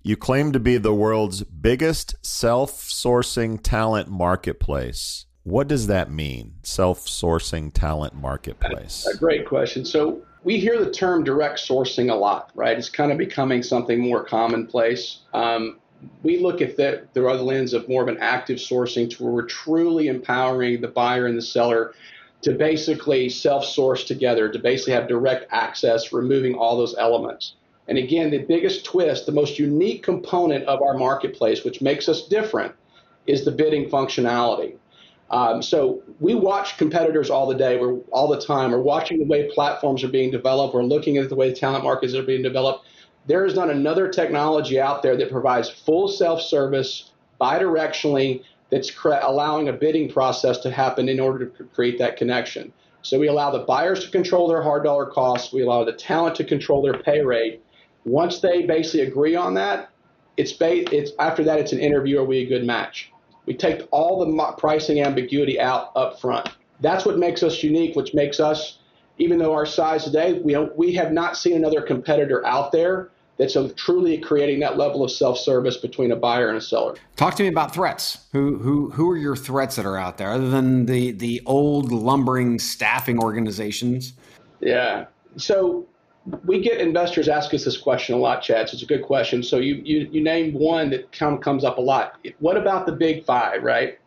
you 0.03 0.17
claim 0.17 0.53
to 0.53 0.59
be 0.59 0.79
the 0.79 0.95
world's 0.95 1.43
biggest 1.43 2.15
self 2.25 2.81
sourcing 2.81 3.61
talent 3.63 4.09
marketplace. 4.09 5.27
What 5.43 5.69
does 5.69 5.87
that 5.89 6.11
mean, 6.11 6.55
self 6.63 7.05
sourcing 7.05 7.71
talent 7.75 8.15
marketplace? 8.15 9.07
A 9.07 9.19
great 9.19 9.47
question. 9.47 9.85
So, 9.85 10.23
we 10.43 10.59
hear 10.59 10.83
the 10.83 10.91
term 10.91 11.25
direct 11.25 11.59
sourcing 11.59 12.11
a 12.11 12.15
lot, 12.15 12.51
right? 12.55 12.79
It's 12.79 12.89
kind 12.89 13.13
of 13.13 13.19
becoming 13.19 13.63
something 13.63 14.01
more 14.01 14.25
commonplace. 14.25 15.19
Um, 15.35 15.79
we 16.23 16.39
look 16.39 16.63
at 16.63 16.79
that 16.79 17.13
through 17.13 17.37
the 17.37 17.43
lens 17.43 17.75
of 17.75 17.87
more 17.87 18.01
of 18.01 18.09
an 18.09 18.17
active 18.17 18.57
sourcing 18.57 19.11
to 19.11 19.23
where 19.23 19.33
we're 19.33 19.43
truly 19.47 20.09
empowering 20.09 20.81
the 20.81 20.89
buyer 20.89 21.27
and 21.27 21.37
the 21.37 21.43
seller 21.43 21.93
to 22.43 22.53
basically 22.53 23.29
self 23.29 23.65
source 23.65 24.05
together, 24.05 24.49
to 24.49 24.59
basically 24.59 24.95
have 24.95 25.09
direct 25.09 25.47
access, 25.51 26.13
removing 26.13 26.55
all 26.55 26.77
those 26.77 26.95
elements. 26.99 27.55
And 27.89 27.99
again, 27.99 28.31
the 28.31 28.39
biggest 28.39 28.85
twist, 28.85 29.27
the 29.27 29.33
most 29.33 29.59
unique 29.59 30.03
component 30.03 30.65
of 30.67 30.81
our 30.81 30.97
marketplace, 30.97 31.65
which 31.65 31.83
makes 31.83 32.09
us 32.09 32.29
different, 32.29 32.75
is 33.27 33.45
the 33.45 33.51
bidding 33.51 33.91
functionality. 33.91 34.77
Um, 35.31 35.63
so 35.63 36.03
we 36.19 36.35
watch 36.35 36.77
competitors 36.77 37.31
all 37.31 37.47
the 37.47 37.55
day. 37.55 37.79
We're 37.79 37.99
all 38.11 38.29
the 38.29 38.41
time. 38.41 38.73
We're 38.73 38.81
watching 38.81 39.19
the 39.19 39.27
way 39.27 39.51
platforms 39.53 40.03
are 40.03 40.09
being 40.09 40.31
developed. 40.31 40.75
We're 40.75 40.83
looking 40.83 41.19
at 41.19 41.29
the 41.29 41.37
way 41.37 41.55
talent 41.55 41.85
markets 41.85 42.15
are 42.15 42.23
being 42.23 42.43
developed. 42.43 42.87
There 43.27 43.45
is 43.45 43.55
not 43.55 43.71
another 43.71 44.09
technology 44.09 44.81
out 44.81 45.03
there 45.03 45.17
that 45.17 45.31
provides 45.31 45.69
full 45.69 46.09
self-service, 46.09 47.13
bidirectionally, 47.41 48.43
that's 48.71 48.91
cre- 48.91 49.15
allowing 49.23 49.69
a 49.69 49.73
bidding 49.73 50.11
process 50.11 50.59
to 50.59 50.71
happen 50.71 51.09
in 51.09 51.21
order 51.21 51.47
to 51.47 51.65
create 51.65 51.99
that 51.99 52.17
connection. 52.17 52.73
So 53.03 53.19
we 53.19 53.29
allow 53.29 53.51
the 53.51 53.61
buyers 53.65 54.05
to 54.05 54.11
control 54.11 54.49
their 54.49 54.63
hard 54.63 54.85
dollar 54.85 55.07
costs. 55.07 55.53
We 55.53 55.63
allow 55.63 55.85
the 55.85 55.93
talent 55.93 56.37
to 56.37 56.45
control 56.45 56.83
their 56.83 56.99
pay 56.99 57.23
rate. 57.23 57.63
Once 58.05 58.41
they 58.41 58.63
basically 58.63 59.01
agree 59.01 59.37
on 59.37 59.55
that, 59.55 59.91
it's, 60.37 60.53
ba- 60.53 60.95
it's 60.95 61.13
after 61.19 61.43
that 61.45 61.59
it's 61.59 61.73
an 61.73 61.81
interview. 61.81 62.21
Are 62.21 62.25
we 62.25 62.39
a 62.39 62.47
good 62.47 62.65
match? 62.65 63.13
We 63.47 63.55
take 63.55 63.89
all 63.91 64.25
the 64.25 64.53
pricing 64.59 65.03
ambiguity 65.03 65.59
out 65.59 65.93
up 65.97 66.21
front. 66.21 66.51
That's 66.81 67.05
what 67.05 67.19
makes 67.19 67.43
us 67.43 67.63
unique, 67.63 67.97
which 67.97 68.15
makes 68.15 68.39
us, 68.39 68.79
even 69.19 69.39
though 69.39 69.53
our 69.53 69.67
size 69.67 70.05
today, 70.05 70.41
we, 70.43 70.57
we 70.77 70.95
have 70.95 71.13
not 71.13 71.37
seen 71.37 71.57
another 71.57 71.83
competitor 71.83 72.47
out 72.47 72.73
there 72.73 73.11
that's 73.41 73.57
truly 73.75 74.19
creating 74.19 74.61
that 74.61 74.77
level 74.77 75.03
of 75.03 75.11
self-service 75.11 75.79
between 75.79 76.13
a 76.13 76.17
buyer 76.17 76.51
and 76.51 76.59
a 76.59 76.61
seller. 76.61 76.95
Talk 77.17 77.35
to 77.37 77.43
me 77.43 77.49
about 77.49 77.75
threats. 77.75 78.27
Who 78.33 78.59
who 78.59 78.91
who 78.91 79.11
are 79.11 79.17
your 79.17 79.35
threats 79.35 79.77
that 79.77 79.87
are 79.87 79.97
out 79.97 80.19
there 80.19 80.31
other 80.31 80.51
than 80.51 80.87
the 80.87 81.13
the 81.13 81.43
old 81.47 81.91
lumbering 81.91 82.59
staffing 82.59 83.19
organizations? 83.19 84.13
Yeah. 84.61 85.07
So 85.37 85.87
we 86.45 86.61
get 86.61 86.81
investors 86.81 87.29
ask 87.29 87.55
us 87.55 87.65
this 87.65 87.79
question 87.79 88.15
a 88.15 88.19
lot, 88.19 88.43
Chad. 88.43 88.69
So 88.69 88.75
it's 88.75 88.83
a 88.83 88.87
good 88.87 89.03
question. 89.03 89.43
So 89.43 89.57
you, 89.57 89.77
you, 89.77 90.09
you 90.13 90.23
named 90.23 90.55
one 90.55 90.91
that 90.91 91.11
kind 91.13 91.35
of 91.35 91.41
comes 91.41 91.65
up 91.65 91.79
a 91.79 91.81
lot. 91.81 92.19
What 92.41 92.59
about 92.59 92.85
the 92.85 92.93
big 92.93 93.25
five, 93.25 93.63
right? 93.63 93.99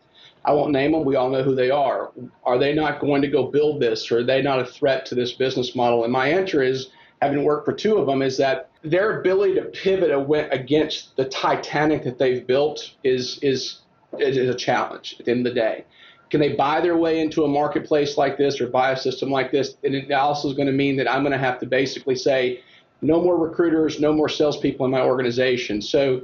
I 0.46 0.52
won't 0.52 0.72
name 0.72 0.92
them. 0.92 1.06
We 1.06 1.16
all 1.16 1.30
know 1.30 1.42
who 1.42 1.56
they 1.56 1.72
are. 1.72 2.12
Are 2.44 2.60
they 2.60 2.74
not 2.74 3.00
going 3.00 3.22
to 3.24 3.30
go 3.30 3.48
build 3.48 3.82
this, 3.82 4.12
or 4.12 4.20
are 4.20 4.24
they 4.24 4.42
not 4.42 4.60
a 4.60 4.66
threat 4.66 5.06
to 5.08 5.16
this 5.16 5.32
business 5.32 5.76
model? 5.76 6.04
And 6.04 6.14
my 6.14 6.28
answer 6.28 6.62
is, 6.62 6.90
having 7.24 7.44
worked 7.44 7.66
for 7.66 7.74
two 7.74 7.98
of 7.98 8.06
them, 8.06 8.22
is 8.22 8.38
that 8.38 8.70
their 8.84 9.20
ability 9.20 9.56
to 9.56 9.64
pivot 9.64 10.12
against 10.52 11.16
the 11.16 11.26
Titanic 11.26 12.04
that 12.04 12.18
they've 12.18 12.46
built 12.46 12.94
is 13.04 13.40
is 13.42 13.80
is 14.20 14.38
a 14.38 14.54
challenge 14.54 15.16
at 15.20 15.26
the 15.26 15.32
end 15.32 15.48
of 15.48 15.54
the 15.54 15.60
day. 15.60 15.86
Can 16.30 16.40
they 16.40 16.54
buy 16.54 16.82
their 16.82 16.98
way 16.98 17.20
into 17.20 17.44
a 17.44 17.48
marketplace 17.48 18.18
like 18.18 18.38
this 18.38 18.60
or 18.60 18.68
buy 18.68 18.92
a 18.92 18.98
system 18.98 19.30
like 19.30 19.52
this? 19.52 19.78
And 19.84 19.96
it 19.96 20.12
also 20.12 20.50
is 20.50 20.56
going 20.56 20.68
to 20.68 20.74
mean 20.74 20.98
that 20.98 21.12
I'm 21.12 21.22
going 21.22 21.32
to 21.32 21.38
have 21.38 21.60
to 21.60 21.66
basically 21.66 22.16
say, 22.16 22.62
no 23.02 23.22
more 23.22 23.38
recruiters, 23.38 24.00
no 24.00 24.14
more 24.14 24.30
salespeople 24.30 24.86
in 24.86 24.92
my 24.92 25.02
organization. 25.02 25.82
So 25.82 26.22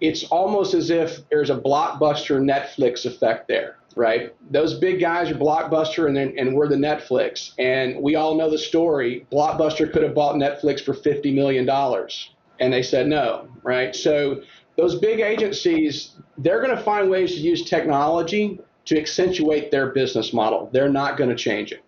it's 0.00 0.24
almost 0.24 0.74
as 0.74 0.90
if 0.90 1.26
there's 1.30 1.50
a 1.50 1.56
blockbuster 1.56 2.38
Netflix 2.38 3.06
effect 3.06 3.48
there, 3.48 3.78
right? 3.96 4.34
Those 4.50 4.74
big 4.74 5.00
guys 5.00 5.30
are 5.30 5.34
blockbuster, 5.34 6.06
and 6.06 6.16
and 6.16 6.54
we're 6.54 6.68
the 6.68 6.76
Netflix, 6.76 7.52
and 7.58 8.00
we 8.00 8.14
all 8.14 8.36
know 8.36 8.48
the 8.48 8.58
story. 8.58 9.26
Blockbuster 9.32 9.92
could 9.92 10.04
have 10.04 10.14
bought 10.14 10.36
Netflix 10.36 10.80
for 10.80 10.94
fifty 10.94 11.34
million 11.34 11.66
dollars, 11.66 12.30
and 12.60 12.72
they 12.72 12.82
said 12.82 13.08
no, 13.08 13.48
right? 13.64 13.96
So 13.96 14.42
those 14.76 15.00
big 15.00 15.20
agencies, 15.20 16.12
they're 16.38 16.62
going 16.62 16.76
to 16.76 16.82
find 16.82 17.10
ways 17.10 17.34
to 17.34 17.40
use 17.40 17.68
technology 17.68 18.60
to 18.84 19.00
accentuate 19.00 19.70
their 19.70 19.88
business 19.88 20.32
model. 20.32 20.68
They're 20.72 20.90
not 20.90 21.16
going 21.16 21.30
to 21.30 21.36
change 21.36 21.72
it. 21.72 21.82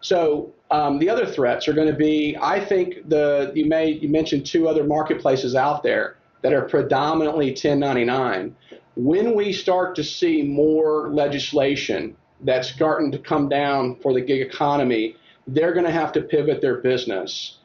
So 0.00 0.52
um, 0.70 0.98
the 0.98 1.08
other 1.08 1.26
threats 1.26 1.68
are 1.68 1.74
going 1.74 1.86
to 1.86 1.94
be, 1.94 2.36
I 2.40 2.64
think 2.64 3.08
the 3.08 3.52
you 3.54 3.66
may 3.66 3.90
you 3.90 4.08
mentioned 4.08 4.46
two 4.46 4.68
other 4.68 4.84
marketplaces 4.84 5.54
out 5.54 5.82
there 5.82 6.16
that 6.40 6.52
are 6.52 6.62
predominantly 6.62 7.50
1099. 7.50 8.56
When 8.96 9.34
we 9.34 9.52
start 9.52 9.96
to 9.96 10.04
see 10.04 10.42
more 10.42 11.10
legislation 11.12 12.16
that's 12.40 12.70
starting 12.70 13.12
to 13.12 13.18
come 13.18 13.48
down 13.48 13.96
for 13.96 14.12
the 14.12 14.20
gig 14.20 14.42
economy, 14.42 15.16
they're 15.46 15.72
going 15.72 15.86
to 15.86 15.92
have 15.92 16.12
to 16.12 16.20
pivot 16.20 16.60
their 16.60 16.76
business. 16.76 17.58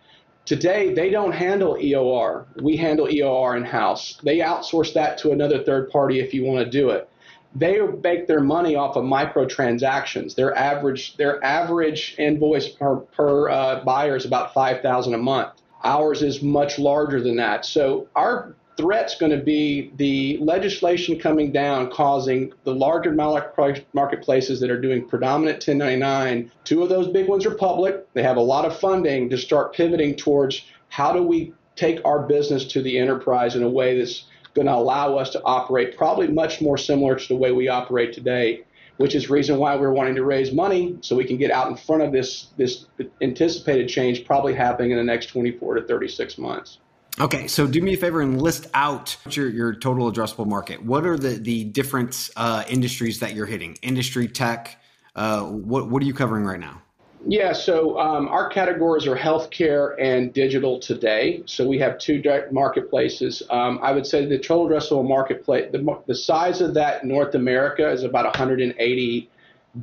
Today, 0.45 0.93
they 0.93 1.09
don't 1.09 1.33
handle 1.33 1.75
EOR. 1.75 2.45
We 2.61 2.77
handle 2.77 3.07
EOR 3.07 3.57
in 3.57 3.63
house. 3.63 4.17
They 4.23 4.37
outsource 4.37 4.93
that 4.93 5.17
to 5.19 5.31
another 5.31 5.63
third 5.63 5.89
party 5.89 6.19
if 6.19 6.33
you 6.33 6.45
want 6.45 6.63
to 6.63 6.69
do 6.69 6.89
it 6.91 7.09
they 7.55 7.79
make 8.03 8.27
their 8.27 8.41
money 8.41 8.75
off 8.75 8.95
of 8.95 9.03
microtransactions. 9.03 10.35
Their 10.35 10.55
average 10.55 11.17
their 11.17 11.43
average 11.43 12.15
invoice 12.17 12.67
per, 12.69 12.97
per 12.97 13.49
uh, 13.49 13.83
buyer 13.83 14.15
is 14.15 14.25
about 14.25 14.53
five 14.53 14.81
thousand 14.81 15.13
a 15.13 15.17
month. 15.17 15.53
Ours 15.83 16.21
is 16.21 16.41
much 16.41 16.77
larger 16.77 17.21
than 17.21 17.37
that. 17.37 17.65
So 17.65 18.07
our 18.15 18.55
threat's 18.77 19.15
going 19.15 19.31
to 19.31 19.43
be 19.43 19.91
the 19.95 20.37
legislation 20.39 21.19
coming 21.19 21.51
down, 21.51 21.89
causing 21.91 22.53
the 22.63 22.73
larger 22.73 23.11
marketplaces 23.11 24.59
that 24.59 24.69
are 24.69 24.79
doing 24.79 25.07
predominant 25.07 25.55
1099. 25.55 26.51
Two 26.63 26.83
of 26.83 26.89
those 26.89 27.07
big 27.07 27.27
ones 27.27 27.45
are 27.45 27.55
public. 27.55 28.11
They 28.13 28.23
have 28.23 28.37
a 28.37 28.41
lot 28.41 28.65
of 28.65 28.79
funding 28.79 29.29
to 29.31 29.37
start 29.37 29.73
pivoting 29.73 30.15
towards 30.15 30.63
how 30.89 31.11
do 31.11 31.23
we 31.23 31.53
take 31.75 31.99
our 32.05 32.19
business 32.19 32.65
to 32.65 32.81
the 32.81 32.97
enterprise 32.97 33.55
in 33.55 33.63
a 33.63 33.69
way 33.69 33.97
that's 33.97 34.25
going 34.53 34.67
to 34.67 34.73
allow 34.73 35.15
us 35.15 35.29
to 35.31 35.41
operate 35.43 35.97
probably 35.97 36.27
much 36.27 36.61
more 36.61 36.77
similar 36.77 37.15
to 37.15 37.27
the 37.27 37.35
way 37.35 37.51
we 37.51 37.67
operate 37.67 38.13
today, 38.13 38.63
which 38.97 39.15
is 39.15 39.29
reason 39.29 39.57
why 39.57 39.75
we're 39.75 39.91
wanting 39.91 40.15
to 40.15 40.23
raise 40.23 40.51
money 40.51 40.97
so 41.01 41.15
we 41.15 41.25
can 41.25 41.37
get 41.37 41.51
out 41.51 41.67
in 41.69 41.77
front 41.77 42.01
of 42.01 42.11
this 42.11 42.47
this 42.57 42.85
anticipated 43.21 43.87
change 43.87 44.25
probably 44.25 44.53
happening 44.53 44.91
in 44.91 44.97
the 44.97 45.03
next 45.03 45.27
24 45.27 45.75
to 45.75 45.81
36 45.83 46.37
months. 46.37 46.79
Okay, 47.19 47.47
so 47.47 47.65
do 47.65 47.81
me 47.81 47.95
a 47.95 47.97
favor 47.97 48.21
and 48.21 48.39
list 48.39 48.67
out 48.75 49.17
your, 49.31 49.49
your 49.49 49.73
total 49.73 50.11
addressable 50.11 50.45
market. 50.45 50.83
What 50.83 51.03
are 51.05 51.17
the 51.17 51.29
the 51.29 51.63
different 51.63 52.29
uh, 52.35 52.63
industries 52.69 53.19
that 53.21 53.33
you're 53.33 53.47
hitting? 53.47 53.75
Industry, 53.81 54.27
tech. 54.27 54.79
Uh, 55.15 55.45
what 55.45 55.89
what 55.89 56.03
are 56.03 56.05
you 56.05 56.13
covering 56.13 56.45
right 56.45 56.59
now? 56.59 56.79
Yeah, 57.25 57.53
so 57.53 57.99
um, 57.99 58.27
our 58.27 58.47
categories 58.49 59.07
are 59.07 59.17
healthcare 59.17 59.95
and 59.99 60.31
digital 60.31 60.79
today. 60.79 61.41
So 61.47 61.67
we 61.67 61.79
have 61.79 61.97
two 61.97 62.21
direct 62.21 62.53
marketplaces. 62.53 63.41
Um, 63.49 63.79
I 63.81 63.91
would 63.91 64.05
say 64.05 64.27
the 64.27 64.37
total 64.37 64.69
addressable 64.69 65.07
marketplace, 65.07 65.71
the, 65.71 65.99
the 66.05 66.15
size 66.15 66.61
of 66.61 66.75
that 66.75 67.03
North 67.03 67.33
America 67.33 67.89
is 67.89 68.03
about 68.03 68.25
180 68.25 69.29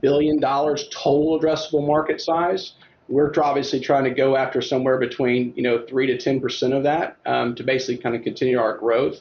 billion 0.01 0.39
dollars 0.39 0.89
total 0.91 1.39
addressable 1.41 1.85
market 1.85 2.21
size. 2.21 2.75
We're 3.09 3.33
obviously 3.37 3.81
trying 3.81 4.05
to 4.05 4.11
go 4.11 4.37
after 4.37 4.63
somewhere 4.63 4.99
between 4.99 5.53
you 5.57 5.63
know 5.63 5.85
three 5.87 6.07
to 6.07 6.19
10 6.19 6.41
percent 6.41 6.73
of 6.73 6.83
that 6.85 7.19
um, 7.27 7.55
to 7.57 7.63
basically 7.63 7.99
kind 7.99 8.17
of 8.17 8.23
continue 8.23 8.59
our 8.59 8.77
growth. 8.79 9.21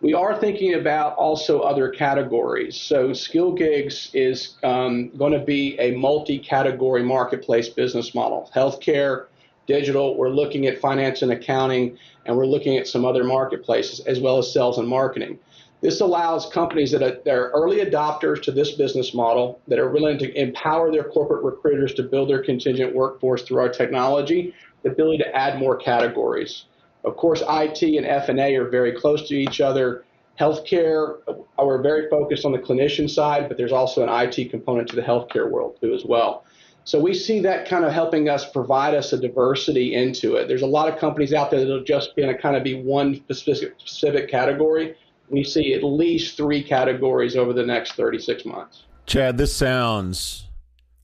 We 0.00 0.12
are 0.12 0.38
thinking 0.38 0.74
about 0.74 1.16
also 1.16 1.60
other 1.60 1.88
categories. 1.88 2.78
So, 2.78 3.10
SkillGigs 3.10 4.10
is 4.12 4.56
um, 4.62 5.08
going 5.16 5.32
to 5.32 5.38
be 5.38 5.78
a 5.80 5.92
multi 5.92 6.38
category 6.38 7.02
marketplace 7.02 7.70
business 7.70 8.14
model. 8.14 8.50
Healthcare, 8.54 9.26
digital, 9.66 10.18
we're 10.18 10.28
looking 10.28 10.66
at 10.66 10.78
finance 10.78 11.22
and 11.22 11.32
accounting, 11.32 11.96
and 12.26 12.36
we're 12.36 12.46
looking 12.46 12.76
at 12.76 12.86
some 12.86 13.06
other 13.06 13.24
marketplaces 13.24 14.00
as 14.00 14.20
well 14.20 14.36
as 14.36 14.52
sales 14.52 14.76
and 14.76 14.86
marketing. 14.86 15.38
This 15.80 16.00
allows 16.00 16.46
companies 16.46 16.92
that 16.92 17.02
are, 17.02 17.20
that 17.24 17.34
are 17.34 17.50
early 17.50 17.84
adopters 17.84 18.42
to 18.42 18.52
this 18.52 18.72
business 18.72 19.12
model, 19.12 19.60
that 19.68 19.78
are 19.78 19.90
willing 19.90 20.18
to 20.18 20.32
empower 20.40 20.90
their 20.90 21.04
corporate 21.04 21.44
recruiters 21.44 21.92
to 21.94 22.02
build 22.02 22.30
their 22.30 22.42
contingent 22.42 22.94
workforce 22.94 23.42
through 23.42 23.60
our 23.60 23.68
technology, 23.68 24.54
the 24.82 24.90
ability 24.90 25.18
to 25.18 25.36
add 25.36 25.58
more 25.58 25.76
categories. 25.76 26.64
Of 27.04 27.16
course, 27.16 27.42
IT 27.46 27.82
and 27.82 28.06
F&A 28.06 28.56
are 28.56 28.68
very 28.68 28.92
close 28.92 29.28
to 29.28 29.34
each 29.34 29.60
other. 29.60 30.04
Healthcare, 30.40 31.18
we're 31.58 31.82
very 31.82 32.08
focused 32.08 32.44
on 32.44 32.52
the 32.52 32.58
clinician 32.58 33.08
side, 33.08 33.48
but 33.48 33.58
there's 33.58 33.72
also 33.72 34.02
an 34.02 34.08
IT 34.08 34.50
component 34.50 34.88
to 34.88 34.96
the 34.96 35.02
healthcare 35.02 35.50
world 35.50 35.76
too 35.80 35.92
as 35.94 36.04
well. 36.04 36.44
So 36.84 37.00
we 37.00 37.14
see 37.14 37.40
that 37.40 37.66
kind 37.66 37.84
of 37.84 37.92
helping 37.92 38.28
us 38.28 38.50
provide 38.50 38.94
us 38.94 39.12
a 39.12 39.18
diversity 39.18 39.94
into 39.94 40.36
it. 40.36 40.48
There's 40.48 40.62
a 40.62 40.66
lot 40.66 40.92
of 40.92 40.98
companies 40.98 41.32
out 41.32 41.50
there 41.50 41.60
that'll 41.60 41.82
just 41.82 42.14
going 42.14 42.28
to 42.28 42.40
kind 42.40 42.56
of 42.56 42.62
be 42.62 42.74
one 42.74 43.16
specific, 43.16 43.74
specific 43.78 44.30
category. 44.30 44.94
We 45.34 45.42
see 45.42 45.74
at 45.74 45.82
least 45.82 46.36
three 46.36 46.62
categories 46.62 47.34
over 47.34 47.52
the 47.52 47.66
next 47.66 47.94
36 47.94 48.44
months. 48.44 48.84
Chad, 49.04 49.36
this 49.36 49.52
sounds 49.52 50.48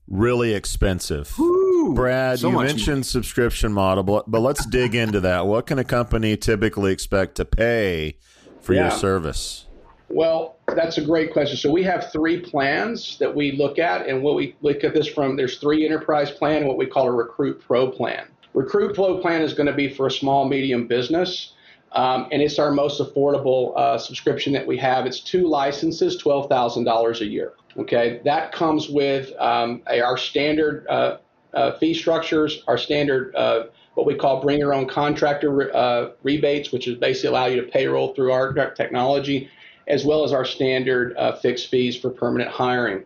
really 0.07 0.53
expensive. 0.53 1.37
Woo, 1.37 1.93
Brad, 1.93 2.39
so 2.39 2.49
you 2.49 2.57
mentioned 2.57 2.99
more. 2.99 3.03
subscription 3.03 3.73
model, 3.73 4.05
but, 4.05 4.31
but 4.31 4.39
let's 4.39 4.65
dig 4.65 4.95
into 4.95 5.19
that. 5.19 5.47
What 5.47 5.67
can 5.67 5.79
a 5.79 5.83
company 5.83 6.37
typically 6.37 6.93
expect 6.93 7.35
to 7.35 7.45
pay 7.45 8.15
for 8.61 8.73
yeah. 8.73 8.83
your 8.83 8.91
service? 8.91 9.65
Well, 10.07 10.55
that's 10.65 10.97
a 10.97 11.01
great 11.01 11.33
question. 11.33 11.57
So 11.57 11.69
we 11.69 11.83
have 11.83 12.09
three 12.13 12.39
plans 12.39 13.17
that 13.19 13.35
we 13.35 13.51
look 13.51 13.79
at, 13.79 14.07
and 14.07 14.23
what 14.23 14.35
we 14.35 14.55
look 14.61 14.85
at 14.85 14.93
this 14.93 15.09
from 15.09 15.35
there's 15.35 15.57
three 15.57 15.85
enterprise 15.85 16.31
plan, 16.31 16.67
what 16.67 16.77
we 16.77 16.85
call 16.85 17.05
a 17.07 17.11
Recruit 17.11 17.59
Pro 17.59 17.91
plan. 17.91 18.29
Recruit 18.53 18.95
Pro 18.95 19.17
plan 19.17 19.41
is 19.41 19.53
going 19.53 19.67
to 19.67 19.73
be 19.73 19.93
for 19.93 20.07
a 20.07 20.11
small 20.11 20.47
medium 20.47 20.87
business. 20.87 21.51
Um, 21.93 22.27
and 22.31 22.41
it's 22.41 22.57
our 22.57 22.71
most 22.71 23.01
affordable 23.01 23.77
uh, 23.77 23.97
subscription 23.97 24.53
that 24.53 24.65
we 24.65 24.77
have. 24.77 25.05
It's 25.05 25.19
two 25.19 25.47
licenses, 25.47 26.17
twelve 26.17 26.47
thousand 26.47 26.85
dollars 26.85 27.21
a 27.21 27.25
year. 27.25 27.53
Okay, 27.77 28.21
that 28.23 28.51
comes 28.51 28.89
with 28.89 29.31
um, 29.39 29.81
a, 29.89 30.01
our 30.01 30.17
standard 30.17 30.87
uh, 30.87 31.17
uh, 31.53 31.77
fee 31.77 31.93
structures, 31.93 32.63
our 32.67 32.77
standard 32.77 33.35
uh, 33.35 33.63
what 33.95 34.05
we 34.07 34.15
call 34.15 34.41
bring 34.41 34.59
your 34.59 34.73
own 34.73 34.87
contractor 34.87 35.75
uh, 35.75 36.11
rebates, 36.23 36.71
which 36.71 36.87
is 36.87 36.97
basically 36.97 37.29
allow 37.29 37.45
you 37.45 37.61
to 37.61 37.67
payroll 37.67 38.13
through 38.13 38.31
our 38.31 38.53
technology, 38.73 39.49
as 39.87 40.05
well 40.05 40.23
as 40.23 40.31
our 40.31 40.45
standard 40.45 41.15
uh, 41.17 41.35
fixed 41.35 41.67
fees 41.67 41.97
for 41.97 42.09
permanent 42.09 42.49
hiring. 42.49 43.03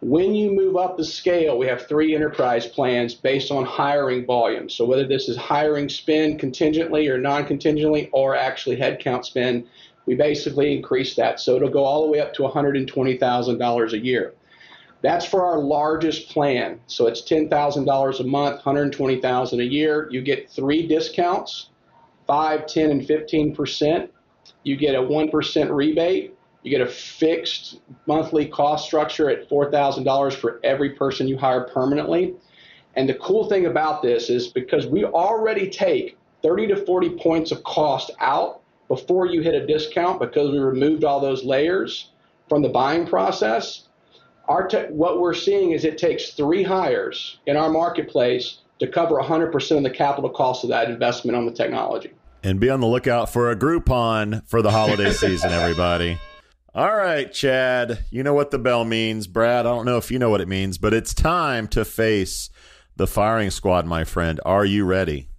When 0.00 0.34
you 0.34 0.52
move 0.52 0.76
up 0.76 0.98
the 0.98 1.04
scale, 1.04 1.56
we 1.56 1.66
have 1.68 1.86
three 1.86 2.14
enterprise 2.14 2.66
plans 2.66 3.14
based 3.14 3.50
on 3.50 3.64
hiring 3.64 4.26
volume. 4.26 4.68
So 4.68 4.84
whether 4.84 5.06
this 5.06 5.28
is 5.28 5.36
hiring 5.36 5.88
spend 5.88 6.38
contingently 6.38 7.08
or 7.08 7.18
non-contingently, 7.18 8.10
or 8.12 8.36
actually 8.36 8.76
headcount 8.76 9.24
spend, 9.24 9.66
we 10.04 10.14
basically 10.14 10.76
increase 10.76 11.16
that. 11.16 11.40
So 11.40 11.56
it'll 11.56 11.70
go 11.70 11.82
all 11.84 12.04
the 12.04 12.10
way 12.10 12.20
up 12.20 12.34
to 12.34 12.42
$120,000 12.42 13.92
a 13.92 13.98
year. 13.98 14.34
That's 15.02 15.24
for 15.24 15.44
our 15.44 15.58
largest 15.58 16.28
plan. 16.28 16.80
So 16.86 17.06
it's 17.06 17.22
$10,000 17.22 18.20
a 18.20 18.24
month, 18.24 18.62
$120,000 18.62 19.58
a 19.58 19.64
year. 19.64 20.08
You 20.10 20.20
get 20.20 20.50
three 20.50 20.86
discounts, 20.86 21.70
5, 22.26 22.66
10, 22.66 22.90
and 22.90 23.00
15%. 23.02 24.08
You 24.62 24.76
get 24.76 24.94
a 24.94 25.00
1% 25.00 25.74
rebate. 25.74 26.35
You 26.66 26.72
get 26.72 26.80
a 26.80 26.90
fixed 26.90 27.78
monthly 28.06 28.44
cost 28.44 28.86
structure 28.86 29.30
at 29.30 29.48
$4,000 29.48 30.34
for 30.34 30.58
every 30.64 30.90
person 30.90 31.28
you 31.28 31.38
hire 31.38 31.60
permanently. 31.62 32.34
And 32.96 33.08
the 33.08 33.14
cool 33.14 33.48
thing 33.48 33.66
about 33.66 34.02
this 34.02 34.28
is 34.28 34.48
because 34.48 34.84
we 34.84 35.04
already 35.04 35.70
take 35.70 36.18
30 36.42 36.66
to 36.66 36.84
40 36.84 37.10
points 37.18 37.52
of 37.52 37.62
cost 37.62 38.10
out 38.18 38.62
before 38.88 39.26
you 39.26 39.42
hit 39.42 39.54
a 39.54 39.64
discount 39.64 40.18
because 40.18 40.50
we 40.50 40.58
removed 40.58 41.04
all 41.04 41.20
those 41.20 41.44
layers 41.44 42.10
from 42.48 42.62
the 42.62 42.68
buying 42.68 43.06
process 43.06 43.86
our 44.48 44.66
te- 44.66 44.90
what 44.90 45.20
we're 45.20 45.34
seeing 45.34 45.70
is 45.70 45.84
it 45.84 45.98
takes 45.98 46.30
three 46.30 46.64
hires 46.64 47.38
in 47.46 47.56
our 47.56 47.70
marketplace 47.70 48.58
to 48.80 48.88
cover 48.88 49.16
100% 49.16 49.76
of 49.76 49.82
the 49.84 49.90
capital 49.90 50.30
cost 50.30 50.64
of 50.64 50.70
that 50.70 50.90
investment 50.90 51.36
on 51.36 51.46
the 51.46 51.52
technology. 51.52 52.12
And 52.42 52.60
be 52.60 52.70
on 52.70 52.80
the 52.80 52.86
lookout 52.86 53.30
for 53.30 53.50
a 53.50 53.56
Groupon 53.56 54.46
for 54.46 54.62
the 54.62 54.70
holiday 54.70 55.12
season, 55.12 55.50
everybody. 55.50 56.18
All 56.76 56.94
right, 56.94 57.32
Chad, 57.32 58.04
you 58.10 58.22
know 58.22 58.34
what 58.34 58.50
the 58.50 58.58
bell 58.58 58.84
means. 58.84 59.26
Brad, 59.26 59.64
I 59.64 59.70
don't 59.70 59.86
know 59.86 59.96
if 59.96 60.10
you 60.10 60.18
know 60.18 60.28
what 60.28 60.42
it 60.42 60.46
means, 60.46 60.76
but 60.76 60.92
it's 60.92 61.14
time 61.14 61.68
to 61.68 61.86
face 61.86 62.50
the 62.96 63.06
firing 63.06 63.48
squad, 63.48 63.86
my 63.86 64.04
friend. 64.04 64.38
Are 64.44 64.66
you 64.66 64.84
ready? 64.84 65.30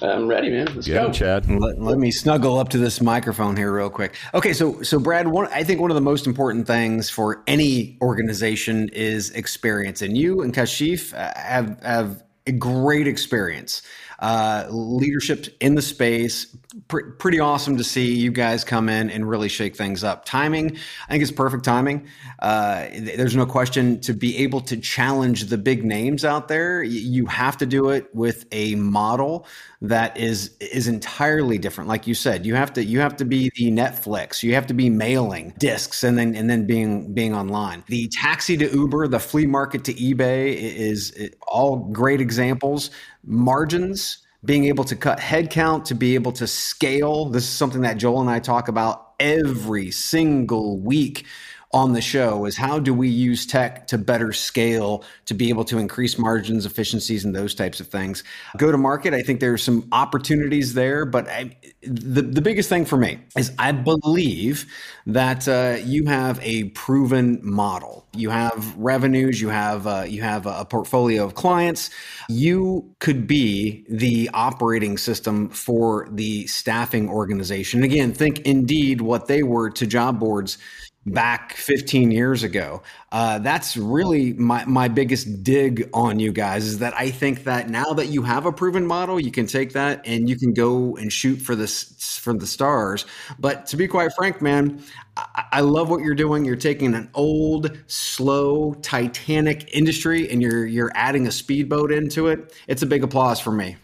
I'm 0.00 0.26
ready, 0.26 0.48
man. 0.48 0.72
Let's 0.74 0.88
go, 0.88 1.12
Chad. 1.12 1.50
Let, 1.50 1.78
let, 1.78 1.98
me 1.98 2.10
snuggle 2.10 2.58
up 2.58 2.70
to 2.70 2.78
this 2.78 3.02
microphone 3.02 3.58
here 3.58 3.70
real 3.70 3.90
quick. 3.90 4.16
Okay, 4.32 4.54
so 4.54 4.80
so 4.80 4.98
Brad, 4.98 5.28
one 5.28 5.48
I 5.48 5.64
think 5.64 5.82
one 5.82 5.90
of 5.90 5.96
the 5.96 6.00
most 6.00 6.26
important 6.26 6.66
things 6.66 7.10
for 7.10 7.42
any 7.46 7.98
organization 8.00 8.88
is 8.94 9.28
experience, 9.32 10.00
and 10.00 10.16
you 10.16 10.40
and 10.40 10.54
Kashif 10.54 11.12
uh, 11.12 11.38
have 11.38 11.78
have 11.82 12.22
a 12.46 12.52
great 12.52 13.06
experience. 13.06 13.82
uh, 14.20 14.66
leadership 14.70 15.46
in 15.60 15.74
the 15.74 15.82
space. 15.82 16.54
Pr- 16.86 17.10
pretty 17.18 17.40
awesome 17.40 17.76
to 17.78 17.84
see 17.84 18.14
you 18.14 18.30
guys 18.30 18.62
come 18.62 18.88
in 18.88 19.10
and 19.10 19.28
really 19.28 19.48
shake 19.48 19.74
things 19.74 20.04
up. 20.04 20.24
Timing, 20.24 20.76
I 21.08 21.12
think 21.12 21.22
it's 21.22 21.32
perfect 21.32 21.64
timing. 21.64 22.06
Uh, 22.38 22.86
there's 22.92 23.34
no 23.34 23.44
question 23.44 24.00
to 24.02 24.12
be 24.12 24.36
able 24.38 24.60
to 24.62 24.76
challenge 24.76 25.46
the 25.46 25.58
big 25.58 25.84
names 25.84 26.24
out 26.24 26.46
there. 26.46 26.82
You 26.82 27.26
have 27.26 27.56
to 27.58 27.66
do 27.66 27.90
it 27.90 28.14
with 28.14 28.46
a 28.52 28.76
model 28.76 29.46
that 29.82 30.16
is 30.16 30.56
is 30.60 30.86
entirely 30.86 31.58
different. 31.58 31.88
Like 31.88 32.06
you 32.06 32.14
said, 32.14 32.46
you 32.46 32.54
have 32.54 32.72
to 32.74 32.84
you 32.84 33.00
have 33.00 33.16
to 33.16 33.24
be 33.24 33.50
the 33.56 33.72
Netflix. 33.72 34.42
You 34.42 34.54
have 34.54 34.66
to 34.68 34.74
be 34.74 34.90
mailing 34.90 35.54
discs 35.58 36.04
and 36.04 36.16
then 36.16 36.36
and 36.36 36.48
then 36.48 36.66
being 36.66 37.12
being 37.12 37.34
online. 37.34 37.82
The 37.88 38.08
taxi 38.08 38.56
to 38.58 38.70
Uber, 38.70 39.08
the 39.08 39.18
flea 39.18 39.46
market 39.46 39.82
to 39.84 39.94
eBay 39.94 40.54
is, 40.54 41.10
is 41.12 41.30
all 41.48 41.78
great 41.90 42.20
examples. 42.20 42.90
Margins 43.24 44.18
being 44.44 44.64
able 44.64 44.84
to 44.84 44.96
cut 44.96 45.18
headcount, 45.18 45.84
to 45.84 45.94
be 45.94 46.14
able 46.14 46.32
to 46.32 46.46
scale. 46.46 47.26
This 47.26 47.44
is 47.44 47.50
something 47.50 47.82
that 47.82 47.98
Joel 47.98 48.20
and 48.20 48.30
I 48.30 48.40
talk 48.40 48.68
about 48.68 49.12
every 49.20 49.90
single 49.90 50.78
week 50.78 51.26
on 51.72 51.92
the 51.92 52.00
show 52.00 52.44
is 52.46 52.56
how 52.56 52.78
do 52.78 52.92
we 52.92 53.08
use 53.08 53.46
tech 53.46 53.86
to 53.86 53.98
better 53.98 54.32
scale 54.32 55.04
to 55.26 55.34
be 55.34 55.48
able 55.48 55.64
to 55.64 55.78
increase 55.78 56.18
margins 56.18 56.66
efficiencies 56.66 57.24
and 57.24 57.34
those 57.34 57.54
types 57.54 57.80
of 57.80 57.86
things. 57.86 58.24
Go 58.56 58.72
to 58.72 58.78
market 58.78 59.14
i 59.14 59.22
think 59.22 59.40
there's 59.40 59.62
some 59.62 59.86
opportunities 59.92 60.74
there 60.74 61.04
but 61.04 61.28
I, 61.28 61.56
the, 61.82 62.22
the 62.22 62.40
biggest 62.40 62.68
thing 62.68 62.84
for 62.84 62.96
me 62.96 63.18
is 63.36 63.52
i 63.58 63.72
believe 63.72 64.66
that 65.06 65.48
uh, 65.48 65.78
you 65.84 66.06
have 66.06 66.38
a 66.42 66.64
proven 66.70 67.40
model. 67.42 68.06
You 68.14 68.30
have 68.30 68.76
revenues 68.76 69.40
you 69.40 69.48
have 69.48 69.86
uh, 69.86 70.04
you 70.06 70.22
have 70.22 70.46
a 70.46 70.64
portfolio 70.64 71.24
of 71.24 71.34
clients. 71.34 71.90
You 72.28 72.94
could 72.98 73.26
be 73.26 73.84
the 73.88 74.30
operating 74.34 74.98
system 74.98 75.48
for 75.48 76.08
the 76.10 76.46
staffing 76.46 77.08
organization. 77.08 77.82
Again 77.82 78.12
think 78.12 78.40
indeed 78.40 79.00
what 79.00 79.26
they 79.26 79.42
were 79.42 79.70
to 79.70 79.86
job 79.86 80.18
boards 80.18 80.58
back 81.06 81.54
15 81.54 82.10
years 82.10 82.42
ago. 82.42 82.82
Uh, 83.10 83.38
that's 83.38 83.76
really 83.76 84.34
my, 84.34 84.64
my 84.66 84.86
biggest 84.86 85.42
dig 85.42 85.88
on 85.94 86.20
you 86.20 86.30
guys 86.30 86.66
is 86.66 86.78
that 86.78 86.92
I 86.94 87.10
think 87.10 87.44
that 87.44 87.70
now 87.70 87.92
that 87.94 88.08
you 88.08 88.22
have 88.22 88.44
a 88.44 88.52
proven 88.52 88.86
model, 88.86 89.18
you 89.18 89.30
can 89.30 89.46
take 89.46 89.72
that 89.72 90.02
and 90.06 90.28
you 90.28 90.38
can 90.38 90.52
go 90.52 90.96
and 90.96 91.10
shoot 91.10 91.36
for 91.36 91.56
this 91.56 92.18
for 92.18 92.34
the 92.34 92.46
stars. 92.46 93.06
But 93.38 93.66
to 93.66 93.76
be 93.78 93.88
quite 93.88 94.12
frank, 94.12 94.42
man, 94.42 94.82
I, 95.16 95.44
I 95.52 95.60
love 95.60 95.88
what 95.88 96.02
you're 96.02 96.14
doing. 96.14 96.44
You're 96.44 96.56
taking 96.56 96.94
an 96.94 97.10
old, 97.14 97.78
slow, 97.86 98.74
titanic 98.74 99.74
industry 99.74 100.30
and 100.30 100.42
you're 100.42 100.66
you're 100.66 100.92
adding 100.94 101.26
a 101.26 101.32
speedboat 101.32 101.92
into 101.92 102.28
it. 102.28 102.54
It's 102.68 102.82
a 102.82 102.86
big 102.86 103.02
applause 103.02 103.40
for 103.40 103.52
me. 103.52 103.76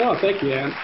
No, 0.00 0.18
thank 0.18 0.42
you, 0.42 0.52
Ann. 0.52 0.74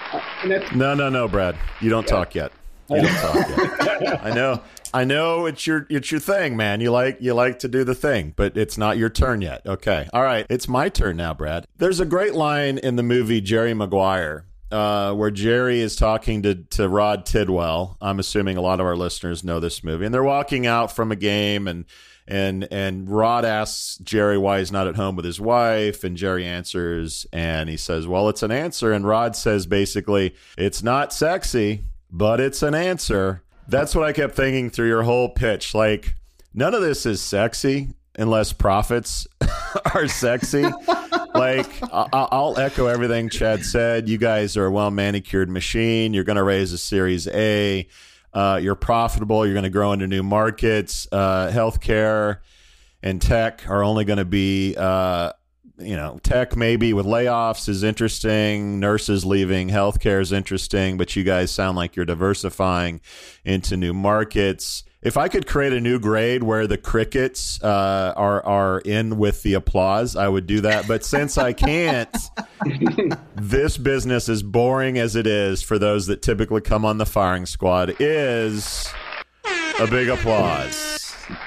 No, 0.73 0.93
no, 0.93 1.09
no, 1.09 1.27
Brad. 1.27 1.57
You 1.81 1.89
don't 1.89 2.05
yeah. 2.07 2.15
talk 2.15 2.33
yet. 2.33 2.53
You 2.91 3.01
don't 3.01 3.17
talk 3.17 4.01
yet. 4.01 4.23
I 4.25 4.33
know. 4.33 4.61
I 4.93 5.05
know 5.05 5.45
it's 5.45 5.65
your 5.65 5.87
it's 5.89 6.11
your 6.11 6.19
thing, 6.19 6.57
man. 6.57 6.81
You 6.81 6.91
like 6.91 7.17
you 7.21 7.33
like 7.33 7.59
to 7.59 7.67
do 7.67 7.83
the 7.83 7.95
thing, 7.95 8.33
but 8.35 8.57
it's 8.57 8.77
not 8.77 8.97
your 8.97 9.09
turn 9.09 9.41
yet. 9.41 9.61
Okay. 9.65 10.09
All 10.13 10.23
right. 10.23 10.45
It's 10.49 10.67
my 10.67 10.89
turn 10.89 11.17
now, 11.17 11.33
Brad. 11.33 11.65
There's 11.77 11.99
a 11.99 12.05
great 12.05 12.35
line 12.35 12.77
in 12.77 12.97
the 12.97 13.03
movie 13.03 13.39
Jerry 13.39 13.73
Maguire 13.73 14.45
uh, 14.71 15.13
where 15.13 15.31
Jerry 15.31 15.79
is 15.79 15.95
talking 15.95 16.41
to, 16.43 16.55
to 16.55 16.87
Rod 16.87 17.25
Tidwell. 17.25 17.97
I'm 18.01 18.19
assuming 18.19 18.57
a 18.57 18.61
lot 18.61 18.79
of 18.79 18.85
our 18.85 18.95
listeners 18.95 19.43
know 19.43 19.59
this 19.59 19.83
movie. 19.83 20.05
And 20.05 20.13
they're 20.13 20.23
walking 20.23 20.65
out 20.65 20.95
from 20.95 21.11
a 21.11 21.15
game 21.15 21.67
and 21.67 21.85
and 22.27 22.67
and 22.71 23.09
Rod 23.09 23.43
asks 23.43 23.97
Jerry 23.97 24.37
why 24.37 24.59
he's 24.59 24.71
not 24.71 24.87
at 24.87 24.95
home 24.95 25.15
with 25.15 25.25
his 25.25 25.41
wife, 25.41 26.03
and 26.03 26.15
Jerry 26.15 26.45
answers 26.45 27.25
and 27.33 27.67
he 27.69 27.75
says, 27.77 28.07
Well, 28.07 28.29
it's 28.29 28.43
an 28.43 28.51
answer. 28.51 28.93
And 28.93 29.05
Rod 29.05 29.35
says 29.35 29.65
basically, 29.65 30.35
It's 30.57 30.83
not 30.83 31.11
sexy 31.11 31.85
but 32.11 32.39
it's 32.39 32.61
an 32.61 32.75
answer. 32.75 33.43
That's 33.67 33.95
what 33.95 34.03
I 34.03 34.11
kept 34.11 34.35
thinking 34.35 34.69
through 34.69 34.87
your 34.87 35.03
whole 35.03 35.29
pitch. 35.29 35.73
Like, 35.73 36.15
none 36.53 36.73
of 36.73 36.81
this 36.81 37.05
is 37.05 37.21
sexy 37.21 37.89
unless 38.17 38.53
profits 38.53 39.27
are 39.93 40.07
sexy. 40.07 40.65
like, 41.33 41.69
I'll 41.91 42.59
echo 42.59 42.87
everything 42.87 43.29
Chad 43.29 43.63
said. 43.63 44.09
You 44.09 44.17
guys 44.17 44.57
are 44.57 44.65
a 44.65 44.71
well 44.71 44.91
manicured 44.91 45.49
machine. 45.49 46.13
You're 46.13 46.25
going 46.25 46.37
to 46.37 46.43
raise 46.43 46.73
a 46.73 46.77
Series 46.77 47.27
A. 47.27 47.87
Uh, 48.33 48.59
you're 48.61 48.75
profitable. 48.75 49.45
You're 49.45 49.53
going 49.53 49.63
to 49.63 49.69
grow 49.69 49.93
into 49.93 50.07
new 50.07 50.23
markets. 50.23 51.07
Uh, 51.11 51.49
healthcare 51.51 52.39
and 53.03 53.21
tech 53.21 53.69
are 53.69 53.83
only 53.83 54.05
going 54.05 54.19
to 54.19 54.25
be 54.25 54.75
uh, 54.77 55.31
you 55.81 55.95
know, 55.95 56.19
tech 56.23 56.55
maybe 56.55 56.93
with 56.93 57.05
layoffs 57.05 57.67
is 57.69 57.83
interesting. 57.83 58.79
Nurses 58.79 59.25
leaving, 59.25 59.69
healthcare 59.69 60.21
is 60.21 60.31
interesting, 60.31 60.97
but 60.97 61.15
you 61.15 61.23
guys 61.23 61.51
sound 61.51 61.77
like 61.77 61.95
you're 61.95 62.05
diversifying 62.05 63.01
into 63.43 63.77
new 63.77 63.93
markets. 63.93 64.83
If 65.01 65.17
I 65.17 65.29
could 65.29 65.47
create 65.47 65.73
a 65.73 65.81
new 65.81 65.99
grade 65.99 66.43
where 66.43 66.67
the 66.67 66.77
crickets 66.77 67.61
uh, 67.63 68.13
are 68.15 68.45
are 68.45 68.79
in 68.81 69.17
with 69.17 69.41
the 69.41 69.55
applause, 69.55 70.15
I 70.15 70.27
would 70.27 70.45
do 70.45 70.61
that. 70.61 70.87
But 70.87 71.03
since 71.03 71.39
I 71.39 71.53
can't, 71.53 72.15
this 73.35 73.77
business, 73.77 74.29
as 74.29 74.43
boring 74.43 74.99
as 74.99 75.15
it 75.15 75.25
is 75.25 75.63
for 75.63 75.79
those 75.79 76.05
that 76.07 76.21
typically 76.21 76.61
come 76.61 76.85
on 76.85 76.99
the 76.99 77.05
firing 77.07 77.47
squad, 77.47 77.95
is 77.99 78.87
a 79.79 79.87
big 79.87 80.07
applause. 80.07 81.01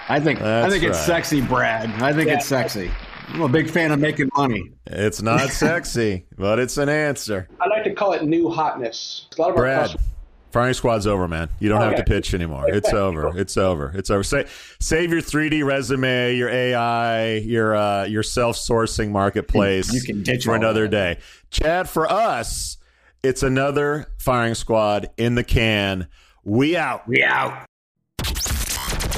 I 0.09 0.19
think 0.19 0.41
That's 0.41 0.67
I 0.67 0.71
think 0.71 0.83
right. 0.83 0.91
it's 0.91 1.05
sexy, 1.05 1.41
Brad. 1.41 1.91
I 2.03 2.13
think 2.13 2.29
yeah. 2.29 2.37
it's 2.37 2.47
sexy. 2.47 2.91
I'm 3.29 3.43
a 3.43 3.49
big 3.49 3.71
fan 3.71 3.91
of 3.91 3.99
making 3.99 4.31
money. 4.37 4.71
It's 4.87 5.23
not 5.23 5.51
sexy, 5.51 6.27
but 6.37 6.59
it's 6.59 6.77
an 6.77 6.89
answer. 6.89 7.49
I 7.61 7.69
like 7.69 7.85
to 7.85 7.95
call 7.95 8.13
it 8.13 8.23
new 8.25 8.51
hotness. 8.51 9.27
A 9.37 9.41
lot 9.41 9.51
of 9.51 9.57
Brad, 9.57 9.83
customers- 9.83 10.09
Firing 10.55 10.75
Squad's 10.75 11.07
over, 11.09 11.27
man. 11.27 11.49
You 11.59 11.69
don't 11.69 11.83
okay. 11.83 11.97
have 11.97 12.05
to 12.05 12.05
pitch 12.05 12.33
anymore. 12.33 12.69
It's 12.69 12.89
over. 12.93 13.37
It's 13.37 13.57
over. 13.57 13.91
It's 13.93 14.09
over. 14.09 14.23
Say, 14.23 14.47
save 14.81 15.11
your 15.11 15.21
3D 15.21 15.65
resume, 15.65 16.37
your 16.37 16.49
AI, 16.49 17.39
your 17.39 17.75
uh, 17.75 18.05
your 18.05 18.23
self 18.23 18.57
sourcing 18.57 19.11
marketplace 19.11 19.93
you 19.93 20.01
can 20.01 20.23
ditch 20.23 20.45
for 20.45 20.55
another 20.55 20.87
day. 20.87 21.19
Chad, 21.51 21.89
for 21.89 22.09
us, 22.09 22.77
it's 23.25 23.43
another 23.43 24.07
Firing 24.19 24.55
Squad 24.55 25.11
in 25.17 25.35
the 25.35 25.43
can. 25.43 26.07
We 26.45 26.77
out. 26.77 27.09
We 27.09 27.25
out. 27.25 27.67